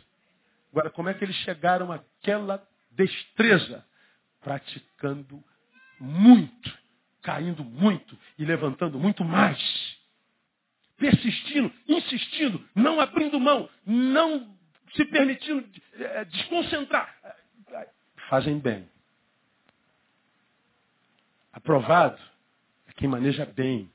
Agora, 0.71 0.89
como 0.89 1.09
é 1.09 1.13
que 1.13 1.23
eles 1.23 1.35
chegaram 1.37 1.91
àquela 1.91 2.65
destreza? 2.91 3.85
Praticando 4.41 5.43
muito, 5.99 6.77
caindo 7.21 7.63
muito 7.63 8.17
e 8.37 8.45
levantando 8.45 8.99
muito 8.99 9.23
mais. 9.23 9.97
Persistindo, 10.97 11.71
insistindo, 11.87 12.63
não 12.73 12.99
abrindo 12.99 13.39
mão, 13.39 13.69
não 13.85 14.57
se 14.95 15.05
permitindo 15.05 15.67
é, 15.93 16.25
desconcentrar. 16.25 17.15
Fazem 18.29 18.59
bem. 18.59 18.89
Aprovado 21.53 22.19
é 22.87 22.93
quem 22.93 23.07
maneja 23.07 23.45
bem, 23.45 23.91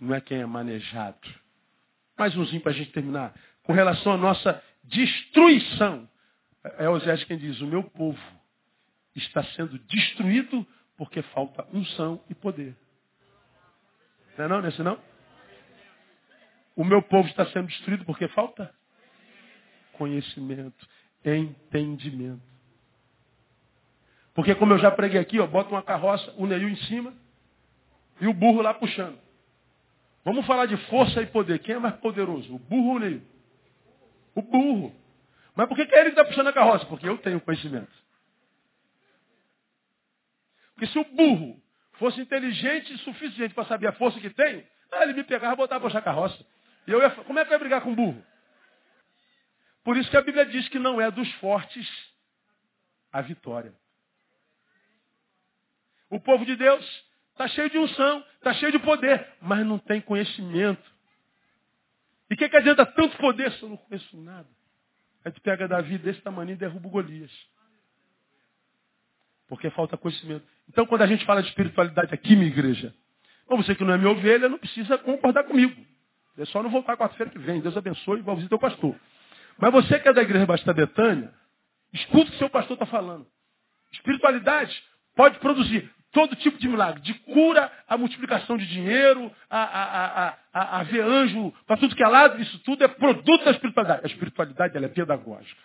não 0.00 0.14
é 0.14 0.20
quem 0.20 0.38
é 0.38 0.46
manejado. 0.46 1.28
Mais 2.16 2.36
umzinho 2.36 2.62
para 2.62 2.72
a 2.72 2.74
gente 2.74 2.92
terminar. 2.92 3.34
Com 3.62 3.72
relação 3.72 4.12
à 4.12 4.16
nossa 4.16 4.62
destruição. 4.84 6.08
É 6.78 6.88
Osés 6.88 7.24
quem 7.24 7.36
diz, 7.36 7.60
o 7.60 7.66
meu 7.66 7.82
povo 7.82 8.18
está 9.14 9.42
sendo 9.44 9.78
destruído 9.78 10.66
porque 10.96 11.22
falta 11.22 11.66
unção 11.72 12.22
e 12.28 12.34
poder. 12.34 12.76
Não 14.36 14.44
é 14.44 14.48
não, 14.48 14.62
não 14.62 14.68
é 14.68 14.82
não? 14.82 14.98
O 16.76 16.84
meu 16.84 17.02
povo 17.02 17.28
está 17.28 17.46
sendo 17.46 17.68
destruído 17.68 18.04
porque 18.04 18.26
falta 18.28 18.74
conhecimento, 19.92 20.88
entendimento. 21.24 22.42
Porque 24.34 24.54
como 24.56 24.72
eu 24.72 24.78
já 24.78 24.90
preguei 24.90 25.20
aqui, 25.20 25.38
ó, 25.38 25.46
bota 25.46 25.70
uma 25.70 25.82
carroça, 25.82 26.34
o 26.36 26.46
Neil 26.46 26.68
em 26.68 26.76
cima 26.76 27.14
e 28.20 28.26
o 28.26 28.34
burro 28.34 28.60
lá 28.60 28.74
puxando. 28.74 29.18
Vamos 30.24 30.46
falar 30.46 30.66
de 30.66 30.76
força 30.88 31.22
e 31.22 31.26
poder. 31.26 31.60
Quem 31.60 31.76
é 31.76 31.78
mais 31.78 31.96
poderoso? 31.96 32.54
O 32.54 32.58
burro 32.58 32.88
ou 32.88 32.96
o 32.96 32.98
Neil? 32.98 33.22
O 34.34 34.42
burro. 34.42 34.94
Mas 35.54 35.68
por 35.68 35.76
que, 35.76 35.86
que 35.86 35.94
ele 35.94 36.08
está 36.08 36.24
puxando 36.24 36.48
a 36.48 36.52
carroça? 36.52 36.84
Porque 36.86 37.08
eu 37.08 37.16
tenho 37.18 37.40
conhecimento. 37.40 38.03
Porque 40.84 40.86
se 40.86 40.98
o 40.98 41.04
burro 41.04 41.62
fosse 41.94 42.20
inteligente 42.20 42.92
o 42.92 42.98
suficiente 42.98 43.54
para 43.54 43.64
saber 43.64 43.86
a 43.86 43.92
força 43.92 44.20
que 44.20 44.28
tem, 44.28 44.66
ele 45.00 45.14
me 45.14 45.24
pegava 45.24 45.54
e 45.54 45.56
botava 45.56 45.80
para 45.80 45.88
puxar 45.88 46.02
carroça. 46.02 46.44
E 46.86 46.90
eu 46.90 47.00
ia, 47.00 47.10
como 47.10 47.38
é 47.38 47.44
que 47.44 47.52
ia 47.52 47.58
brigar 47.58 47.80
com 47.80 47.92
o 47.92 47.96
burro? 47.96 48.22
Por 49.82 49.96
isso 49.96 50.10
que 50.10 50.16
a 50.16 50.20
Bíblia 50.20 50.44
diz 50.44 50.68
que 50.68 50.78
não 50.78 51.00
é 51.00 51.10
dos 51.10 51.30
fortes 51.34 51.88
a 53.10 53.22
vitória. 53.22 53.74
O 56.10 56.20
povo 56.20 56.44
de 56.44 56.54
Deus 56.54 56.84
está 57.30 57.48
cheio 57.48 57.70
de 57.70 57.78
unção, 57.78 58.24
está 58.36 58.52
cheio 58.54 58.72
de 58.72 58.78
poder, 58.78 59.26
mas 59.40 59.64
não 59.64 59.78
tem 59.78 60.00
conhecimento. 60.00 60.84
E 62.30 62.34
o 62.34 62.36
que, 62.36 62.48
que 62.48 62.56
adianta 62.56 62.84
tanto 62.84 63.16
poder 63.16 63.50
se 63.52 63.62
eu 63.62 63.70
não 63.70 63.76
conheço 63.76 64.16
nada? 64.20 64.48
Aí 65.24 65.32
tu 65.32 65.40
pega 65.40 65.66
Davi 65.66 65.96
desse 65.96 66.20
tamanho 66.20 66.50
e 66.50 66.56
derruba 66.56 66.86
o 66.86 66.90
Golias. 66.90 67.32
Porque 69.54 69.70
falta 69.70 69.96
conhecimento. 69.96 70.44
Então, 70.68 70.84
quando 70.84 71.02
a 71.02 71.06
gente 71.06 71.24
fala 71.24 71.40
de 71.40 71.48
espiritualidade 71.48 72.12
aqui, 72.12 72.34
minha 72.34 72.48
igreja, 72.48 72.92
bom, 73.48 73.56
você 73.56 73.72
que 73.72 73.84
não 73.84 73.94
é 73.94 73.96
minha 73.96 74.10
ovelha, 74.10 74.48
não 74.48 74.58
precisa 74.58 74.98
concordar 74.98 75.44
comigo. 75.44 75.80
É 76.36 76.44
só 76.46 76.60
não 76.60 76.70
voltar 76.70 76.96
quarta-feira 76.96 77.30
que 77.30 77.38
vem. 77.38 77.60
Deus 77.60 77.76
abençoe 77.76 78.18
e 78.18 78.22
vai 78.22 78.34
visitar 78.34 78.56
o 78.56 78.58
pastor. 78.58 78.96
Mas 79.56 79.72
você 79.72 80.00
que 80.00 80.08
é 80.08 80.12
da 80.12 80.22
igreja 80.22 80.44
Basta 80.44 80.74
Betânia, 80.74 81.32
escuta 81.92 82.30
o 82.30 82.32
que 82.32 82.38
seu 82.38 82.50
pastor 82.50 82.74
está 82.74 82.84
falando. 82.84 83.24
Espiritualidade 83.92 84.76
pode 85.14 85.38
produzir 85.38 85.88
todo 86.10 86.34
tipo 86.34 86.58
de 86.58 86.66
milagre, 86.66 87.00
de 87.02 87.14
cura 87.14 87.70
a 87.86 87.96
multiplicação 87.96 88.56
de 88.56 88.66
dinheiro, 88.66 89.30
a, 89.48 89.62
a, 89.62 90.26
a, 90.26 90.38
a, 90.52 90.80
a 90.80 90.82
ver 90.82 91.04
anjo 91.04 91.54
para 91.64 91.76
tudo 91.76 91.94
que 91.94 92.02
é 92.02 92.08
lado, 92.08 92.42
isso 92.42 92.58
tudo 92.64 92.82
é 92.82 92.88
produto 92.88 93.44
da 93.44 93.52
espiritualidade. 93.52 94.00
A 94.02 94.08
espiritualidade 94.08 94.76
ela 94.76 94.86
é 94.86 94.88
pedagógica. 94.88 95.62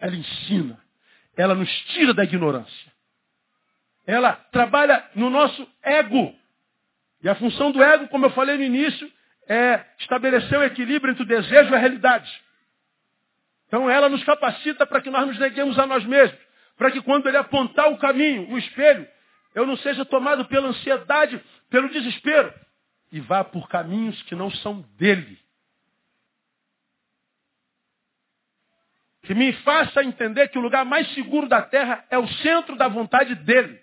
Ela 0.00 0.16
ensina. 0.16 0.81
Ela 1.36 1.54
nos 1.54 1.70
tira 1.86 2.12
da 2.12 2.24
ignorância. 2.24 2.92
Ela 4.06 4.32
trabalha 4.52 5.04
no 5.14 5.30
nosso 5.30 5.66
ego. 5.82 6.34
E 7.22 7.28
a 7.28 7.34
função 7.34 7.70
do 7.70 7.82
ego, 7.82 8.08
como 8.08 8.26
eu 8.26 8.30
falei 8.30 8.56
no 8.56 8.64
início, 8.64 9.10
é 9.48 9.84
estabelecer 9.98 10.58
o 10.58 10.64
equilíbrio 10.64 11.12
entre 11.12 11.22
o 11.22 11.26
desejo 11.26 11.70
e 11.70 11.74
a 11.74 11.78
realidade. 11.78 12.30
Então 13.68 13.88
ela 13.88 14.08
nos 14.08 14.22
capacita 14.24 14.86
para 14.86 15.00
que 15.00 15.10
nós 15.10 15.26
nos 15.26 15.38
neguemos 15.38 15.78
a 15.78 15.86
nós 15.86 16.04
mesmos. 16.04 16.38
Para 16.76 16.90
que 16.90 17.00
quando 17.00 17.28
ele 17.28 17.36
apontar 17.36 17.90
o 17.90 17.98
caminho, 17.98 18.50
o 18.50 18.58
espelho, 18.58 19.06
eu 19.54 19.66
não 19.66 19.76
seja 19.76 20.04
tomado 20.04 20.44
pela 20.46 20.68
ansiedade, 20.68 21.42
pelo 21.70 21.88
desespero. 21.88 22.52
E 23.10 23.20
vá 23.20 23.44
por 23.44 23.68
caminhos 23.68 24.20
que 24.22 24.34
não 24.34 24.50
são 24.50 24.80
dele. 24.98 25.38
Que 29.22 29.34
me 29.34 29.52
faça 29.52 30.02
entender 30.02 30.48
que 30.48 30.58
o 30.58 30.62
lugar 30.62 30.84
mais 30.84 31.12
seguro 31.14 31.48
da 31.48 31.62
terra 31.62 32.04
é 32.10 32.18
o 32.18 32.26
centro 32.26 32.76
da 32.76 32.88
vontade 32.88 33.34
dele. 33.36 33.80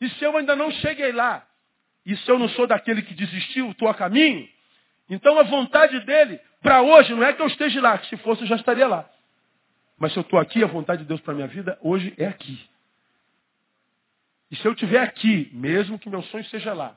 E 0.00 0.08
se 0.10 0.24
eu 0.24 0.36
ainda 0.36 0.56
não 0.56 0.70
cheguei 0.70 1.12
lá, 1.12 1.46
e 2.04 2.16
se 2.16 2.30
eu 2.30 2.38
não 2.38 2.48
sou 2.50 2.66
daquele 2.66 3.02
que 3.02 3.14
desistiu, 3.14 3.70
estou 3.70 3.88
a 3.88 3.94
caminho, 3.94 4.48
então 5.08 5.38
a 5.38 5.42
vontade 5.42 6.00
dele 6.00 6.40
para 6.60 6.82
hoje 6.82 7.14
não 7.14 7.22
é 7.22 7.32
que 7.32 7.40
eu 7.40 7.46
esteja 7.46 7.80
lá, 7.80 7.98
que 7.98 8.08
se 8.08 8.16
fosse 8.18 8.42
eu 8.42 8.48
já 8.48 8.56
estaria 8.56 8.86
lá. 8.86 9.08
Mas 9.98 10.12
se 10.12 10.18
eu 10.18 10.22
estou 10.22 10.38
aqui, 10.38 10.62
a 10.64 10.66
vontade 10.66 11.02
de 11.02 11.08
Deus 11.08 11.20
para 11.20 11.34
minha 11.34 11.46
vida 11.46 11.78
hoje 11.80 12.12
é 12.18 12.26
aqui. 12.26 12.58
E 14.50 14.56
se 14.56 14.66
eu 14.66 14.72
estiver 14.72 15.00
aqui, 15.00 15.50
mesmo 15.52 15.98
que 15.98 16.08
meu 16.08 16.22
sonho 16.24 16.44
seja 16.46 16.72
lá, 16.72 16.96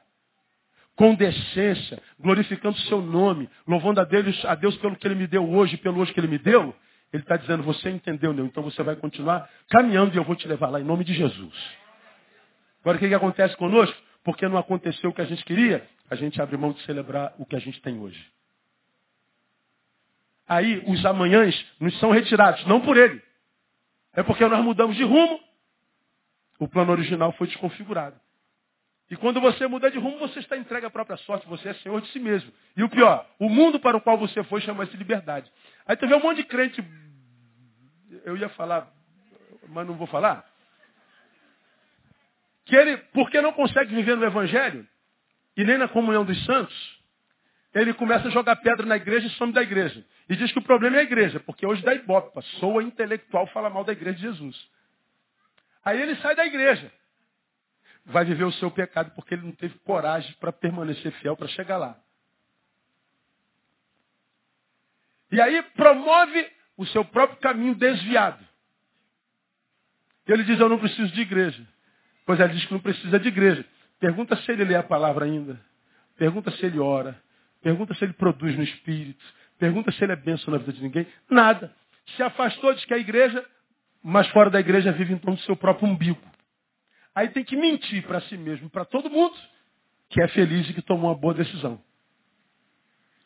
com 0.95 1.13
decência, 1.13 2.01
glorificando 2.19 2.75
o 2.75 2.81
seu 2.81 3.01
nome, 3.01 3.49
louvando 3.67 4.01
a 4.01 4.03
Deus, 4.03 4.43
a 4.45 4.55
Deus 4.55 4.75
pelo 4.77 4.95
que 4.95 5.07
ele 5.07 5.15
me 5.15 5.27
deu 5.27 5.47
hoje, 5.47 5.77
pelo 5.77 5.99
hoje 5.99 6.13
que 6.13 6.19
ele 6.19 6.27
me 6.27 6.39
deu, 6.39 6.75
ele 7.13 7.23
está 7.23 7.37
dizendo, 7.37 7.63
você 7.63 7.89
entendeu, 7.89 8.33
meu, 8.33 8.45
então 8.45 8.61
você 8.63 8.83
vai 8.83 8.95
continuar 8.95 9.49
caminhando 9.69 10.13
e 10.13 10.17
eu 10.17 10.23
vou 10.23 10.35
te 10.35 10.47
levar 10.47 10.69
lá, 10.69 10.79
em 10.79 10.83
nome 10.83 11.03
de 11.03 11.13
Jesus. 11.13 11.53
Agora 12.81 12.97
o 12.97 12.99
que, 12.99 13.07
que 13.07 13.15
acontece 13.15 13.55
conosco? 13.57 13.97
Porque 14.23 14.47
não 14.47 14.57
aconteceu 14.57 15.09
o 15.09 15.13
que 15.13 15.21
a 15.21 15.25
gente 15.25 15.43
queria, 15.45 15.87
a 16.09 16.15
gente 16.15 16.41
abre 16.41 16.57
mão 16.57 16.73
de 16.73 16.81
celebrar 16.83 17.33
o 17.37 17.45
que 17.45 17.55
a 17.55 17.59
gente 17.59 17.81
tem 17.81 17.99
hoje 17.99 18.37
aí 20.47 20.81
os 20.87 21.05
amanhãs 21.05 21.53
nos 21.79 21.97
são 21.99 22.11
retirados, 22.11 22.65
não 22.65 22.79
por 22.79 22.95
ele. 22.95 23.21
É 24.13 24.23
porque 24.23 24.45
nós 24.47 24.63
mudamos 24.63 24.95
de 24.95 25.03
rumo, 25.03 25.39
o 26.59 26.67
plano 26.67 26.91
original 26.91 27.31
foi 27.33 27.47
desconfigurado. 27.47 28.19
E 29.09 29.15
quando 29.15 29.39
você 29.39 29.65
muda 29.67 29.89
de 29.89 29.97
rumo, 29.97 30.19
você 30.19 30.39
está 30.39 30.57
entregue 30.57 30.85
à 30.85 30.89
própria 30.89 31.17
sorte, 31.17 31.47
você 31.47 31.69
é 31.69 31.73
senhor 31.75 32.01
de 32.01 32.09
si 32.11 32.19
mesmo. 32.19 32.51
E 32.75 32.83
o 32.83 32.89
pior, 32.89 33.25
o 33.39 33.47
mundo 33.47 33.79
para 33.79 33.95
o 33.95 34.01
qual 34.01 34.17
você 34.17 34.43
foi 34.43 34.59
chama-se 34.61 34.95
liberdade. 34.97 35.51
Aí 35.85 35.95
tu 35.95 36.07
vê 36.07 36.15
um 36.15 36.21
monte 36.21 36.37
de 36.37 36.43
crente, 36.43 36.83
eu 38.25 38.35
ia 38.35 38.49
falar, 38.49 38.91
mas 39.69 39.87
não 39.87 39.95
vou 39.95 40.07
falar, 40.07 40.45
que 42.65 42.75
ele, 42.75 42.97
porque 43.13 43.39
não 43.39 43.53
consegue 43.53 43.95
viver 43.95 44.17
no 44.17 44.25
Evangelho, 44.25 44.85
e 45.55 45.63
nem 45.63 45.77
na 45.77 45.87
comunhão 45.87 46.25
dos 46.25 46.45
santos, 46.45 46.97
ele 47.73 47.93
começa 47.93 48.27
a 48.27 48.31
jogar 48.31 48.57
pedra 48.57 48.85
na 48.85 48.97
igreja 48.97 49.27
e 49.27 49.29
some 49.31 49.53
da 49.53 49.61
igreja. 49.61 50.05
E 50.29 50.35
diz 50.35 50.51
que 50.51 50.59
o 50.59 50.63
problema 50.63 50.97
é 50.97 50.99
a 50.99 51.03
igreja, 51.03 51.39
porque 51.39 51.65
hoje 51.65 51.81
dá 51.81 51.95
ibope, 51.95 52.41
soa 52.59 52.83
intelectual 52.83 53.47
fala 53.47 53.69
mal 53.69 53.83
da 53.83 53.93
igreja 53.93 54.17
de 54.17 54.21
Jesus. 54.23 54.69
Aí 55.85 56.01
ele 56.01 56.15
sai 56.17 56.35
da 56.35 56.45
igreja. 56.45 56.91
Vai 58.07 58.23
viver 58.23 58.45
o 58.45 58.51
seu 58.53 58.71
pecado 58.71 59.11
porque 59.11 59.33
ele 59.33 59.45
não 59.45 59.51
teve 59.51 59.77
coragem 59.79 60.33
para 60.39 60.51
permanecer 60.51 61.11
fiel 61.13 61.35
para 61.35 61.47
chegar 61.49 61.77
lá. 61.77 61.99
E 65.29 65.41
aí 65.41 65.61
promove 65.75 66.49
o 66.77 66.85
seu 66.85 67.03
próprio 67.03 67.37
caminho 67.39 67.75
desviado. 67.75 68.43
Ele 70.25 70.43
diz, 70.43 70.59
eu 70.59 70.69
não 70.69 70.79
preciso 70.79 71.13
de 71.13 71.21
igreja. 71.21 71.67
Pois 72.25 72.39
ele 72.39 72.53
diz 72.53 72.65
que 72.65 72.73
não 72.73 72.79
precisa 72.79 73.19
de 73.19 73.27
igreja. 73.27 73.65
Pergunta 73.99 74.35
se 74.37 74.51
ele 74.51 74.63
lê 74.63 74.75
a 74.75 74.83
palavra 74.83 75.25
ainda. 75.25 75.59
Pergunta 76.17 76.49
se 76.51 76.65
ele 76.65 76.79
ora. 76.79 77.21
Pergunta 77.61 77.93
se 77.93 78.05
ele 78.05 78.13
produz 78.13 78.55
no 78.55 78.63
espírito. 78.63 79.23
Pergunta 79.59 79.91
se 79.91 80.03
ele 80.03 80.13
é 80.13 80.15
benção 80.15 80.53
na 80.53 80.59
vida 80.59 80.73
de 80.73 80.81
ninguém. 80.81 81.07
Nada. 81.29 81.73
Se 82.15 82.23
afastou, 82.23 82.73
diz 82.73 82.85
que 82.85 82.93
é 82.93 82.97
a 82.97 82.99
igreja, 82.99 83.45
mas 84.01 84.27
fora 84.29 84.49
da 84.49 84.59
igreja 84.59 84.93
vive 84.93 85.13
então 85.13 85.33
do 85.33 85.41
seu 85.41 85.57
próprio 85.57 85.89
umbigo. 85.89 86.21
Aí 87.17 87.29
tem 87.29 87.43
que 87.43 87.57
mentir 87.57 88.05
para 88.05 88.21
si 88.21 88.37
mesmo, 88.37 88.69
para 88.69 88.85
todo 88.85 89.09
mundo, 89.09 89.35
que 90.07 90.21
é 90.21 90.27
feliz 90.27 90.69
e 90.69 90.73
que 90.75 90.83
tomou 90.83 91.09
uma 91.09 91.17
boa 91.17 91.33
decisão. 91.33 91.83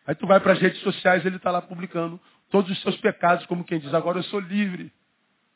Aí 0.07 0.15
tu 0.15 0.25
vai 0.25 0.39
para 0.39 0.53
as 0.53 0.61
redes 0.61 0.79
sociais, 0.79 1.25
ele 1.25 1.35
está 1.35 1.51
lá 1.51 1.61
publicando 1.61 2.17
todos 2.49 2.71
os 2.71 2.81
seus 2.83 2.95
pecados, 3.01 3.45
como 3.47 3.65
quem 3.65 3.81
diz, 3.81 3.93
agora 3.93 4.19
eu 4.19 4.23
sou 4.23 4.39
livre 4.39 4.93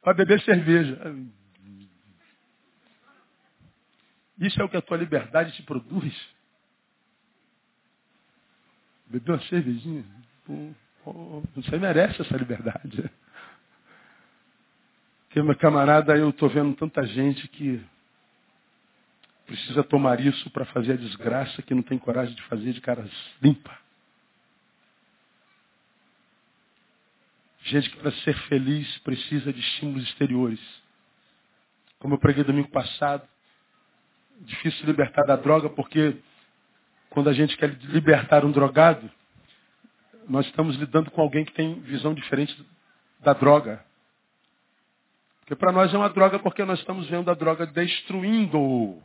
para 0.01 0.13
beber 0.13 0.41
cerveja. 0.41 0.99
Isso 4.38 4.61
é 4.61 4.65
o 4.65 4.69
que 4.69 4.75
a 4.75 4.81
tua 4.81 4.97
liberdade 4.97 5.53
te 5.53 5.63
produz. 5.63 6.13
Bebeu 9.07 9.36
uma 9.36 9.41
cervejinha? 9.43 10.03
Você 11.55 11.77
merece 11.77 12.21
essa 12.21 12.36
liberdade. 12.36 12.99
Porque, 15.23 15.41
meu 15.41 15.55
camarada, 15.55 16.17
eu 16.17 16.31
estou 16.31 16.49
vendo 16.49 16.75
tanta 16.75 17.07
gente 17.07 17.47
que 17.47 17.94
precisa 19.45 19.83
tomar 19.83 20.19
isso 20.19 20.49
para 20.49 20.65
fazer 20.65 20.93
a 20.93 20.97
desgraça 20.97 21.61
que 21.61 21.73
não 21.73 21.83
tem 21.83 21.97
coragem 21.97 22.33
de 22.35 22.41
fazer 22.43 22.73
de 22.73 22.81
cara 22.81 23.07
limpa. 23.41 23.77
Gente 27.63 27.89
que 27.89 27.97
para 27.97 28.11
ser 28.11 28.35
feliz 28.47 28.97
precisa 28.99 29.51
de 29.51 29.59
estímulos 29.59 30.03
exteriores. 30.03 30.59
Como 31.99 32.13
eu 32.13 32.19
preguei 32.19 32.43
domingo 32.43 32.69
passado, 32.69 33.27
difícil 34.41 34.85
libertar 34.85 35.23
da 35.23 35.35
droga 35.35 35.69
porque 35.69 36.15
quando 37.09 37.29
a 37.29 37.33
gente 37.33 37.55
quer 37.57 37.69
libertar 37.85 38.45
um 38.45 38.51
drogado, 38.51 39.09
nós 40.27 40.45
estamos 40.47 40.75
lidando 40.75 41.09
com 41.11 41.21
alguém 41.21 41.45
que 41.45 41.53
tem 41.53 41.79
visão 41.81 42.13
diferente 42.13 42.55
da 43.21 43.33
droga. 43.33 43.83
Porque 45.39 45.55
para 45.55 45.71
nós 45.71 45.93
é 45.93 45.97
uma 45.97 46.09
droga 46.09 46.39
porque 46.39 46.63
nós 46.65 46.79
estamos 46.79 47.07
vendo 47.07 47.31
a 47.31 47.33
droga 47.33 47.65
destruindo. 47.65 49.01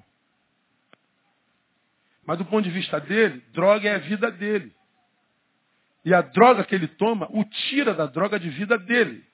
Mas 2.31 2.39
do 2.39 2.45
ponto 2.45 2.63
de 2.63 2.71
vista 2.71 3.01
dele, 3.01 3.43
droga 3.53 3.89
é 3.89 3.97
a 3.97 3.99
vida 3.99 4.31
dele. 4.31 4.73
E 6.05 6.15
a 6.15 6.23
droga 6.23 6.63
que 6.63 6.73
ele 6.73 6.87
toma 6.87 7.27
o 7.33 7.45
tira 7.45 7.93
da 7.93 8.07
droga 8.07 8.39
de 8.39 8.49
vida 8.49 8.79
dele. 8.79 9.25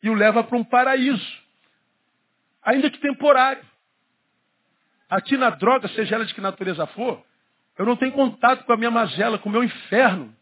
E 0.00 0.08
o 0.08 0.14
leva 0.14 0.44
para 0.44 0.56
um 0.56 0.62
paraíso. 0.62 1.42
Ainda 2.62 2.88
que 2.88 3.00
temporário. 3.00 3.64
Aqui 5.10 5.36
na 5.36 5.50
droga, 5.50 5.88
seja 5.88 6.14
ela 6.14 6.24
de 6.24 6.32
que 6.32 6.40
natureza 6.40 6.86
for, 6.86 7.20
eu 7.76 7.84
não 7.84 7.96
tenho 7.96 8.12
contato 8.12 8.64
com 8.64 8.72
a 8.72 8.76
minha 8.76 8.92
magela, 8.92 9.36
com 9.36 9.48
o 9.48 9.52
meu 9.52 9.64
inferno. 9.64 10.32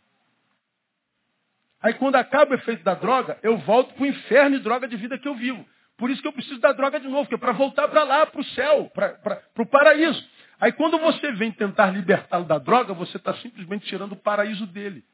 Aí 1.80 1.94
quando 1.94 2.16
acaba 2.16 2.50
o 2.50 2.54
efeito 2.54 2.84
da 2.84 2.92
droga, 2.92 3.38
eu 3.42 3.56
volto 3.56 3.94
para 3.94 4.02
o 4.02 4.06
inferno 4.06 4.56
e 4.56 4.60
droga 4.60 4.86
de 4.86 4.96
vida 4.98 5.18
que 5.18 5.26
eu 5.26 5.34
vivo. 5.34 5.66
Por 5.96 6.10
isso 6.10 6.20
que 6.20 6.28
eu 6.28 6.34
preciso 6.34 6.60
da 6.60 6.72
droga 6.72 7.00
de 7.00 7.08
novo, 7.08 7.26
que 7.26 7.34
é 7.34 7.38
para 7.38 7.52
voltar 7.52 7.88
para 7.88 8.04
lá, 8.04 8.26
para 8.26 8.42
o 8.42 8.44
céu, 8.44 8.90
para 8.92 9.40
o 9.56 9.66
paraíso. 9.66 10.35
Aí 10.60 10.72
quando 10.72 10.98
você 10.98 11.32
vem 11.32 11.52
tentar 11.52 11.90
libertá-lo 11.90 12.44
da 12.44 12.58
droga, 12.58 12.94
você 12.94 13.16
está 13.16 13.34
simplesmente 13.38 13.86
tirando 13.86 14.12
o 14.12 14.16
paraíso 14.16 14.66
dele. 14.66 15.04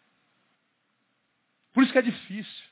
Por 1.72 1.82
isso 1.82 1.92
que 1.92 1.98
é 1.98 2.02
difícil. 2.02 2.64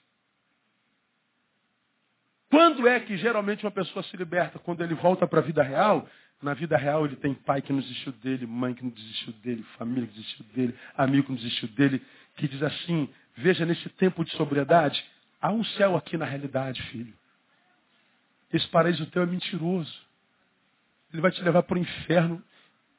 Quando 2.51 2.87
é 2.87 3.01
que 3.01 3.17
geralmente 3.17 3.65
uma 3.65 3.71
pessoa 3.71 4.03
se 4.05 4.17
liberta? 4.17 4.59
Quando 4.59 4.83
ele 4.83 4.95
volta 4.95 5.27
para 5.27 5.41
a 5.41 5.43
vida 5.43 5.63
real. 5.63 6.09
Na 6.43 6.55
vida 6.55 6.77
real 6.77 7.05
ele 7.05 7.17
tem 7.17 7.35
pai 7.35 7.61
que 7.61 7.73
não 7.73 7.81
desistiu 7.81 8.13
dele, 8.13 8.47
mãe 8.47 8.73
que 8.73 8.83
não 8.83 8.91
desistiu 8.91 9.33
dele, 9.35 9.63
família 9.77 10.07
que 10.07 10.15
desistiu 10.15 10.45
dele, 10.55 10.79
amigo 10.97 11.25
que 11.25 11.33
não 11.33 11.37
desistiu 11.37 11.69
dele, 11.69 12.03
que 12.37 12.49
diz 12.49 12.63
assim, 12.63 13.11
veja 13.37 13.67
nesse 13.67 13.89
tempo 13.91 14.25
de 14.25 14.35
sobriedade, 14.37 15.05
há 15.39 15.53
um 15.53 15.63
céu 15.63 15.97
aqui 15.97 16.17
na 16.17 16.25
realidade, 16.25 16.81
filho. 16.85 17.13
Esse 18.51 18.67
paraíso 18.69 19.05
teu 19.07 19.23
é 19.23 19.27
mentiroso. 19.27 19.95
Ele 21.13 21.21
vai 21.21 21.31
te 21.31 21.43
levar 21.43 21.63
para 21.63 21.77
o 21.77 21.81
inferno 21.81 22.43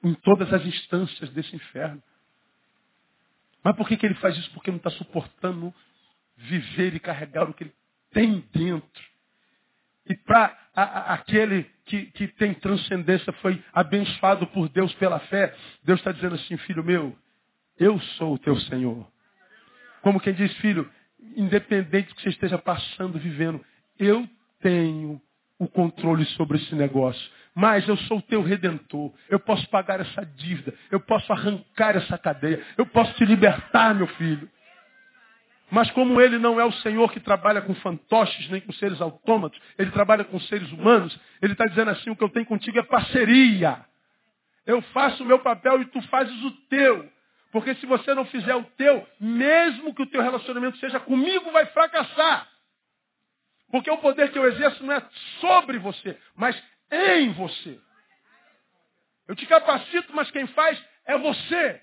em 0.03 0.13
todas 0.15 0.51
as 0.53 0.65
instâncias 0.65 1.29
desse 1.31 1.55
inferno. 1.55 2.01
Mas 3.63 3.75
por 3.75 3.87
que, 3.87 3.97
que 3.97 4.05
ele 4.05 4.15
faz 4.15 4.35
isso? 4.37 4.51
Porque 4.51 4.71
não 4.71 4.77
está 4.77 4.89
suportando 4.91 5.73
viver 6.35 6.95
e 6.95 6.99
carregar 6.99 7.49
o 7.49 7.53
que 7.53 7.65
ele 7.65 7.73
tem 8.11 8.43
dentro. 8.53 9.11
E 10.07 10.15
para 10.15 10.57
aquele 10.73 11.63
que, 11.85 12.05
que 12.07 12.27
tem 12.29 12.53
transcendência, 12.55 13.31
foi 13.33 13.63
abençoado 13.71 14.47
por 14.47 14.67
Deus 14.69 14.93
pela 14.95 15.19
fé, 15.19 15.55
Deus 15.83 15.99
está 15.99 16.11
dizendo 16.11 16.35
assim, 16.35 16.57
filho 16.57 16.83
meu, 16.83 17.15
eu 17.77 17.99
sou 18.17 18.33
o 18.33 18.39
teu 18.39 18.55
Senhor. 18.61 19.07
Como 20.01 20.19
quem 20.19 20.33
diz, 20.33 20.51
filho, 20.57 20.89
independente 21.35 22.09
do 22.09 22.15
que 22.15 22.23
você 22.23 22.29
esteja 22.29 22.57
passando, 22.57 23.19
vivendo, 23.19 23.63
eu 23.99 24.27
tenho 24.59 25.21
o 25.59 25.67
controle 25.67 26.25
sobre 26.25 26.57
esse 26.57 26.73
negócio. 26.73 27.31
Mas 27.53 27.87
eu 27.87 27.97
sou 27.97 28.19
o 28.19 28.21
teu 28.21 28.41
redentor. 28.41 29.13
Eu 29.29 29.39
posso 29.39 29.67
pagar 29.69 29.99
essa 29.99 30.25
dívida. 30.25 30.73
Eu 30.89 30.99
posso 30.99 31.31
arrancar 31.33 31.95
essa 31.97 32.17
cadeia. 32.17 32.63
Eu 32.77 32.85
posso 32.85 33.13
te 33.15 33.25
libertar, 33.25 33.93
meu 33.93 34.07
filho. 34.07 34.49
Mas 35.69 35.89
como 35.91 36.19
ele 36.19 36.37
não 36.37 36.59
é 36.59 36.65
o 36.65 36.71
Senhor 36.71 37.11
que 37.11 37.19
trabalha 37.19 37.61
com 37.61 37.73
fantoches 37.75 38.49
nem 38.49 38.59
com 38.59 38.73
seres 38.73 38.99
autômatos, 38.99 39.59
ele 39.77 39.89
trabalha 39.91 40.25
com 40.25 40.37
seres 40.41 40.69
humanos, 40.71 41.17
ele 41.41 41.53
está 41.53 41.65
dizendo 41.65 41.91
assim, 41.91 42.09
o 42.09 42.15
que 42.15 42.23
eu 42.23 42.29
tenho 42.29 42.45
contigo 42.45 42.77
é 42.77 42.83
parceria. 42.83 43.79
Eu 44.65 44.81
faço 44.81 45.23
o 45.23 45.25
meu 45.25 45.39
papel 45.39 45.81
e 45.81 45.85
tu 45.85 46.01
fazes 46.03 46.43
o 46.43 46.51
teu. 46.67 47.09
Porque 47.53 47.73
se 47.75 47.85
você 47.85 48.13
não 48.13 48.25
fizer 48.25 48.55
o 48.55 48.63
teu, 48.77 49.05
mesmo 49.19 49.93
que 49.93 50.03
o 50.03 50.07
teu 50.07 50.21
relacionamento 50.21 50.77
seja 50.77 50.99
comigo, 50.99 51.51
vai 51.51 51.65
fracassar. 51.67 52.47
Porque 53.71 53.89
o 53.89 53.97
poder 53.97 54.29
que 54.31 54.37
eu 54.37 54.47
exerço 54.47 54.83
não 54.85 54.93
é 54.93 55.01
sobre 55.39 55.79
você, 55.79 56.17
mas 56.35 56.61
em 56.91 57.31
você. 57.33 57.79
Eu 59.27 59.35
te 59.35 59.45
capacito, 59.45 60.13
mas 60.13 60.29
quem 60.31 60.45
faz 60.47 60.81
é 61.05 61.17
você. 61.17 61.81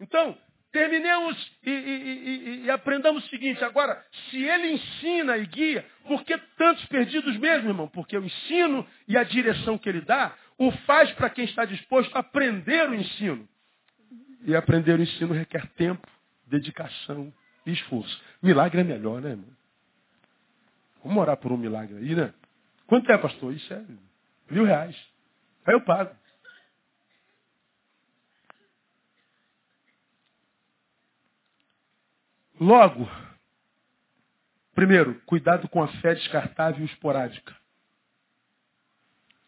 Então, 0.00 0.36
terminemos 0.72 1.36
e, 1.62 1.70
e, 1.70 1.74
e, 1.74 2.64
e, 2.64 2.70
aprendamos 2.70 3.24
o 3.24 3.28
seguinte. 3.28 3.62
Agora, 3.62 4.02
se 4.30 4.42
ele 4.42 4.72
ensina 4.72 5.36
e 5.36 5.46
guia, 5.46 5.86
por 6.06 6.24
que 6.24 6.36
tantos 6.56 6.84
perdidos 6.86 7.36
mesmo, 7.36 7.68
irmão? 7.68 7.88
Porque 7.88 8.16
o 8.16 8.24
ensino 8.24 8.86
e 9.06 9.16
a 9.16 9.22
direção 9.22 9.76
que 9.76 9.88
ele 9.88 10.00
dá 10.00 10.34
o 10.58 10.70
faz 10.86 11.12
para 11.12 11.30
quem 11.30 11.44
está 11.44 11.64
disposto 11.64 12.14
a 12.16 12.20
aprender 12.20 12.88
o 12.88 12.94
ensino. 12.94 13.48
E 14.44 14.56
aprender 14.56 14.98
o 14.98 15.02
ensino 15.02 15.34
requer 15.34 15.66
tempo, 15.72 16.06
dedicação 16.46 17.32
e 17.66 17.72
esforço. 17.72 18.20
Milagre 18.42 18.80
é 18.80 18.84
melhor, 18.84 19.20
né, 19.20 19.30
irmão? 19.30 19.50
Vamos 21.04 21.18
orar 21.18 21.36
por 21.36 21.52
um 21.52 21.56
milagre 21.56 21.96
aí, 21.98 22.14
né? 22.14 22.32
Quanto 22.92 23.10
é, 23.10 23.16
pastor? 23.16 23.54
Isso 23.54 23.72
é 23.72 23.82
mil 24.50 24.66
reais. 24.66 24.94
Aí 25.64 25.72
eu 25.72 25.80
pago. 25.80 26.14
Logo, 32.60 33.08
primeiro, 34.74 35.18
cuidado 35.24 35.66
com 35.70 35.82
a 35.82 35.88
fé 36.02 36.14
descartável 36.14 36.82
e 36.82 36.84
esporádica. 36.84 37.56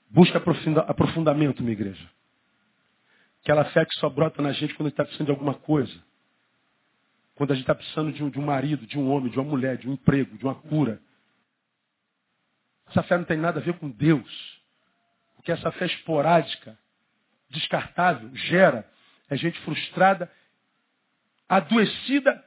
Busca 0.09 0.39
aprofundamento, 0.89 1.63
minha 1.63 1.75
igreja. 1.75 2.11
Aquela 3.43 3.67
fé 3.67 3.85
que 3.85 3.95
só 4.01 4.09
brota 4.09 4.41
na 4.41 4.53
gente 4.53 4.73
quando 4.73 4.87
a 4.87 4.89
gente 4.89 4.95
está 4.95 5.05
precisando 5.05 5.27
de 5.27 5.33
alguma 5.33 5.53
coisa. 5.53 6.03
Quando 7.35 7.51
a 7.51 7.55
gente 7.55 7.65
está 7.65 7.75
precisando 7.75 8.11
de 8.11 8.25
um, 8.25 8.31
de 8.31 8.41
um 8.41 8.47
marido, 8.47 8.87
de 8.87 8.99
um 8.99 9.11
homem, 9.11 9.31
de 9.31 9.39
uma 9.39 9.51
mulher, 9.51 9.77
de 9.77 9.87
um 9.87 9.93
emprego, 9.93 10.39
de 10.39 10.45
uma 10.47 10.55
cura. 10.55 10.99
Essa 12.89 13.03
fé 13.03 13.17
não 13.17 13.25
tem 13.25 13.39
nada 13.39 13.61
a 13.61 13.63
ver 13.63 13.75
com 13.79 13.91
Deus. 13.91 14.63
O 15.39 15.43
que 15.43 15.53
essa 15.53 15.71
fé 15.73 15.87
esporádica, 15.87 16.79
descartável, 17.51 18.35
gera 18.35 18.89
é 19.29 19.37
gente 19.37 19.59
frustrada, 19.61 20.31
adoecida 21.49 22.45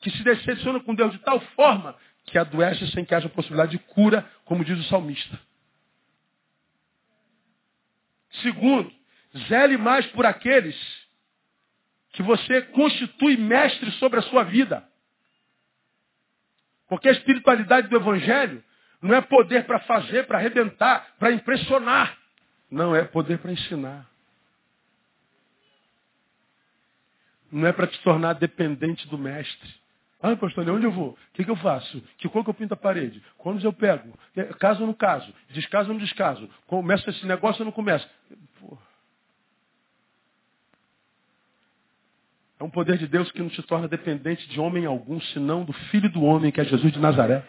que 0.00 0.10
se 0.10 0.22
decepciona 0.22 0.80
com 0.80 0.94
Deus 0.94 1.12
de 1.12 1.18
tal 1.18 1.40
forma 1.40 1.96
que 2.26 2.38
adoece 2.38 2.86
sem 2.92 3.04
que 3.04 3.14
haja 3.14 3.28
possibilidade 3.28 3.72
de 3.72 3.78
cura, 3.78 4.30
como 4.44 4.64
diz 4.64 4.78
o 4.78 4.84
salmista. 4.84 5.38
Segundo, 8.42 8.92
zele 9.48 9.76
mais 9.76 10.06
por 10.08 10.26
aqueles 10.26 10.76
que 12.12 12.22
você 12.22 12.62
constitui 12.62 13.36
mestre 13.36 13.90
sobre 13.92 14.18
a 14.18 14.22
sua 14.22 14.44
vida. 14.44 14.86
Porque 16.88 17.08
a 17.08 17.12
espiritualidade 17.12 17.88
do 17.88 17.96
Evangelho 17.96 18.62
não 19.00 19.14
é 19.14 19.20
poder 19.20 19.64
para 19.64 19.78
fazer, 19.80 20.26
para 20.26 20.38
arrebentar, 20.38 21.14
para 21.18 21.32
impressionar. 21.32 22.16
Não, 22.70 22.94
é 22.94 23.04
poder 23.04 23.38
para 23.38 23.52
ensinar. 23.52 24.06
Não 27.50 27.66
é 27.66 27.72
para 27.72 27.86
te 27.86 27.98
tornar 28.02 28.34
dependente 28.34 29.08
do 29.08 29.16
mestre. 29.16 29.74
Ah, 30.20 30.34
pastor, 30.36 30.68
onde 30.68 30.84
eu 30.84 30.90
vou? 30.90 31.10
O 31.10 31.16
que, 31.32 31.44
que 31.44 31.50
eu 31.50 31.56
faço? 31.56 32.02
Que 32.18 32.28
cor 32.28 32.42
que 32.42 32.50
eu 32.50 32.54
pinto 32.54 32.74
a 32.74 32.76
parede? 32.76 33.22
Quando 33.38 33.64
eu 33.64 33.72
pego? 33.72 34.18
Caso 34.58 34.80
ou 34.80 34.86
não 34.88 34.94
caso? 34.94 35.32
Descaso 35.50 35.88
ou 35.88 35.94
não 35.94 36.04
descaso? 36.04 36.50
Começa 36.66 37.08
esse 37.08 37.24
negócio 37.24 37.62
ou 37.62 37.66
não 37.66 37.72
começa? 37.72 38.08
É 42.58 42.64
um 42.64 42.70
poder 42.70 42.98
de 42.98 43.06
Deus 43.06 43.30
que 43.30 43.40
não 43.40 43.48
te 43.48 43.62
torna 43.62 43.86
dependente 43.86 44.48
de 44.48 44.58
homem 44.58 44.84
algum, 44.84 45.20
senão 45.20 45.64
do 45.64 45.72
Filho 45.72 46.10
do 46.10 46.24
homem, 46.24 46.50
que 46.50 46.60
é 46.60 46.64
Jesus 46.64 46.92
de 46.92 46.98
Nazaré. 46.98 47.44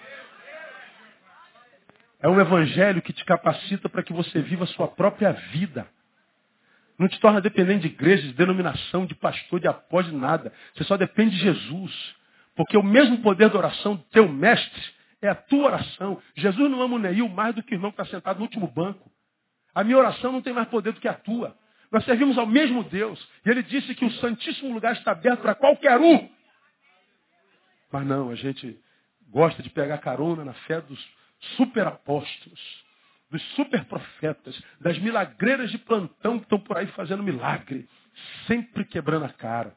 É 2.22 2.28
um 2.28 2.40
evangelho 2.40 3.02
que 3.02 3.14
te 3.14 3.24
capacita 3.24 3.88
para 3.88 4.04
que 4.04 4.12
você 4.12 4.42
viva 4.42 4.66
a 4.66 4.68
sua 4.68 4.88
própria 4.88 5.32
vida. 5.32 5.88
Não 6.98 7.08
te 7.08 7.18
torna 7.20 7.40
dependente 7.40 7.88
de 7.88 7.94
igreja, 7.94 8.28
de 8.28 8.34
denominação, 8.34 9.06
de 9.06 9.16
pastor, 9.16 9.60
de 9.60 9.68
apóstolo, 9.70 10.18
de 10.18 10.22
nada. 10.22 10.54
Você 10.74 10.84
só 10.84 10.98
depende 10.98 11.38
de 11.38 11.42
Jesus. 11.42 12.16
Porque 12.56 12.78
o 12.78 12.84
mesmo 12.84 13.20
poder 13.20 13.50
da 13.50 13.58
oração 13.58 13.96
do 13.96 14.04
teu 14.04 14.28
mestre 14.28 14.82
é 15.22 15.30
a 15.30 15.36
tua 15.36 15.68
oração. 15.68 16.22
Jesus 16.36 16.70
não 16.70 16.82
ama 16.82 16.96
o 16.96 17.00
Neil 17.00 17.30
mais 17.30 17.56
do 17.56 17.64
que 17.64 17.74
o 17.74 17.76
irmão 17.76 17.90
que 17.90 18.02
está 18.02 18.14
sentado 18.14 18.38
no 18.38 18.44
último 18.44 18.68
banco. 18.68 19.10
A 19.74 19.82
minha 19.82 19.98
oração 19.98 20.34
não 20.34 20.42
tem 20.42 20.52
mais 20.52 20.68
poder 20.68 20.92
do 20.92 21.00
que 21.00 21.08
a 21.08 21.14
tua. 21.14 21.56
Nós 21.90 22.04
servimos 22.04 22.38
ao 22.38 22.46
mesmo 22.46 22.84
Deus. 22.84 23.26
E 23.46 23.50
ele 23.50 23.64
disse 23.64 23.96
que 23.96 24.04
o 24.04 24.12
Santíssimo 24.16 24.74
Lugar 24.74 24.92
está 24.92 25.12
aberto 25.12 25.42
para 25.42 25.56
qualquer 25.56 25.98
um. 25.98 26.30
Mas 27.92 28.06
não, 28.06 28.30
a 28.30 28.36
gente 28.36 28.78
gosta 29.30 29.64
de 29.64 29.70
pegar 29.70 30.00
carona 30.00 30.44
na 30.44 30.54
fé 30.54 30.82
dos 30.82 31.00
superapóstolos, 31.56 32.84
dos 33.30 33.42
superprofetas, 33.56 34.62
das 34.82 34.98
milagreiras 35.00 35.72
de 35.72 35.78
plantão 35.78 36.40
que 36.40 36.46
estão 36.46 36.60
por 36.60 36.78
aí 36.78 36.88
fazendo 36.88 37.24
milagre, 37.24 37.88
sempre 38.48 38.84
quebrando 38.86 39.26
a 39.26 39.30
cara. 39.30 39.76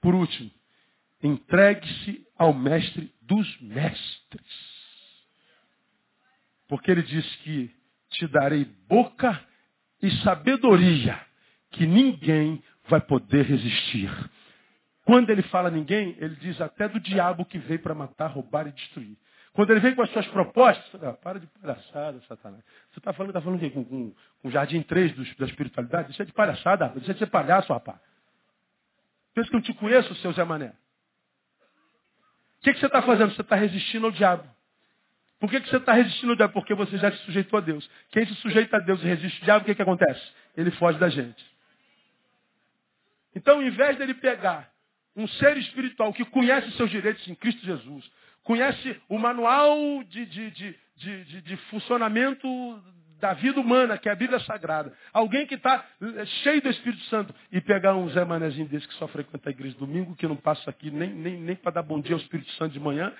Por 0.00 0.14
último, 0.14 0.50
Entregue-se 1.24 2.22
ao 2.36 2.52
mestre 2.52 3.10
dos 3.22 3.60
mestres. 3.62 4.74
Porque 6.68 6.90
ele 6.90 7.02
diz 7.02 7.24
que 7.36 7.74
te 8.10 8.26
darei 8.28 8.66
boca 8.86 9.42
e 10.02 10.10
sabedoria 10.18 11.18
que 11.70 11.86
ninguém 11.86 12.62
vai 12.90 13.00
poder 13.00 13.46
resistir. 13.46 14.10
Quando 15.06 15.30
ele 15.30 15.40
fala 15.44 15.70
ninguém, 15.70 16.14
ele 16.18 16.36
diz 16.36 16.60
até 16.60 16.86
do 16.90 17.00
diabo 17.00 17.46
que 17.46 17.58
veio 17.58 17.80
para 17.80 17.94
matar, 17.94 18.26
roubar 18.26 18.66
e 18.66 18.72
destruir. 18.72 19.16
Quando 19.54 19.70
ele 19.70 19.80
vem 19.80 19.94
com 19.94 20.02
as 20.02 20.10
suas 20.10 20.26
propostas, 20.26 21.02
ah, 21.02 21.14
para 21.14 21.40
de 21.40 21.46
palhaçada, 21.46 22.20
Satanás. 22.28 22.62
Você 22.90 22.98
está 22.98 23.12
falando, 23.12 23.32
tá 23.32 23.40
falando 23.40 23.56
o 23.56 23.60
quê? 23.60 23.70
Com, 23.70 23.84
com, 23.84 24.14
com 24.42 24.48
o 24.48 24.50
jardim 24.50 24.82
3 24.82 25.12
do, 25.12 25.36
da 25.36 25.46
espiritualidade? 25.46 26.20
É 26.20 26.24
de 26.24 26.32
palhaçada, 26.32 26.86
rapaz. 26.86 27.08
É 27.08 27.12
de 27.12 27.18
ser 27.18 27.26
palhaço, 27.26 27.72
rapaz. 27.72 27.98
Pensa 29.32 29.48
que 29.48 29.56
eu 29.56 29.62
te 29.62 29.72
conheço, 29.74 30.14
seu 30.16 30.32
Zé 30.32 30.44
Mané 30.44 30.74
que, 32.64 32.72
que 32.72 32.80
você 32.80 32.86
está 32.86 33.02
fazendo? 33.02 33.34
Você 33.34 33.42
está 33.42 33.56
resistindo 33.56 34.06
ao 34.06 34.12
diabo. 34.12 34.48
Por 35.38 35.50
que, 35.50 35.60
que 35.60 35.68
você 35.68 35.76
está 35.76 35.92
resistindo 35.92 36.30
ao 36.30 36.36
diabo? 36.36 36.54
Porque 36.54 36.74
você 36.74 36.96
já 36.96 37.12
se 37.12 37.18
sujeitou 37.18 37.58
a 37.58 37.60
Deus. 37.60 37.88
Quem 38.10 38.26
se 38.26 38.34
sujeita 38.36 38.78
a 38.78 38.80
Deus 38.80 39.02
e 39.02 39.06
resiste 39.06 39.38
ao 39.40 39.44
diabo, 39.44 39.62
o 39.62 39.66
que, 39.66 39.74
que 39.74 39.82
acontece? 39.82 40.32
Ele 40.56 40.70
foge 40.72 40.98
da 40.98 41.10
gente. 41.10 41.44
Então, 43.34 43.56
ao 43.56 43.62
invés 43.62 43.98
dele 43.98 44.14
pegar 44.14 44.72
um 45.14 45.28
ser 45.28 45.58
espiritual 45.58 46.12
que 46.12 46.24
conhece 46.24 46.70
seus 46.72 46.90
direitos 46.90 47.26
em 47.28 47.34
Cristo 47.34 47.64
Jesus, 47.64 48.10
conhece 48.44 49.00
o 49.08 49.18
manual 49.18 50.04
de, 50.04 50.26
de, 50.26 50.50
de, 50.50 50.76
de, 50.96 51.42
de 51.42 51.56
funcionamento 51.68 52.46
da 53.18 53.32
vida 53.32 53.58
humana, 53.58 53.96
que 53.96 54.08
é 54.08 54.12
a 54.12 54.16
Bíblia 54.16 54.38
Sagrada. 54.40 54.92
Alguém 55.12 55.46
que 55.46 55.54
está 55.54 55.84
eh, 56.00 56.26
cheio 56.42 56.60
do 56.60 56.68
Espírito 56.68 57.02
Santo 57.04 57.34
e 57.50 57.58
pegar 57.60 57.94
um 57.94 58.08
Zé 58.10 58.22
Manezinho 58.24 58.68
desse 58.68 58.86
que 58.86 58.94
só 58.94 59.08
frequenta 59.08 59.48
a 59.48 59.52
igreja 59.52 59.76
domingo, 59.78 60.14
que 60.14 60.26
não 60.26 60.36
passa 60.36 60.68
aqui 60.68 60.90
nem, 60.90 61.10
nem, 61.10 61.40
nem 61.40 61.56
para 61.56 61.72
dar 61.72 61.82
bom 61.82 62.00
dia 62.00 62.14
ao 62.14 62.20
Espírito 62.20 62.50
Santo 62.52 62.72
de 62.72 62.80
manhã, 62.80 63.12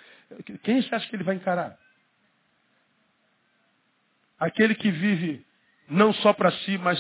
quem 0.62 0.83
você 0.83 0.95
acha 0.95 1.09
que 1.09 1.16
ele 1.16 1.25
vai 1.25 1.37
encarar? 1.37 1.79
Aquele 4.39 4.75
que 4.75 4.91
vive 4.91 5.45
não 5.89 6.12
só 6.12 6.35
para 6.35 6.51
si, 6.51 6.77
mas 6.77 6.99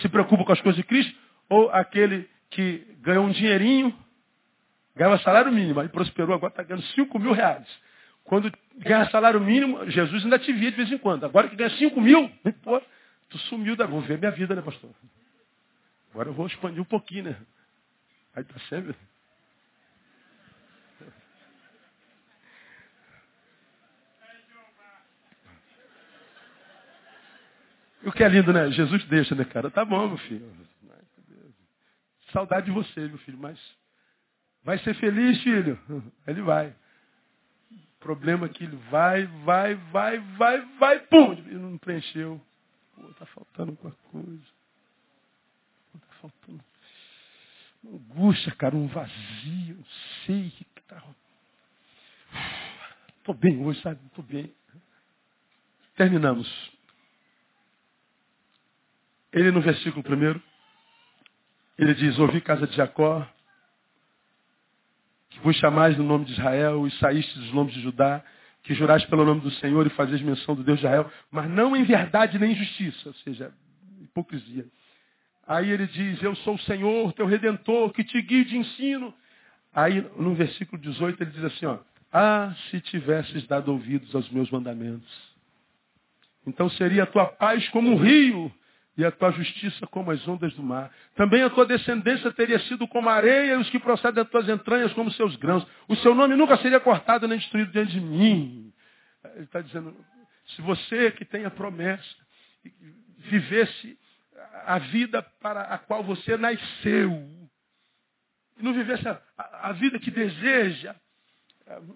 se 0.00 0.08
preocupa 0.08 0.44
com 0.44 0.52
as 0.52 0.60
coisas 0.60 0.76
de 0.76 0.82
Cristo? 0.82 1.16
Ou 1.48 1.70
aquele 1.70 2.28
que 2.50 2.84
ganhou 3.00 3.26
um 3.26 3.30
dinheirinho, 3.30 3.96
ganhava 4.94 5.18
salário 5.18 5.52
mínimo, 5.52 5.80
aí 5.80 5.88
prosperou, 5.88 6.34
agora 6.34 6.52
está 6.52 6.62
ganhando 6.62 6.84
5 6.86 7.18
mil 7.18 7.32
reais. 7.32 7.66
Quando 8.24 8.50
ganha 8.76 9.08
salário 9.10 9.40
mínimo, 9.40 9.88
Jesus 9.90 10.24
ainda 10.24 10.38
te 10.38 10.52
via 10.52 10.70
de 10.70 10.76
vez 10.76 10.90
em 10.90 10.98
quando. 10.98 11.24
Agora 11.24 11.48
que 11.48 11.56
ganha 11.56 11.70
5 11.70 12.00
mil, 12.00 12.28
pô, 12.62 12.80
tu 13.28 13.38
sumiu 13.38 13.76
da. 13.76 13.86
Vou 13.86 14.00
ver 14.00 14.18
minha 14.18 14.30
vida, 14.30 14.54
né, 14.54 14.62
pastor? 14.62 14.90
Agora 16.10 16.28
eu 16.28 16.32
vou 16.32 16.46
expandir 16.46 16.80
um 16.80 16.86
pouquinho, 16.86 17.24
né? 17.24 17.36
Aí 18.34 18.44
tá 18.44 18.58
sempre. 18.68 18.96
O 28.04 28.12
que 28.12 28.22
é 28.22 28.28
lindo, 28.28 28.52
né? 28.52 28.70
Jesus 28.70 29.02
deixa, 29.06 29.34
né, 29.34 29.44
cara? 29.44 29.70
Tá 29.70 29.84
bom, 29.84 30.08
meu 30.08 30.18
filho. 30.18 30.50
Saudade 32.32 32.66
de 32.66 32.72
você, 32.72 33.00
meu 33.00 33.18
filho, 33.18 33.38
mas 33.38 33.58
vai 34.64 34.78
ser 34.78 34.94
feliz, 34.94 35.42
filho. 35.42 35.78
Ele 36.26 36.42
vai. 36.42 36.74
O 37.70 38.04
problema 38.04 38.46
é 38.46 38.48
que 38.50 38.64
ele 38.64 38.76
vai, 38.90 39.26
vai, 39.44 39.74
vai, 39.74 40.18
vai, 40.36 40.60
vai, 40.78 40.98
pum! 41.06 41.32
E 41.32 41.54
não 41.54 41.78
preencheu. 41.78 42.38
Pô, 42.94 43.02
tá 43.14 43.24
faltando 43.24 43.70
alguma 43.70 43.92
coisa. 44.12 44.44
Pô, 45.90 45.98
tá 45.98 46.14
faltando 46.20 46.64
uma 47.82 47.96
angústia, 47.96 48.52
cara, 48.52 48.76
um 48.76 48.86
vazio. 48.88 49.76
Não 49.76 49.84
sei 50.26 50.48
o 50.48 50.50
que 50.50 50.82
tá. 50.86 51.02
Tô 53.22 53.32
bem 53.32 53.64
hoje, 53.64 53.80
sabe? 53.80 53.98
Tô 54.14 54.20
bem. 54.20 54.54
Terminamos. 55.96 56.46
Ele 59.32 59.50
no 59.50 59.62
versículo 59.62 60.02
primeiro, 60.02 60.40
ele 61.78 61.94
diz, 61.94 62.18
ouvi 62.18 62.40
casa 62.40 62.66
de 62.66 62.76
Jacó, 62.76 63.26
que 65.34 65.40
vos 65.40 65.56
chamais 65.56 65.96
no 65.98 66.04
nome 66.04 66.24
de 66.24 66.32
Israel 66.32 66.86
e 66.86 66.90
saíste 66.92 67.38
dos 67.38 67.52
nomes 67.52 67.74
de 67.74 67.80
Judá, 67.80 68.22
que 68.62 68.74
jurais 68.74 69.04
pelo 69.06 69.24
nome 69.24 69.40
do 69.40 69.50
Senhor 69.52 69.86
e 69.86 69.90
fazeis 69.90 70.22
menção 70.22 70.54
do 70.54 70.62
Deus 70.62 70.78
de 70.78 70.86
Israel, 70.86 71.10
mas 71.30 71.50
não 71.50 71.76
em 71.76 71.84
verdade 71.84 72.38
nem 72.38 72.52
em 72.52 72.56
justiça, 72.56 73.08
ou 73.08 73.14
seja, 73.14 73.52
hipocrisia. 74.00 74.64
Aí 75.46 75.70
ele 75.70 75.86
diz, 75.86 76.22
eu 76.22 76.34
sou 76.36 76.54
o 76.54 76.60
Senhor, 76.60 77.12
teu 77.12 77.26
redentor, 77.26 77.92
que 77.92 78.02
te 78.02 78.20
guie 78.22 78.44
de 78.44 78.56
ensino. 78.56 79.12
Aí 79.74 80.00
no 80.16 80.34
versículo 80.34 80.80
18 80.80 81.22
ele 81.22 81.30
diz 81.30 81.44
assim, 81.44 81.66
ó, 81.66 81.78
ah, 82.10 82.54
se 82.70 82.80
tivesses 82.80 83.46
dado 83.46 83.72
ouvidos 83.72 84.14
aos 84.14 84.30
meus 84.30 84.50
mandamentos. 84.50 85.34
Então 86.46 86.70
seria 86.70 87.02
a 87.02 87.06
tua 87.06 87.26
paz 87.26 87.68
como 87.70 87.90
um 87.90 87.96
rio 87.96 88.50
e 88.96 89.04
a 89.04 89.10
tua 89.10 89.32
justiça 89.32 89.86
como 89.88 90.10
as 90.10 90.26
ondas 90.26 90.54
do 90.54 90.62
mar. 90.62 90.90
Também 91.16 91.42
a 91.42 91.50
tua 91.50 91.66
descendência 91.66 92.32
teria 92.32 92.58
sido 92.60 92.86
como 92.86 93.08
a 93.08 93.14
areia 93.14 93.54
e 93.54 93.56
os 93.56 93.68
que 93.70 93.78
procedem 93.78 94.22
das 94.22 94.30
tuas 94.30 94.48
entranhas 94.48 94.92
como 94.92 95.10
seus 95.12 95.34
grãos. 95.36 95.66
O 95.88 95.96
seu 95.96 96.14
nome 96.14 96.36
nunca 96.36 96.56
seria 96.58 96.78
cortado 96.78 97.26
nem 97.26 97.38
destruído 97.38 97.72
diante 97.72 97.92
de 97.92 98.00
mim. 98.00 98.72
Ele 99.34 99.44
está 99.44 99.60
dizendo, 99.60 99.96
se 100.54 100.62
você 100.62 101.10
que 101.12 101.24
tem 101.24 101.44
a 101.44 101.50
promessa, 101.50 102.16
vivesse 103.18 103.98
a 104.66 104.78
vida 104.78 105.22
para 105.40 105.62
a 105.62 105.78
qual 105.78 106.02
você 106.04 106.36
nasceu, 106.36 107.10
e 108.58 108.62
não 108.62 108.72
vivesse 108.72 109.08
a, 109.08 109.20
a 109.36 109.72
vida 109.72 109.98
que 109.98 110.10
deseja, 110.10 110.94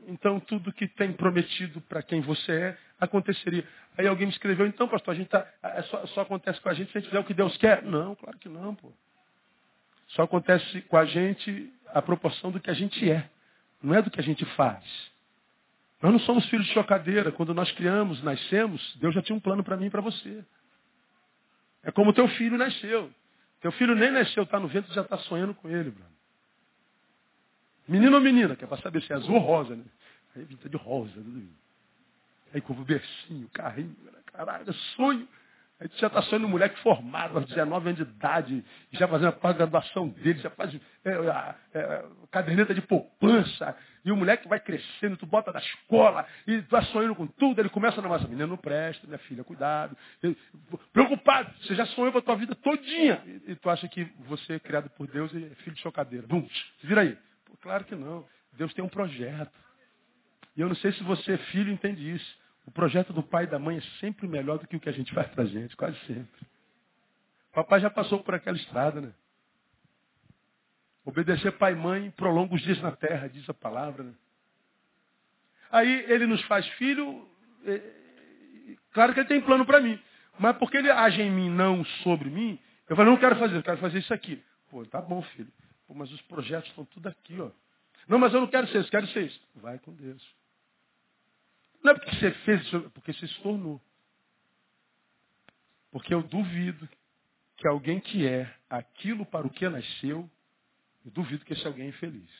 então 0.06 0.40
tudo 0.40 0.72
que 0.72 0.88
tem 0.88 1.12
prometido 1.12 1.80
para 1.82 2.02
quem 2.02 2.20
você 2.20 2.52
é, 2.52 2.78
aconteceria. 2.98 3.66
Aí 3.96 4.06
alguém 4.06 4.26
me 4.26 4.32
escreveu, 4.32 4.66
então, 4.66 4.88
pastor, 4.88 5.14
a 5.14 5.16
gente 5.16 5.28
tá, 5.28 5.46
é 5.62 5.82
só, 5.82 6.06
só, 6.08 6.20
acontece 6.22 6.60
com 6.60 6.68
a 6.68 6.74
gente 6.74 6.90
se 6.90 6.98
a 6.98 7.00
gente 7.00 7.10
fizer 7.10 7.20
o 7.20 7.24
que 7.24 7.34
Deus 7.34 7.56
quer? 7.58 7.82
Não, 7.82 8.14
claro 8.14 8.38
que 8.38 8.48
não, 8.48 8.74
pô. 8.74 8.92
Só 10.08 10.22
acontece 10.22 10.80
com 10.82 10.96
a 10.96 11.04
gente 11.04 11.72
a 11.88 12.00
proporção 12.00 12.50
do 12.50 12.60
que 12.60 12.70
a 12.70 12.74
gente 12.74 13.10
é, 13.10 13.28
não 13.82 13.94
é 13.94 14.02
do 14.02 14.10
que 14.10 14.20
a 14.20 14.22
gente 14.22 14.44
faz. 14.56 14.84
Nós 16.00 16.12
não 16.12 16.20
somos 16.20 16.48
filhos 16.48 16.66
de 16.66 16.72
chocadeira. 16.72 17.32
Quando 17.32 17.52
nós 17.52 17.70
criamos, 17.72 18.22
nascemos, 18.22 18.96
Deus 18.96 19.14
já 19.14 19.20
tinha 19.20 19.36
um 19.36 19.40
plano 19.40 19.64
para 19.64 19.76
mim 19.76 19.86
e 19.86 19.90
para 19.90 20.00
você. 20.00 20.44
É 21.82 21.90
como 21.90 22.12
teu 22.12 22.28
filho 22.28 22.56
nasceu. 22.56 23.12
Teu 23.60 23.72
filho 23.72 23.94
nem 23.94 24.10
nasceu, 24.12 24.44
está 24.44 24.60
no 24.60 24.68
vento, 24.68 24.92
já 24.92 25.02
está 25.02 25.18
sonhando 25.18 25.54
com 25.54 25.68
ele, 25.68 25.90
Bruno. 25.90 26.17
Menino 27.88 28.16
ou 28.16 28.20
menina, 28.20 28.54
que 28.54 28.64
é 28.64 28.66
para 28.66 28.82
saber 28.82 29.02
se 29.02 29.12
é 29.12 29.16
azul 29.16 29.34
ou 29.34 29.40
rosa, 29.40 29.74
né? 29.74 29.84
Aí 30.36 30.44
pinta 30.44 30.68
de 30.68 30.76
rosa, 30.76 31.12
tudo 31.14 31.48
Aí 32.52 32.60
com 32.60 32.72
o 32.72 32.84
bercinho, 32.84 33.48
carrinho, 33.52 33.96
né? 34.04 34.12
caralho, 34.32 34.72
sonho. 34.96 35.26
Aí 35.80 35.88
já 35.96 36.08
está 36.08 36.20
sonhando 36.22 36.46
um 36.46 36.50
moleque 36.50 36.76
formado, 36.80 37.36
aos 37.38 37.46
19 37.46 37.90
anos 37.90 38.04
de 38.04 38.10
idade, 38.10 38.64
já 38.90 39.06
fazendo 39.06 39.28
a 39.28 39.32
pós-graduação 39.32 40.08
dele, 40.08 40.40
já 40.40 40.50
faz 40.50 40.74
é, 40.74 41.10
é, 41.10 41.54
é, 41.74 42.04
caderneta 42.32 42.74
de 42.74 42.80
poupança, 42.80 43.76
e 44.04 44.10
o 44.10 44.16
moleque 44.16 44.48
vai 44.48 44.58
crescendo, 44.58 45.16
tu 45.16 45.24
bota 45.24 45.52
da 45.52 45.60
escola, 45.60 46.26
e 46.48 46.60
tu 46.62 46.70
vai 46.70 46.82
sonhando 46.86 47.14
com 47.14 47.28
tudo, 47.28 47.60
ele 47.60 47.68
começa 47.68 48.00
a 48.00 48.02
namorar, 48.02 48.24
menina 48.24 48.48
não 48.48 48.56
presta, 48.56 49.06
minha 49.06 49.20
filha, 49.20 49.44
cuidado. 49.44 49.96
preocupado, 50.92 51.54
você 51.62 51.76
já 51.76 51.86
sonhou 51.86 52.10
com 52.10 52.18
a 52.18 52.22
tua 52.22 52.34
vida 52.34 52.56
todinha, 52.56 53.22
e, 53.24 53.52
e, 53.52 53.54
tu 53.54 53.70
acha 53.70 53.86
que 53.86 54.04
você 54.26 54.54
é 54.54 54.58
criado 54.58 54.90
por 54.90 55.06
Deus 55.06 55.32
e 55.32 55.44
é 55.44 55.54
filho 55.62 55.76
de 55.76 55.82
chocadeira. 55.82 56.26
Bum, 56.26 56.44
vira 56.82 57.02
aí. 57.02 57.16
Pô, 57.48 57.56
claro 57.60 57.84
que 57.84 57.94
não. 57.94 58.24
Deus 58.52 58.72
tem 58.74 58.84
um 58.84 58.88
projeto. 58.88 59.52
E 60.56 60.60
eu 60.60 60.68
não 60.68 60.76
sei 60.76 60.92
se 60.92 61.02
você, 61.02 61.36
filho, 61.38 61.72
entende 61.72 62.08
isso. 62.14 62.38
O 62.66 62.70
projeto 62.70 63.12
do 63.12 63.22
pai 63.22 63.44
e 63.44 63.46
da 63.46 63.58
mãe 63.58 63.78
é 63.78 63.80
sempre 63.98 64.28
melhor 64.28 64.58
do 64.58 64.66
que 64.66 64.76
o 64.76 64.80
que 64.80 64.88
a 64.88 64.92
gente 64.92 65.12
faz 65.14 65.28
pra 65.28 65.44
gente, 65.44 65.76
quase 65.76 65.98
sempre. 66.00 66.46
Papai 67.52 67.80
já 67.80 67.88
passou 67.88 68.22
por 68.22 68.34
aquela 68.34 68.56
estrada, 68.56 69.00
né? 69.00 69.12
Obedecer 71.04 71.52
pai 71.52 71.72
e 71.72 71.76
mãe 71.76 72.10
prolonga 72.10 72.54
os 72.54 72.60
dias 72.60 72.80
na 72.82 72.92
terra, 72.92 73.28
diz 73.28 73.48
a 73.48 73.54
palavra. 73.54 74.04
Né? 74.04 74.12
Aí 75.70 76.04
ele 76.08 76.26
nos 76.26 76.42
faz 76.42 76.66
filho, 76.72 77.26
é, 77.64 78.76
claro 78.92 79.14
que 79.14 79.20
ele 79.20 79.28
tem 79.28 79.40
plano 79.40 79.64
para 79.64 79.80
mim. 79.80 79.98
Mas 80.38 80.56
porque 80.58 80.76
ele 80.76 80.90
age 80.90 81.22
em 81.22 81.30
mim, 81.30 81.48
não 81.48 81.84
sobre 82.02 82.28
mim, 82.28 82.60
eu 82.88 82.94
falo, 82.94 83.10
não 83.10 83.16
quero 83.16 83.36
fazer, 83.36 83.56
eu 83.56 83.62
quero 83.62 83.78
fazer 83.78 83.98
isso 83.98 84.12
aqui. 84.12 84.42
Pô, 84.70 84.84
tá 84.84 85.00
bom, 85.00 85.22
filho. 85.22 85.50
Pô, 85.88 85.94
mas 85.94 86.12
os 86.12 86.20
projetos 86.22 86.68
estão 86.68 86.84
tudo 86.84 87.08
aqui, 87.08 87.40
ó. 87.40 87.50
Não, 88.06 88.18
mas 88.18 88.32
eu 88.32 88.40
não 88.42 88.46
quero 88.46 88.68
ser 88.68 88.80
isso, 88.80 88.90
quero 88.90 89.08
ser 89.08 89.26
isso. 89.26 89.40
Vai 89.56 89.78
com 89.78 89.92
Deus. 89.94 90.22
Não 91.82 91.92
é 91.92 91.94
porque 91.94 92.14
você 92.14 92.30
fez 92.30 92.62
isso, 92.62 92.76
é 92.76 92.88
porque 92.90 93.12
você 93.12 93.26
se 93.26 93.40
tornou. 93.40 93.80
Porque 95.90 96.12
eu 96.12 96.22
duvido 96.22 96.86
que 97.56 97.66
alguém 97.66 97.98
que 97.98 98.26
é 98.26 98.54
aquilo 98.68 99.24
para 99.24 99.46
o 99.46 99.50
que 99.50 99.66
nasceu, 99.68 100.30
eu 101.04 101.10
duvido 101.10 101.44
que 101.44 101.54
esse 101.54 101.66
alguém 101.66 101.86
é 101.86 101.88
infeliz. 101.88 102.30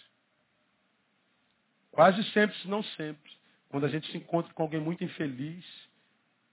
Quase 1.91 2.23
sempre, 2.33 2.57
se 2.59 2.69
não 2.69 2.83
sempre, 2.83 3.33
quando 3.71 3.85
a 3.85 3.89
gente 3.89 4.11
se 4.11 4.17
encontra 4.19 4.53
com 4.53 4.63
alguém 4.63 4.81
muito 4.81 5.03
infeliz, 5.03 5.65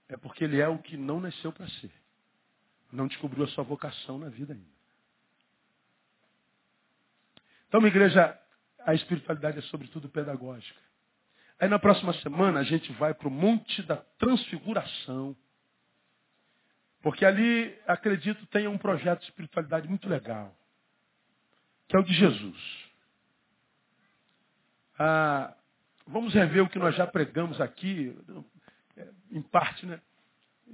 é 0.08 0.16
porque 0.16 0.44
ele 0.44 0.60
é 0.60 0.68
o 0.68 0.78
que 0.78 0.96
não 0.96 1.20
nasceu 1.20 1.52
para 1.52 1.68
ser. 1.68 1.92
Não 2.90 3.06
descobriu 3.06 3.44
a 3.44 3.48
sua 3.48 3.64
vocação 3.64 4.18
na 4.18 4.28
vida 4.30 4.54
ainda. 4.54 4.75
Então, 7.68 7.80
minha 7.80 7.90
igreja, 7.90 8.38
a 8.80 8.94
espiritualidade 8.94 9.58
é 9.58 9.62
sobretudo 9.62 10.08
pedagógica. 10.08 10.80
Aí 11.58 11.68
na 11.68 11.78
próxima 11.78 12.12
semana 12.14 12.60
a 12.60 12.62
gente 12.62 12.92
vai 12.92 13.14
para 13.14 13.28
o 13.28 13.30
Monte 13.30 13.82
da 13.82 13.96
Transfiguração. 13.96 15.36
Porque 17.02 17.24
ali, 17.24 17.76
acredito, 17.86 18.46
tem 18.46 18.66
um 18.68 18.76
projeto 18.76 19.20
de 19.20 19.26
espiritualidade 19.26 19.88
muito 19.88 20.08
legal. 20.08 20.54
Que 21.88 21.96
é 21.96 22.00
o 22.00 22.02
de 22.02 22.12
Jesus. 22.12 22.86
Ah, 24.98 25.54
vamos 26.06 26.34
rever 26.34 26.62
o 26.62 26.68
que 26.68 26.78
nós 26.78 26.94
já 26.94 27.06
pregamos 27.06 27.60
aqui, 27.60 28.16
em 29.30 29.42
parte, 29.42 29.86
né? 29.86 30.00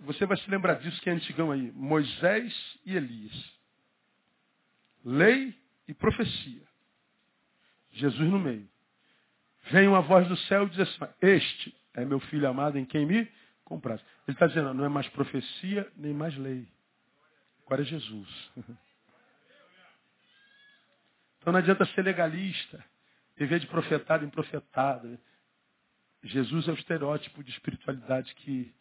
Você 0.05 0.24
vai 0.24 0.36
se 0.38 0.51
lembrar 0.51 0.74
disso 0.74 1.01
que 1.03 1.11
é 1.11 1.12
antigão 1.12 1.51
aí. 1.51 1.70
Moisés 1.72 2.53
e 2.86 2.97
Elias. 2.97 3.53
Lei 5.05 5.55
e 5.86 5.93
profecia. 5.93 6.72
Jesus 7.93 8.28
no 8.30 8.38
meio. 8.38 8.68
Vem 9.70 9.86
uma 9.86 10.01
voz 10.01 10.26
do 10.28 10.36
céu 10.36 10.66
e 10.66 10.70
diz 10.70 10.80
assim, 10.80 11.12
este 11.20 11.74
é 11.95 12.05
meu 12.05 12.18
filho 12.20 12.49
amado 12.49 12.78
em 12.78 12.84
quem 12.84 13.07
me 13.07 13.30
compraz. 13.64 14.01
Ele 14.26 14.34
está 14.34 14.47
dizendo, 14.47 14.74
não 14.74 14.84
é 14.84 14.88
mais 14.88 15.09
profecia, 15.11 15.90
nem 15.97 16.12
mais 16.12 16.36
lei. 16.36 16.66
Agora 17.64 17.82
é 17.82 17.84
Jesus. 17.84 18.51
Então 21.43 21.53
não 21.53 21.59
adianta 21.59 21.84
ser 21.86 22.03
legalista, 22.03 22.84
viver 23.36 23.59
de 23.59 23.66
profetado 23.66 24.24
em 24.24 24.30
profetado. 24.30 25.18
Jesus 26.22 26.68
é 26.68 26.70
o 26.70 26.74
estereótipo 26.74 27.43
de 27.43 27.51
espiritualidade 27.51 28.32
que 28.36 28.72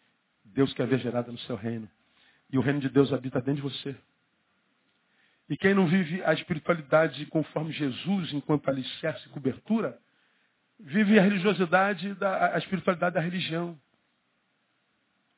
Deus 0.45 0.71
quer 0.73 0.85
ver 0.85 0.99
gerada 0.99 1.31
no 1.31 1.39
seu 1.39 1.55
reino. 1.55 1.89
E 2.51 2.59
o 2.59 2.61
reino 2.61 2.79
de 2.79 2.87
Deus 2.87 3.11
habita 3.11 3.41
dentro 3.41 3.67
de 3.67 3.75
você. 3.75 3.95
E 5.51 5.57
quem 5.57 5.73
não 5.73 5.85
vive 5.85 6.23
a 6.23 6.31
espiritualidade 6.31 7.25
conforme 7.25 7.73
Jesus, 7.73 8.31
enquanto 8.31 8.69
alicerce 8.69 9.27
e 9.27 9.31
cobertura, 9.31 9.99
vive 10.79 11.19
a 11.19 11.21
religiosidade, 11.21 12.13
da, 12.13 12.55
a 12.55 12.57
espiritualidade 12.57 13.15
da 13.15 13.19
religião. 13.19 13.77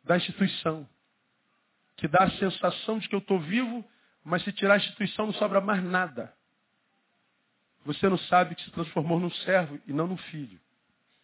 da 0.04 0.16
instituição. 0.16 0.88
Que 1.98 2.08
dá 2.08 2.26
a 2.26 2.32
sensação 2.34 3.00
de 3.00 3.10
que 3.10 3.16
eu 3.16 3.20
estou 3.22 3.40
vivo, 3.40 3.84
mas 4.24 4.44
se 4.44 4.52
tirar 4.52 4.76
a 4.76 4.78
instituição 4.78 5.26
não 5.26 5.34
sobra 5.34 5.60
mais 5.60 5.84
nada. 5.84 6.32
Você 7.84 8.08
não 8.08 8.20
sabe 8.20 8.54
que 8.54 8.64
se 8.66 8.70
transformou 8.70 9.20
num 9.20 9.32
servo 9.32 9.82
e 9.88 9.94
não 9.94 10.06
num 10.06 10.18
filho. 10.18 10.62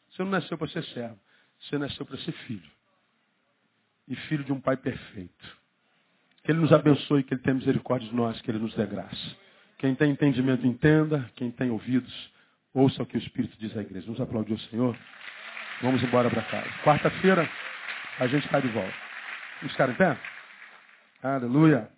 Você 0.10 0.24
não 0.24 0.32
nasceu 0.32 0.58
para 0.58 0.68
ser 0.68 0.84
servo. 0.86 1.20
Você 1.60 1.78
nasceu 1.78 2.08
para 2.08 2.18
ser 2.18 2.32
filho. 2.32 2.72
E 4.08 4.16
filho 4.16 4.44
de 4.44 4.52
um 4.52 4.60
pai 4.60 4.78
perfeito. 4.78 5.59
Que 6.44 6.52
Ele 6.52 6.60
nos 6.60 6.72
abençoe, 6.72 7.24
que 7.24 7.34
Ele 7.34 7.42
tenha 7.42 7.56
misericórdia 7.56 8.10
de 8.10 8.16
nós, 8.16 8.40
que 8.42 8.50
Ele 8.50 8.60
nos 8.60 8.74
dê 8.76 8.86
graça. 8.86 9.36
Quem 9.78 9.96
tem 9.96 10.12
entendimento, 10.12 10.66
entenda. 10.66 11.30
Quem 11.36 11.52
tem 11.52 11.70
ouvidos, 11.70 12.32
ouça 12.74 13.04
o 13.04 13.06
que 13.06 13.18
o 13.18 13.20
Espírito 13.20 13.58
diz 13.58 13.76
à 13.78 13.82
igreja. 13.82 14.06
Vamos 14.06 14.22
aplaudir 14.22 14.54
o 14.54 14.60
Senhor. 14.60 14.98
Vamos 15.82 16.04
embora 16.04 16.30
para 16.30 16.42
casa. 16.44 16.70
Quarta-feira, 16.84 17.50
a 18.20 18.28
gente 18.28 18.46
está 18.46 18.60
de 18.60 18.68
volta. 18.68 18.94
Vamos 19.58 19.72
ficar 19.72 19.90
em 19.90 19.96
pé? 19.96 20.18
Aleluia. 21.24 21.90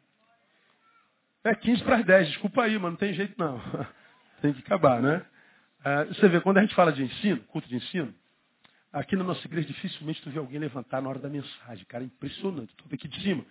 É 1.43 1.55
15 1.55 1.83
para 1.83 1.97
as 1.97 2.05
10, 2.05 2.27
desculpa 2.27 2.63
aí, 2.63 2.77
mas 2.77 2.91
não 2.91 2.95
tem 2.95 3.13
jeito 3.13 3.33
não. 3.37 3.59
tem 4.41 4.53
que 4.53 4.61
acabar, 4.61 5.01
né? 5.01 5.25
É, 5.83 6.05
você 6.05 6.27
vê, 6.27 6.39
quando 6.39 6.59
a 6.59 6.61
gente 6.61 6.75
fala 6.75 6.93
de 6.93 7.03
ensino, 7.03 7.41
culto 7.47 7.67
de 7.67 7.75
ensino, 7.75 8.13
aqui 8.93 9.15
na 9.15 9.23
nossa 9.23 9.45
igreja 9.47 9.67
dificilmente 9.67 10.21
tu 10.21 10.29
vê 10.29 10.37
alguém 10.37 10.59
levantar 10.59 11.01
na 11.01 11.09
hora 11.09 11.17
da 11.17 11.29
mensagem. 11.29 11.83
Cara, 11.85 12.03
é 12.03 12.07
impressionante. 12.07 12.71
Vê 12.85 12.95
aqui 12.95 13.07
de 13.07 13.21
cima, 13.21 13.43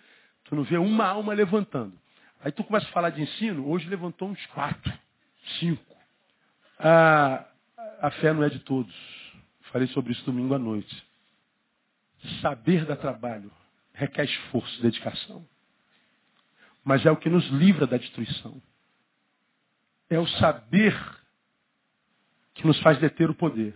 tu 0.45 0.55
não 0.55 0.63
vê 0.63 0.77
uma 0.77 1.05
alma 1.05 1.33
levantando. 1.33 1.97
Aí 2.43 2.51
tu 2.51 2.63
começa 2.63 2.87
a 2.87 2.91
falar 2.91 3.11
de 3.11 3.21
ensino, 3.21 3.67
hoje 3.69 3.87
levantou 3.87 4.29
uns 4.29 4.45
quatro, 4.47 4.91
cinco. 5.59 5.95
A, 6.79 7.45
a 8.01 8.11
fé 8.11 8.33
não 8.33 8.43
é 8.43 8.49
de 8.49 8.59
todos. 8.59 8.93
Falei 9.71 9.87
sobre 9.89 10.11
isso 10.11 10.25
domingo 10.25 10.53
à 10.53 10.59
noite. 10.59 11.05
Saber 12.41 12.85
dar 12.85 12.97
trabalho 12.97 13.51
requer 13.93 14.25
esforço, 14.25 14.81
dedicação. 14.81 15.47
Mas 16.83 17.05
é 17.05 17.11
o 17.11 17.17
que 17.17 17.29
nos 17.29 17.47
livra 17.49 17.85
da 17.85 17.97
destruição. 17.97 18.61
É 20.09 20.19
o 20.19 20.27
saber 20.27 20.97
que 22.55 22.65
nos 22.65 22.79
faz 22.81 22.97
deter 22.99 23.29
o 23.29 23.35
poder. 23.35 23.75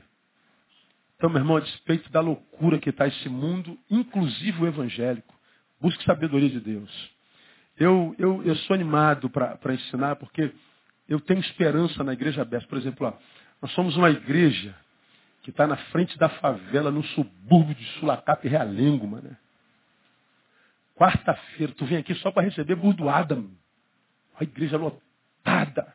Então, 1.16 1.30
meu 1.30 1.40
irmão, 1.40 1.58
a 1.58 1.62
despeito 1.62 2.10
da 2.10 2.20
loucura 2.20 2.80
que 2.80 2.90
está 2.90 3.08
esse 3.08 3.30
mundo, 3.30 3.78
inclusive 3.90 4.64
o 4.64 4.68
evangélico, 4.68 5.34
busque 5.80 6.04
sabedoria 6.04 6.50
de 6.50 6.60
Deus. 6.60 7.16
Eu, 7.78 8.16
eu, 8.18 8.44
eu 8.44 8.56
sou 8.56 8.74
animado 8.74 9.30
para 9.30 9.74
ensinar 9.74 10.16
porque 10.16 10.54
eu 11.08 11.20
tenho 11.20 11.40
esperança 11.40 12.04
na 12.04 12.14
igreja 12.14 12.42
aberta. 12.42 12.68
Por 12.68 12.78
exemplo, 12.78 13.08
ó, 13.08 13.14
nós 13.62 13.72
somos 13.72 13.96
uma 13.98 14.10
igreja 14.10 14.76
que 15.44 15.50
está 15.50 15.68
na 15.68 15.78
frente 15.78 16.18
da 16.18 16.30
favela, 16.30 16.90
no 16.90 17.04
subúrbio 17.04 17.76
de 17.76 17.86
Sulacap 18.00 18.46
e 18.46 18.50
Realengo, 18.50 19.06
mano. 19.06 19.36
Quarta-feira, 20.96 21.74
tu 21.74 21.86
vem 21.86 21.98
aqui 21.98 22.16
só 22.16 22.32
para 22.32 22.44
receber 22.44 22.76
burdoada, 22.76 23.36
mano. 23.36 23.58
A 24.40 24.44
igreja 24.44 24.78
lotada. 24.78 25.94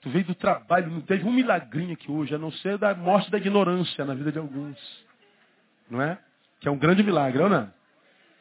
Tu 0.00 0.08
veio 0.10 0.24
do 0.24 0.34
trabalho, 0.34 0.90
não 0.90 1.00
teve 1.00 1.24
um 1.24 1.32
milagrinho 1.32 1.92
aqui 1.92 2.10
hoje, 2.10 2.34
a 2.34 2.38
não 2.38 2.52
ser 2.52 2.78
da 2.78 2.94
morte 2.94 3.30
da 3.30 3.38
ignorância 3.38 4.04
na 4.04 4.14
vida 4.14 4.32
de 4.32 4.38
alguns. 4.38 4.78
Não 5.90 6.00
é? 6.00 6.18
Que 6.60 6.68
é 6.68 6.70
um 6.70 6.78
grande 6.78 7.02
milagre, 7.02 7.42
não 7.42 7.56
é? 7.56 7.72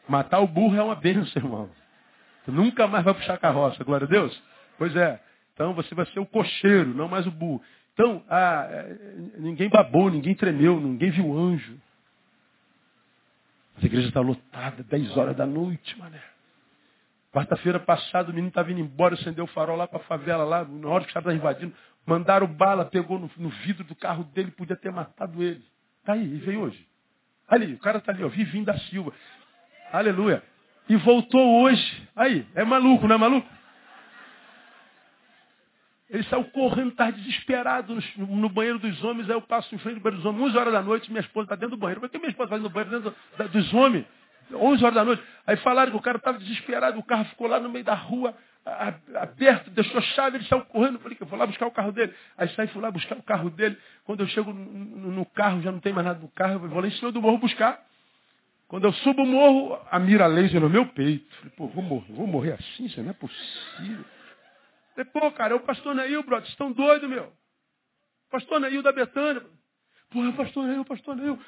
Matar 0.09 0.39
o 0.39 0.47
burro 0.47 0.75
é 0.75 0.83
uma 0.83 0.95
bênção, 0.95 1.41
irmão. 1.41 1.69
Tu 2.43 2.51
nunca 2.51 2.87
mais 2.87 3.05
vai 3.05 3.13
puxar 3.13 3.37
carroça, 3.37 3.83
glória 3.83 4.07
a 4.07 4.09
Deus. 4.09 4.43
Pois 4.77 4.95
é. 4.95 5.21
Então 5.53 5.73
você 5.73 5.93
vai 5.93 6.05
ser 6.07 6.19
o 6.19 6.25
cocheiro, 6.25 6.95
não 6.95 7.07
mais 7.07 7.27
o 7.27 7.31
burro. 7.31 7.61
Então, 7.93 8.23
ah, 8.29 8.67
é, 8.71 8.95
ninguém 9.37 9.69
babou, 9.69 10.09
ninguém 10.09 10.33
tremeu, 10.33 10.79
ninguém 10.79 11.11
viu 11.11 11.37
anjo. 11.37 11.77
A 13.81 13.85
igreja 13.85 14.07
está 14.07 14.19
lotada, 14.19 14.83
10 14.83 15.15
horas 15.15 15.35
da 15.35 15.45
noite, 15.45 15.97
mané. 15.99 16.21
Quarta-feira 17.31 17.79
passada, 17.79 18.29
o 18.29 18.33
menino 18.33 18.47
estava 18.47 18.71
indo 18.71 18.79
embora, 18.79 19.13
acendeu 19.13 19.43
o 19.43 19.47
farol 19.47 19.77
lá 19.77 19.87
para 19.87 19.99
a 19.99 20.03
favela, 20.03 20.43
lá, 20.43 20.65
na 20.65 20.87
hora 20.87 21.03
que 21.03 21.09
estava 21.09 21.33
invadindo. 21.33 21.73
Mandaram 22.05 22.47
bala, 22.47 22.85
pegou 22.85 23.19
no, 23.19 23.29
no, 23.37 23.49
vidro 23.49 23.83
do 23.83 23.95
carro 23.95 24.23
dele, 24.23 24.49
podia 24.51 24.75
ter 24.75 24.91
matado 24.91 25.43
ele. 25.43 25.63
Está 25.99 26.13
aí, 26.13 26.23
e 26.23 26.37
veio 26.39 26.61
hoje. 26.61 26.87
Ali, 27.47 27.73
o 27.73 27.79
cara 27.79 27.99
está 27.99 28.11
ali, 28.11 28.23
ó, 28.23 28.29
Vivinho 28.29 28.65
da 28.65 28.77
Silva. 28.79 29.13
Aleluia. 29.91 30.43
E 30.87 30.95
voltou 30.95 31.61
hoje. 31.61 32.07
Aí, 32.15 32.45
é 32.55 32.63
maluco, 32.63 33.07
não 33.07 33.15
é 33.15 33.19
maluco? 33.19 33.47
Ele 36.09 36.23
saiu 36.23 36.43
correndo, 36.45 36.89
estava 36.89 37.11
desesperado 37.11 37.95
no, 38.17 38.25
no, 38.25 38.49
banheiro 38.49 38.79
dos 38.79 39.03
homens. 39.03 39.29
Aí 39.29 39.35
eu 39.35 39.41
passo 39.41 39.73
em 39.75 39.77
frente 39.77 39.95
do 39.95 40.01
banheiro 40.01 40.23
dos 40.23 40.25
homens, 40.25 40.49
11 40.49 40.57
horas 40.57 40.73
da 40.73 40.81
noite, 40.81 41.11
minha 41.11 41.21
esposa 41.21 41.45
está 41.45 41.55
dentro 41.55 41.75
do 41.75 41.79
banheiro. 41.79 42.01
Mas 42.01 42.09
o 42.09 42.11
que 42.11 42.17
minha 42.17 42.31
esposa 42.31 42.49
faz 42.49 42.61
no 42.61 42.69
banheiro 42.69 42.99
dentro 42.99 43.15
da, 43.37 43.45
dos 43.45 43.73
homens? 43.73 44.05
11 44.51 44.83
horas 44.83 44.95
da 44.95 45.05
noite. 45.05 45.23
Aí 45.45 45.55
falaram 45.57 45.91
que 45.91 45.97
o 45.97 46.01
cara 46.01 46.17
estava 46.17 46.39
desesperado, 46.39 46.97
o 46.97 47.03
carro 47.03 47.25
ficou 47.25 47.47
lá 47.47 47.59
no 47.59 47.69
meio 47.69 47.85
da 47.85 47.93
rua, 47.93 48.35
aberto, 49.15 49.69
deixou 49.69 49.99
a 49.99 50.01
chave, 50.01 50.37
ele 50.37 50.45
saiu 50.45 50.65
correndo. 50.65 50.97
Falei 50.97 51.15
que 51.15 51.21
eu 51.21 51.27
vou 51.27 51.37
lá 51.37 51.45
buscar 51.45 51.67
o 51.67 51.71
carro 51.71 51.91
dele. 51.91 52.11
Aí 52.35 52.49
saí, 52.55 52.67
fui 52.69 52.81
lá 52.81 52.89
buscar 52.89 53.15
o 53.15 53.21
carro 53.21 53.51
dele. 53.51 53.77
Quando 54.03 54.21
eu 54.21 54.27
chego 54.27 54.51
no, 54.51 55.11
no 55.11 55.25
carro, 55.27 55.61
já 55.61 55.71
não 55.71 55.79
tem 55.79 55.93
mais 55.93 56.07
nada 56.07 56.19
no 56.19 56.29
carro, 56.29 56.53
eu 56.53 56.69
vou 56.69 56.81
lá 56.81 56.87
em 56.87 56.91
cima 56.91 57.11
do 57.11 57.21
morro 57.21 57.37
buscar. 57.37 57.79
Quando 58.69 58.85
eu 58.85 58.93
subo 58.93 59.23
o 59.23 59.25
morro, 59.25 59.81
a 59.89 59.97
mira 59.97 60.27
laser 60.27 60.61
no 60.61 60.69
meu 60.69 60.85
peito. 60.85 61.27
Falei, 61.37 61.51
pô, 61.57 61.67
vou 61.67 61.83
morrer, 61.83 62.13
vou 62.13 62.27
morrer 62.27 62.51
assim, 62.53 62.85
isso 62.85 63.01
não 63.01 63.09
é 63.09 63.13
possível. 63.13 64.05
Falei, 64.95 65.11
pô, 65.11 65.31
cara, 65.31 65.53
é 65.53 65.57
o 65.57 65.61
pastor 65.61 65.95
Neil, 65.95 66.23
brother, 66.23 66.47
estão 66.47 66.71
doidos, 66.71 67.09
meu. 67.09 67.33
Pastor 68.29 68.59
Neil 68.59 68.83
da 68.83 68.91
Betânia. 68.91 69.43
Porra, 70.11 70.31
pastor 70.33 70.67
Neil, 70.67 70.85
pastor 70.85 71.15
Neil. 71.15 71.39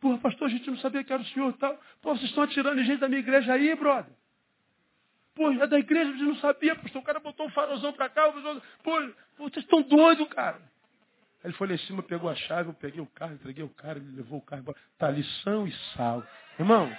Porra, 0.00 0.18
pastor, 0.18 0.48
a 0.48 0.50
gente 0.50 0.68
não 0.70 0.76
sabia 0.76 1.02
que 1.02 1.10
era 1.10 1.22
o 1.22 1.26
senhor 1.26 1.48
e 1.48 1.58
tal. 1.58 1.80
Pô, 2.02 2.14
vocês 2.14 2.28
estão 2.28 2.44
atirando 2.44 2.78
em 2.78 2.84
gente 2.84 3.00
da 3.00 3.08
minha 3.08 3.20
igreja 3.20 3.54
aí, 3.54 3.74
brother. 3.74 4.12
Pô, 5.34 5.50
é 5.50 5.66
da 5.66 5.78
igreja, 5.78 6.10
a 6.10 6.12
gente 6.12 6.24
não 6.24 6.36
sabia, 6.36 6.76
pastor. 6.76 7.00
O 7.00 7.04
cara 7.04 7.20
botou 7.20 7.46
um 7.46 7.50
farolzão 7.50 7.94
pra 7.94 8.10
cá. 8.10 8.30
Pô, 8.82 9.00
vocês 9.38 9.64
estão 9.64 9.80
doidos, 9.80 10.28
cara. 10.28 10.60
Aí 11.42 11.46
ele 11.46 11.54
foi 11.54 11.68
lá 11.68 11.74
em 11.74 11.78
cima, 11.78 12.02
pegou 12.02 12.28
a 12.28 12.34
chave, 12.34 12.68
eu 12.68 12.74
peguei 12.74 13.00
o 13.00 13.06
carro, 13.06 13.32
entreguei 13.32 13.64
o 13.64 13.70
cara, 13.70 13.98
ele 13.98 14.14
levou 14.16 14.40
o 14.40 14.42
carro 14.42 14.60
embora. 14.60 14.76
Tá 14.98 15.10
lição 15.10 15.66
e 15.66 15.72
sal. 15.96 16.22
Irmão, 16.60 16.94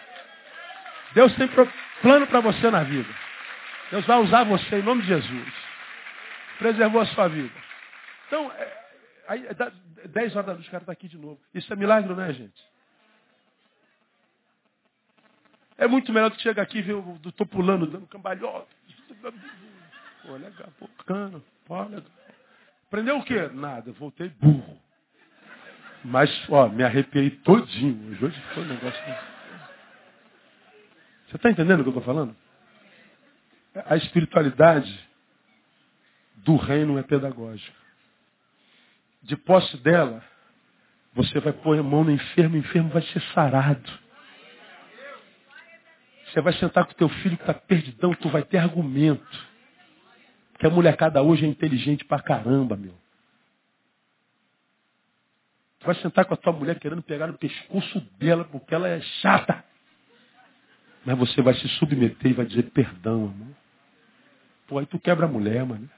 Deus 1.14 1.36
tem 1.36 1.48
plano 2.02 2.26
para 2.26 2.40
você 2.40 2.72
na 2.72 2.82
vida. 2.82 3.08
Deus 3.92 4.04
vai 4.08 4.20
usar 4.20 4.44
você 4.44 4.80
em 4.80 4.82
nome 4.82 5.04
de 5.04 5.10
Jesus. 5.10 5.54
Preservou 6.58 7.00
a 7.00 7.06
sua 7.06 7.28
vida. 7.28 7.54
Então, 8.26 8.52
é, 8.54 8.86
aí, 9.28 9.48
10 10.06 10.36
horas 10.36 10.48
da 10.48 10.54
noite 10.54 10.68
o 10.68 10.72
cara 10.72 10.82
está 10.82 10.92
aqui 10.92 11.08
de 11.08 11.18
novo. 11.18 11.40
Isso 11.54 11.72
é 11.72 11.76
milagre, 11.76 12.12
não 12.12 12.24
é, 12.24 12.34
gente? 12.34 12.60
É 15.78 15.86
muito 15.86 16.12
melhor 16.12 16.32
do 16.32 16.38
que 16.38 16.42
chegar 16.42 16.64
aqui 16.64 16.80
e 16.80 16.82
ver 16.82 16.94
o 16.94 17.20
tô 17.32 17.46
pulando, 17.46 17.86
dando 17.86 18.08
cambalhota. 18.08 18.68
Pô, 20.24 20.38
legal, 20.38 20.70
pô, 20.80 20.90
pô, 21.66 21.84
legal. 21.84 22.12
Aprendeu 22.88 23.20
o 23.20 23.24
quê? 23.24 23.48
Nada, 23.54 23.92
voltei 23.92 24.30
burro. 24.30 24.82
Mas, 26.04 26.32
ó, 26.50 26.68
me 26.68 26.84
arrepiei 26.84 27.30
todinho. 27.30 28.18
Hoje 28.20 28.42
foi 28.56 28.64
um 28.64 28.68
negócio. 28.68 29.41
Você 31.32 31.38
está 31.38 31.50
entendendo 31.50 31.80
o 31.80 31.84
que 31.84 31.90
eu 31.90 31.98
estou 31.98 32.04
falando? 32.04 32.36
A 33.86 33.96
espiritualidade 33.96 35.10
do 36.36 36.58
reino 36.58 37.00
é 37.00 37.04
pedagógica. 37.04 37.80
De 39.24 39.38
posse 39.38 39.78
dela, 39.78 40.22
você 41.14 41.40
vai 41.40 41.54
pôr 41.54 41.80
a 41.80 41.84
mão 41.84 42.04
no 42.04 42.12
enfermo, 42.12 42.56
o 42.56 42.60
enfermo 42.60 42.90
vai 42.90 43.02
ser 43.04 43.22
sarado. 43.34 43.90
Você 46.26 46.42
vai 46.42 46.52
sentar 46.54 46.86
com 46.86 46.94
teu 46.96 47.08
filho 47.08 47.38
que 47.38 47.44
está 47.44 47.54
perdidão, 47.54 48.14
tu 48.14 48.28
vai 48.28 48.44
ter 48.44 48.58
argumento. 48.58 49.50
Que 50.60 50.68
a 50.68 50.70
molecada 50.70 51.22
hoje 51.22 51.46
é 51.46 51.48
inteligente 51.48 52.04
pra 52.04 52.20
caramba, 52.20 52.76
meu. 52.76 52.94
Tu 55.80 55.86
vai 55.86 55.96
sentar 55.96 56.26
com 56.26 56.34
a 56.34 56.38
tua 56.38 56.52
mulher 56.52 56.78
querendo 56.78 57.02
pegar 57.02 57.28
no 57.28 57.38
pescoço 57.38 58.02
dela 58.20 58.44
porque 58.44 58.76
ela 58.76 58.90
é 58.90 59.00
chata. 59.00 59.71
Mas 61.06 61.18
você 61.18 61.42
vai 61.42 61.54
se 61.56 61.68
submeter 61.80 62.32
e 62.32 62.34
vai 62.34 62.46
dizer 62.46 62.64
perdão, 62.72 63.26
amor. 63.26 63.56
Pô, 64.68 64.78
aí 64.80 64.86
tu 64.86 65.00
quebra 65.00 65.26
a 65.26 65.30
mulher, 65.30 65.66
mano. 65.66 65.90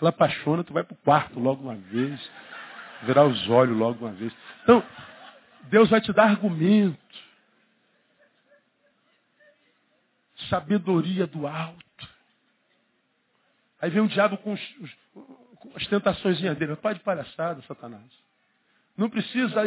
Ela 0.00 0.10
apaixona, 0.10 0.64
tu 0.64 0.72
vai 0.72 0.82
pro 0.82 0.96
quarto 0.96 1.38
logo 1.38 1.62
uma 1.62 1.76
vez. 1.76 2.30
Virar 3.02 3.24
os 3.24 3.48
olhos 3.48 3.76
logo 3.76 4.04
uma 4.04 4.12
vez. 4.12 4.32
Então, 4.62 4.84
Deus 5.64 5.88
vai 5.88 6.00
te 6.00 6.12
dar 6.12 6.24
argumento. 6.24 6.98
Sabedoria 10.48 11.26
do 11.26 11.46
alto. 11.46 12.08
Aí 13.80 13.90
vem 13.90 14.02
o 14.02 14.08
diabo 14.08 14.36
com, 14.38 14.52
os, 14.52 14.74
com 15.56 15.72
as 15.74 15.86
tentações 15.86 16.40
dele. 16.40 16.76
Pai 16.76 16.94
de 16.94 17.00
palhaçada, 17.00 17.62
Satanás. 17.62 18.10
Não 18.96 19.08
precisa. 19.08 19.62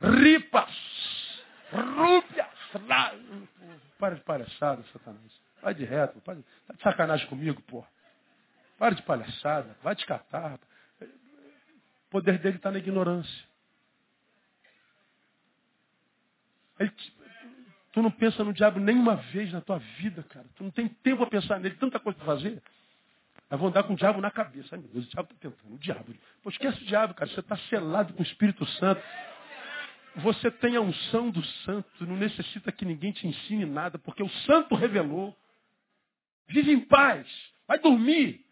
Ripas, 0.00 1.42
rúpias. 1.72 2.53
Para 3.98 4.14
de 4.14 4.20
palhaçada, 4.22 4.82
Satanás. 4.92 5.40
Vai 5.62 5.74
de 5.74 5.84
reto. 5.84 6.20
Para 6.20 6.34
de, 6.34 6.42
tá 6.66 6.74
de 6.74 6.82
sacanagem 6.82 7.26
comigo, 7.28 7.62
pô. 7.62 7.84
Para 8.78 8.94
de 8.94 9.02
palhaçada. 9.02 9.76
Vai 9.82 9.94
te 9.94 10.04
catar. 10.06 10.58
O 11.00 12.10
poder 12.10 12.38
dele 12.38 12.56
está 12.56 12.70
na 12.70 12.78
ignorância. 12.78 13.44
Aí, 16.78 16.90
tu 17.92 18.02
não 18.02 18.10
pensa 18.10 18.42
no 18.42 18.52
diabo 18.52 18.80
nenhuma 18.80 19.16
vez 19.16 19.52
na 19.52 19.60
tua 19.60 19.78
vida, 19.78 20.22
cara. 20.24 20.46
Tu 20.56 20.64
não 20.64 20.70
tem 20.70 20.88
tempo 20.88 21.22
a 21.22 21.26
pensar 21.26 21.60
nele, 21.60 21.76
tanta 21.76 22.00
coisa 22.00 22.18
para 22.18 22.26
fazer. 22.26 22.62
Aí 23.50 23.58
vão 23.58 23.68
andar 23.68 23.84
com 23.84 23.92
o 23.92 23.96
diabo 23.96 24.20
na 24.20 24.30
cabeça. 24.30 24.70
Ai, 24.72 24.80
meu 24.80 24.88
Deus, 24.88 25.06
o 25.06 25.10
diabo 25.10 25.32
está 25.32 25.48
tentando. 25.48 25.74
O 25.74 25.78
diabo. 25.78 26.14
Pô, 26.42 26.50
esquece 26.50 26.82
o 26.82 26.86
diabo, 26.86 27.14
cara. 27.14 27.30
Você 27.30 27.40
está 27.40 27.56
selado 27.56 28.12
com 28.12 28.20
o 28.20 28.26
Espírito 28.26 28.66
Santo. 28.66 29.00
Você 30.16 30.50
tem 30.50 30.76
a 30.76 30.80
unção 30.80 31.30
do 31.30 31.44
santo. 31.64 32.06
Não 32.06 32.16
necessita 32.16 32.70
que 32.70 32.84
ninguém 32.84 33.12
te 33.12 33.26
ensine 33.26 33.64
nada, 33.64 33.98
porque 33.98 34.22
o 34.22 34.28
santo 34.28 34.74
revelou. 34.74 35.36
Vive 36.46 36.72
em 36.72 36.80
paz. 36.80 37.26
Vai 37.66 37.78
dormir. 37.78 38.44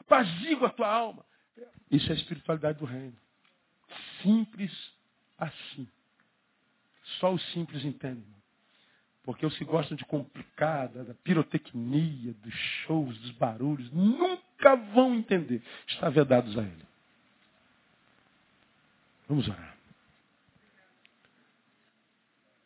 Apazigua 0.00 0.68
a 0.68 0.72
tua 0.72 0.88
alma. 0.88 1.24
Isso 1.90 2.08
é 2.10 2.14
a 2.14 2.16
espiritualidade 2.18 2.78
do 2.78 2.84
reino. 2.84 3.16
Simples 4.22 4.72
assim. 5.38 5.88
Só 7.18 7.32
os 7.32 7.42
simples 7.52 7.84
entendem. 7.84 8.36
Porque 9.22 9.44
os 9.44 9.56
que 9.58 9.64
gostam 9.64 9.96
de 9.96 10.04
complicar, 10.04 10.88
da, 10.88 11.12
pirotecnia, 11.14 12.32
dos 12.34 12.54
shows, 12.54 13.18
dos 13.18 13.32
barulhos, 13.32 13.90
nunca 13.92 14.76
vão 14.76 15.14
entender. 15.14 15.62
Está 15.88 16.08
vedados 16.08 16.56
a 16.56 16.62
ele. 16.62 16.86
Vamos 19.28 19.48
orar. 19.48 19.76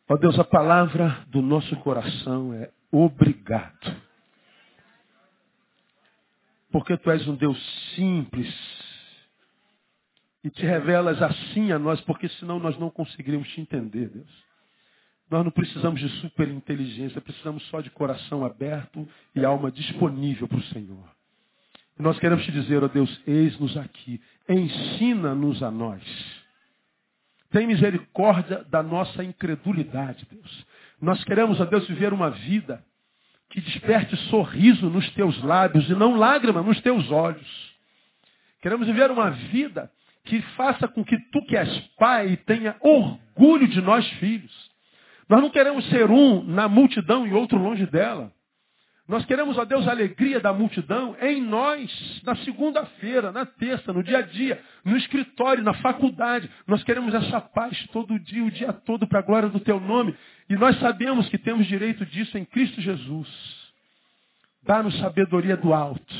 Ó 0.07 0.17
Deus, 0.17 0.37
a 0.37 0.43
palavra 0.43 1.25
do 1.27 1.41
nosso 1.41 1.75
coração 1.77 2.53
é 2.53 2.69
obrigado. 2.91 3.95
Porque 6.71 6.97
tu 6.97 7.09
és 7.09 7.25
um 7.27 7.35
Deus 7.35 7.57
simples 7.95 8.53
e 10.43 10.49
te 10.49 10.65
revelas 10.65 11.21
assim 11.21 11.71
a 11.71 11.79
nós, 11.79 12.01
porque 12.01 12.27
senão 12.27 12.59
nós 12.59 12.77
não 12.77 12.89
conseguiríamos 12.89 13.47
te 13.49 13.61
entender, 13.61 14.09
Deus. 14.09 14.51
Nós 15.29 15.45
não 15.45 15.51
precisamos 15.51 16.01
de 16.01 16.09
superinteligência, 16.19 17.21
precisamos 17.21 17.63
só 17.67 17.79
de 17.79 17.89
coração 17.89 18.43
aberto 18.43 19.07
e 19.33 19.45
alma 19.45 19.71
disponível 19.71 20.45
para 20.45 20.57
o 20.57 20.63
Senhor. 20.63 21.09
E 21.97 22.01
nós 22.01 22.19
queremos 22.19 22.43
te 22.43 22.51
dizer, 22.51 22.83
ó 22.83 22.89
Deus, 22.89 23.21
eis-nos 23.25 23.77
aqui, 23.77 24.21
ensina-nos 24.49 25.63
a 25.63 25.71
nós. 25.71 26.40
Tem 27.51 27.67
misericórdia 27.67 28.65
da 28.69 28.81
nossa 28.81 29.23
incredulidade, 29.23 30.25
Deus. 30.31 30.65
Nós 31.01 31.23
queremos, 31.23 31.59
ó 31.59 31.65
Deus, 31.65 31.87
viver 31.87 32.13
uma 32.13 32.29
vida 32.29 32.83
que 33.49 33.59
desperte 33.59 34.15
sorriso 34.29 34.89
nos 34.89 35.09
teus 35.11 35.41
lábios 35.43 35.89
e 35.89 35.93
não 35.93 36.15
lágrima 36.15 36.61
nos 36.61 36.79
teus 36.81 37.11
olhos. 37.11 37.71
Queremos 38.61 38.87
viver 38.87 39.11
uma 39.11 39.29
vida 39.31 39.91
que 40.23 40.41
faça 40.55 40.87
com 40.87 41.03
que 41.03 41.17
tu 41.31 41.43
que 41.45 41.57
és 41.57 41.79
pai 41.97 42.37
tenha 42.37 42.75
orgulho 42.79 43.67
de 43.67 43.81
nós 43.81 44.07
filhos. 44.13 44.71
Nós 45.27 45.41
não 45.41 45.49
queremos 45.49 45.85
ser 45.89 46.09
um 46.09 46.43
na 46.43 46.69
multidão 46.69 47.25
e 47.25 47.33
outro 47.33 47.57
longe 47.57 47.85
dela. 47.85 48.31
Nós 49.11 49.25
queremos, 49.25 49.57
ó 49.57 49.65
Deus, 49.65 49.87
a 49.87 49.91
alegria 49.91 50.39
da 50.39 50.53
multidão 50.53 51.15
em 51.21 51.41
nós, 51.41 52.21
na 52.23 52.35
segunda-feira, 52.37 53.31
na 53.31 53.45
terça, 53.45 53.91
no 53.91 54.01
dia 54.01 54.19
a 54.19 54.21
dia, 54.21 54.59
no 54.85 54.95
escritório, 54.95 55.63
na 55.63 55.73
faculdade. 55.75 56.49
Nós 56.65 56.81
queremos 56.83 57.13
essa 57.13 57.41
paz 57.41 57.77
todo 57.91 58.17
dia, 58.17 58.43
o 58.43 58.49
dia 58.49 58.71
todo, 58.71 59.05
para 59.05 59.19
a 59.19 59.21
glória 59.23 59.49
do 59.49 59.59
Teu 59.59 59.79
nome. 59.79 60.15
E 60.49 60.55
nós 60.55 60.79
sabemos 60.79 61.27
que 61.27 61.37
temos 61.37 61.67
direito 61.67 62.05
disso 62.05 62.37
em 62.37 62.45
Cristo 62.45 62.79
Jesus. 62.79 63.27
Dá-nos 64.63 64.97
sabedoria 64.97 65.57
do 65.57 65.73
alto. 65.73 66.15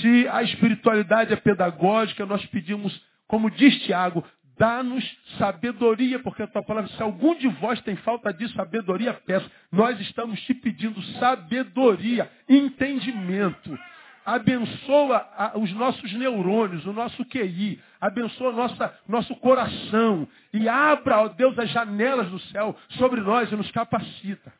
Se 0.00 0.26
a 0.28 0.42
espiritualidade 0.42 1.32
é 1.32 1.36
pedagógica, 1.36 2.24
nós 2.26 2.44
pedimos 2.46 3.06
como 3.28 3.50
diz 3.50 3.78
Tiago, 3.82 4.24
dá-nos 4.58 5.04
sabedoria, 5.38 6.18
porque 6.18 6.42
a 6.42 6.46
tua 6.46 6.62
palavra, 6.62 6.90
se 6.90 7.02
algum 7.02 7.34
de 7.36 7.48
vós 7.48 7.80
tem 7.82 7.96
falta 7.96 8.32
de 8.32 8.52
sabedoria, 8.52 9.14
peça. 9.14 9.48
Nós 9.70 9.98
estamos 10.00 10.40
te 10.42 10.52
pedindo 10.54 11.00
sabedoria, 11.18 12.30
entendimento. 12.48 13.78
Abençoa 14.26 15.54
os 15.54 15.72
nossos 15.72 16.12
neurônios, 16.12 16.84
o 16.84 16.92
nosso 16.92 17.24
QI, 17.24 17.80
abençoa 17.98 18.52
nossa, 18.52 18.94
nosso 19.08 19.34
coração 19.36 20.28
e 20.52 20.68
abra, 20.68 21.22
ó 21.22 21.28
Deus, 21.28 21.58
as 21.58 21.70
janelas 21.70 22.28
do 22.28 22.38
céu 22.38 22.76
sobre 22.90 23.22
nós 23.22 23.50
e 23.50 23.56
nos 23.56 23.70
capacita. 23.70 24.52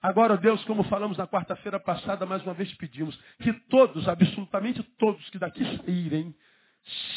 Agora, 0.00 0.36
Deus, 0.36 0.64
como 0.64 0.84
falamos 0.84 1.16
na 1.16 1.26
quarta-feira 1.26 1.80
passada, 1.80 2.26
mais 2.26 2.42
uma 2.44 2.54
vez 2.54 2.72
pedimos 2.74 3.18
que 3.40 3.52
todos, 3.68 4.06
absolutamente 4.08 4.82
todos 4.98 5.28
que 5.30 5.38
daqui 5.38 5.64
saírem, 5.78 6.32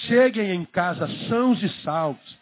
cheguem 0.08 0.52
em 0.52 0.66
casa 0.66 1.08
sãos 1.28 1.62
e 1.62 1.70
salvos. 1.82 2.38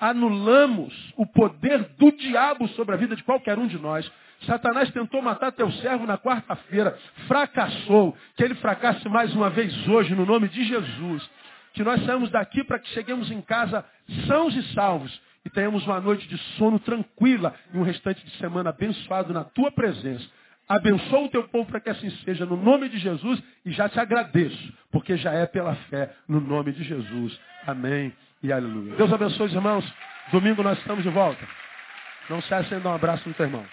Anulamos 0.00 0.92
o 1.16 1.26
poder 1.26 1.82
do 1.98 2.12
diabo 2.12 2.68
sobre 2.68 2.94
a 2.94 2.98
vida 2.98 3.16
de 3.16 3.24
qualquer 3.24 3.58
um 3.58 3.66
de 3.66 3.78
nós. 3.78 4.10
Satanás 4.42 4.90
tentou 4.90 5.22
matar 5.22 5.52
teu 5.52 5.70
servo 5.72 6.06
na 6.06 6.18
quarta-feira, 6.18 6.98
fracassou. 7.26 8.16
Que 8.36 8.44
ele 8.44 8.54
fracasse 8.56 9.08
mais 9.08 9.34
uma 9.34 9.48
vez 9.48 9.88
hoje, 9.88 10.14
no 10.14 10.26
nome 10.26 10.48
de 10.48 10.64
Jesus. 10.64 11.28
Que 11.72 11.82
nós 11.82 12.04
saímos 12.04 12.30
daqui 12.30 12.62
para 12.62 12.78
que 12.78 12.88
cheguemos 12.90 13.30
em 13.30 13.40
casa 13.40 13.84
sãos 14.26 14.54
e 14.54 14.74
salvos 14.74 15.20
e 15.44 15.50
tenhamos 15.50 15.86
uma 15.86 16.00
noite 16.00 16.26
de 16.26 16.36
sono 16.58 16.78
tranquila 16.80 17.54
e 17.72 17.78
um 17.78 17.82
restante 17.82 18.24
de 18.24 18.32
semana 18.38 18.70
abençoado 18.70 19.32
na 19.32 19.44
tua 19.44 19.70
presença. 19.70 20.26
Abençoa 20.68 21.20
o 21.20 21.28
teu 21.28 21.44
povo 21.44 21.70
para 21.70 21.80
que 21.80 21.90
assim 21.90 22.10
seja, 22.24 22.44
no 22.44 22.56
nome 22.56 22.88
de 22.88 22.98
Jesus, 22.98 23.40
e 23.64 23.70
já 23.70 23.88
te 23.88 24.00
agradeço, 24.00 24.72
porque 24.90 25.16
já 25.16 25.32
é 25.32 25.46
pela 25.46 25.76
fé, 25.90 26.12
no 26.28 26.40
nome 26.40 26.72
de 26.72 26.82
Jesus. 26.82 27.38
Amém 27.66 28.12
e 28.42 28.52
aleluia. 28.52 28.96
Deus 28.96 29.12
abençoe 29.12 29.46
os 29.46 29.54
irmãos. 29.54 29.84
Domingo 30.32 30.62
nós 30.62 30.78
estamos 30.78 31.04
de 31.04 31.10
volta. 31.10 31.46
Não 32.28 32.42
se 32.42 32.50
dar 32.50 32.90
um 32.90 32.94
abraço 32.94 33.28
no 33.28 33.34
teu 33.34 33.46
irmão. 33.46 33.64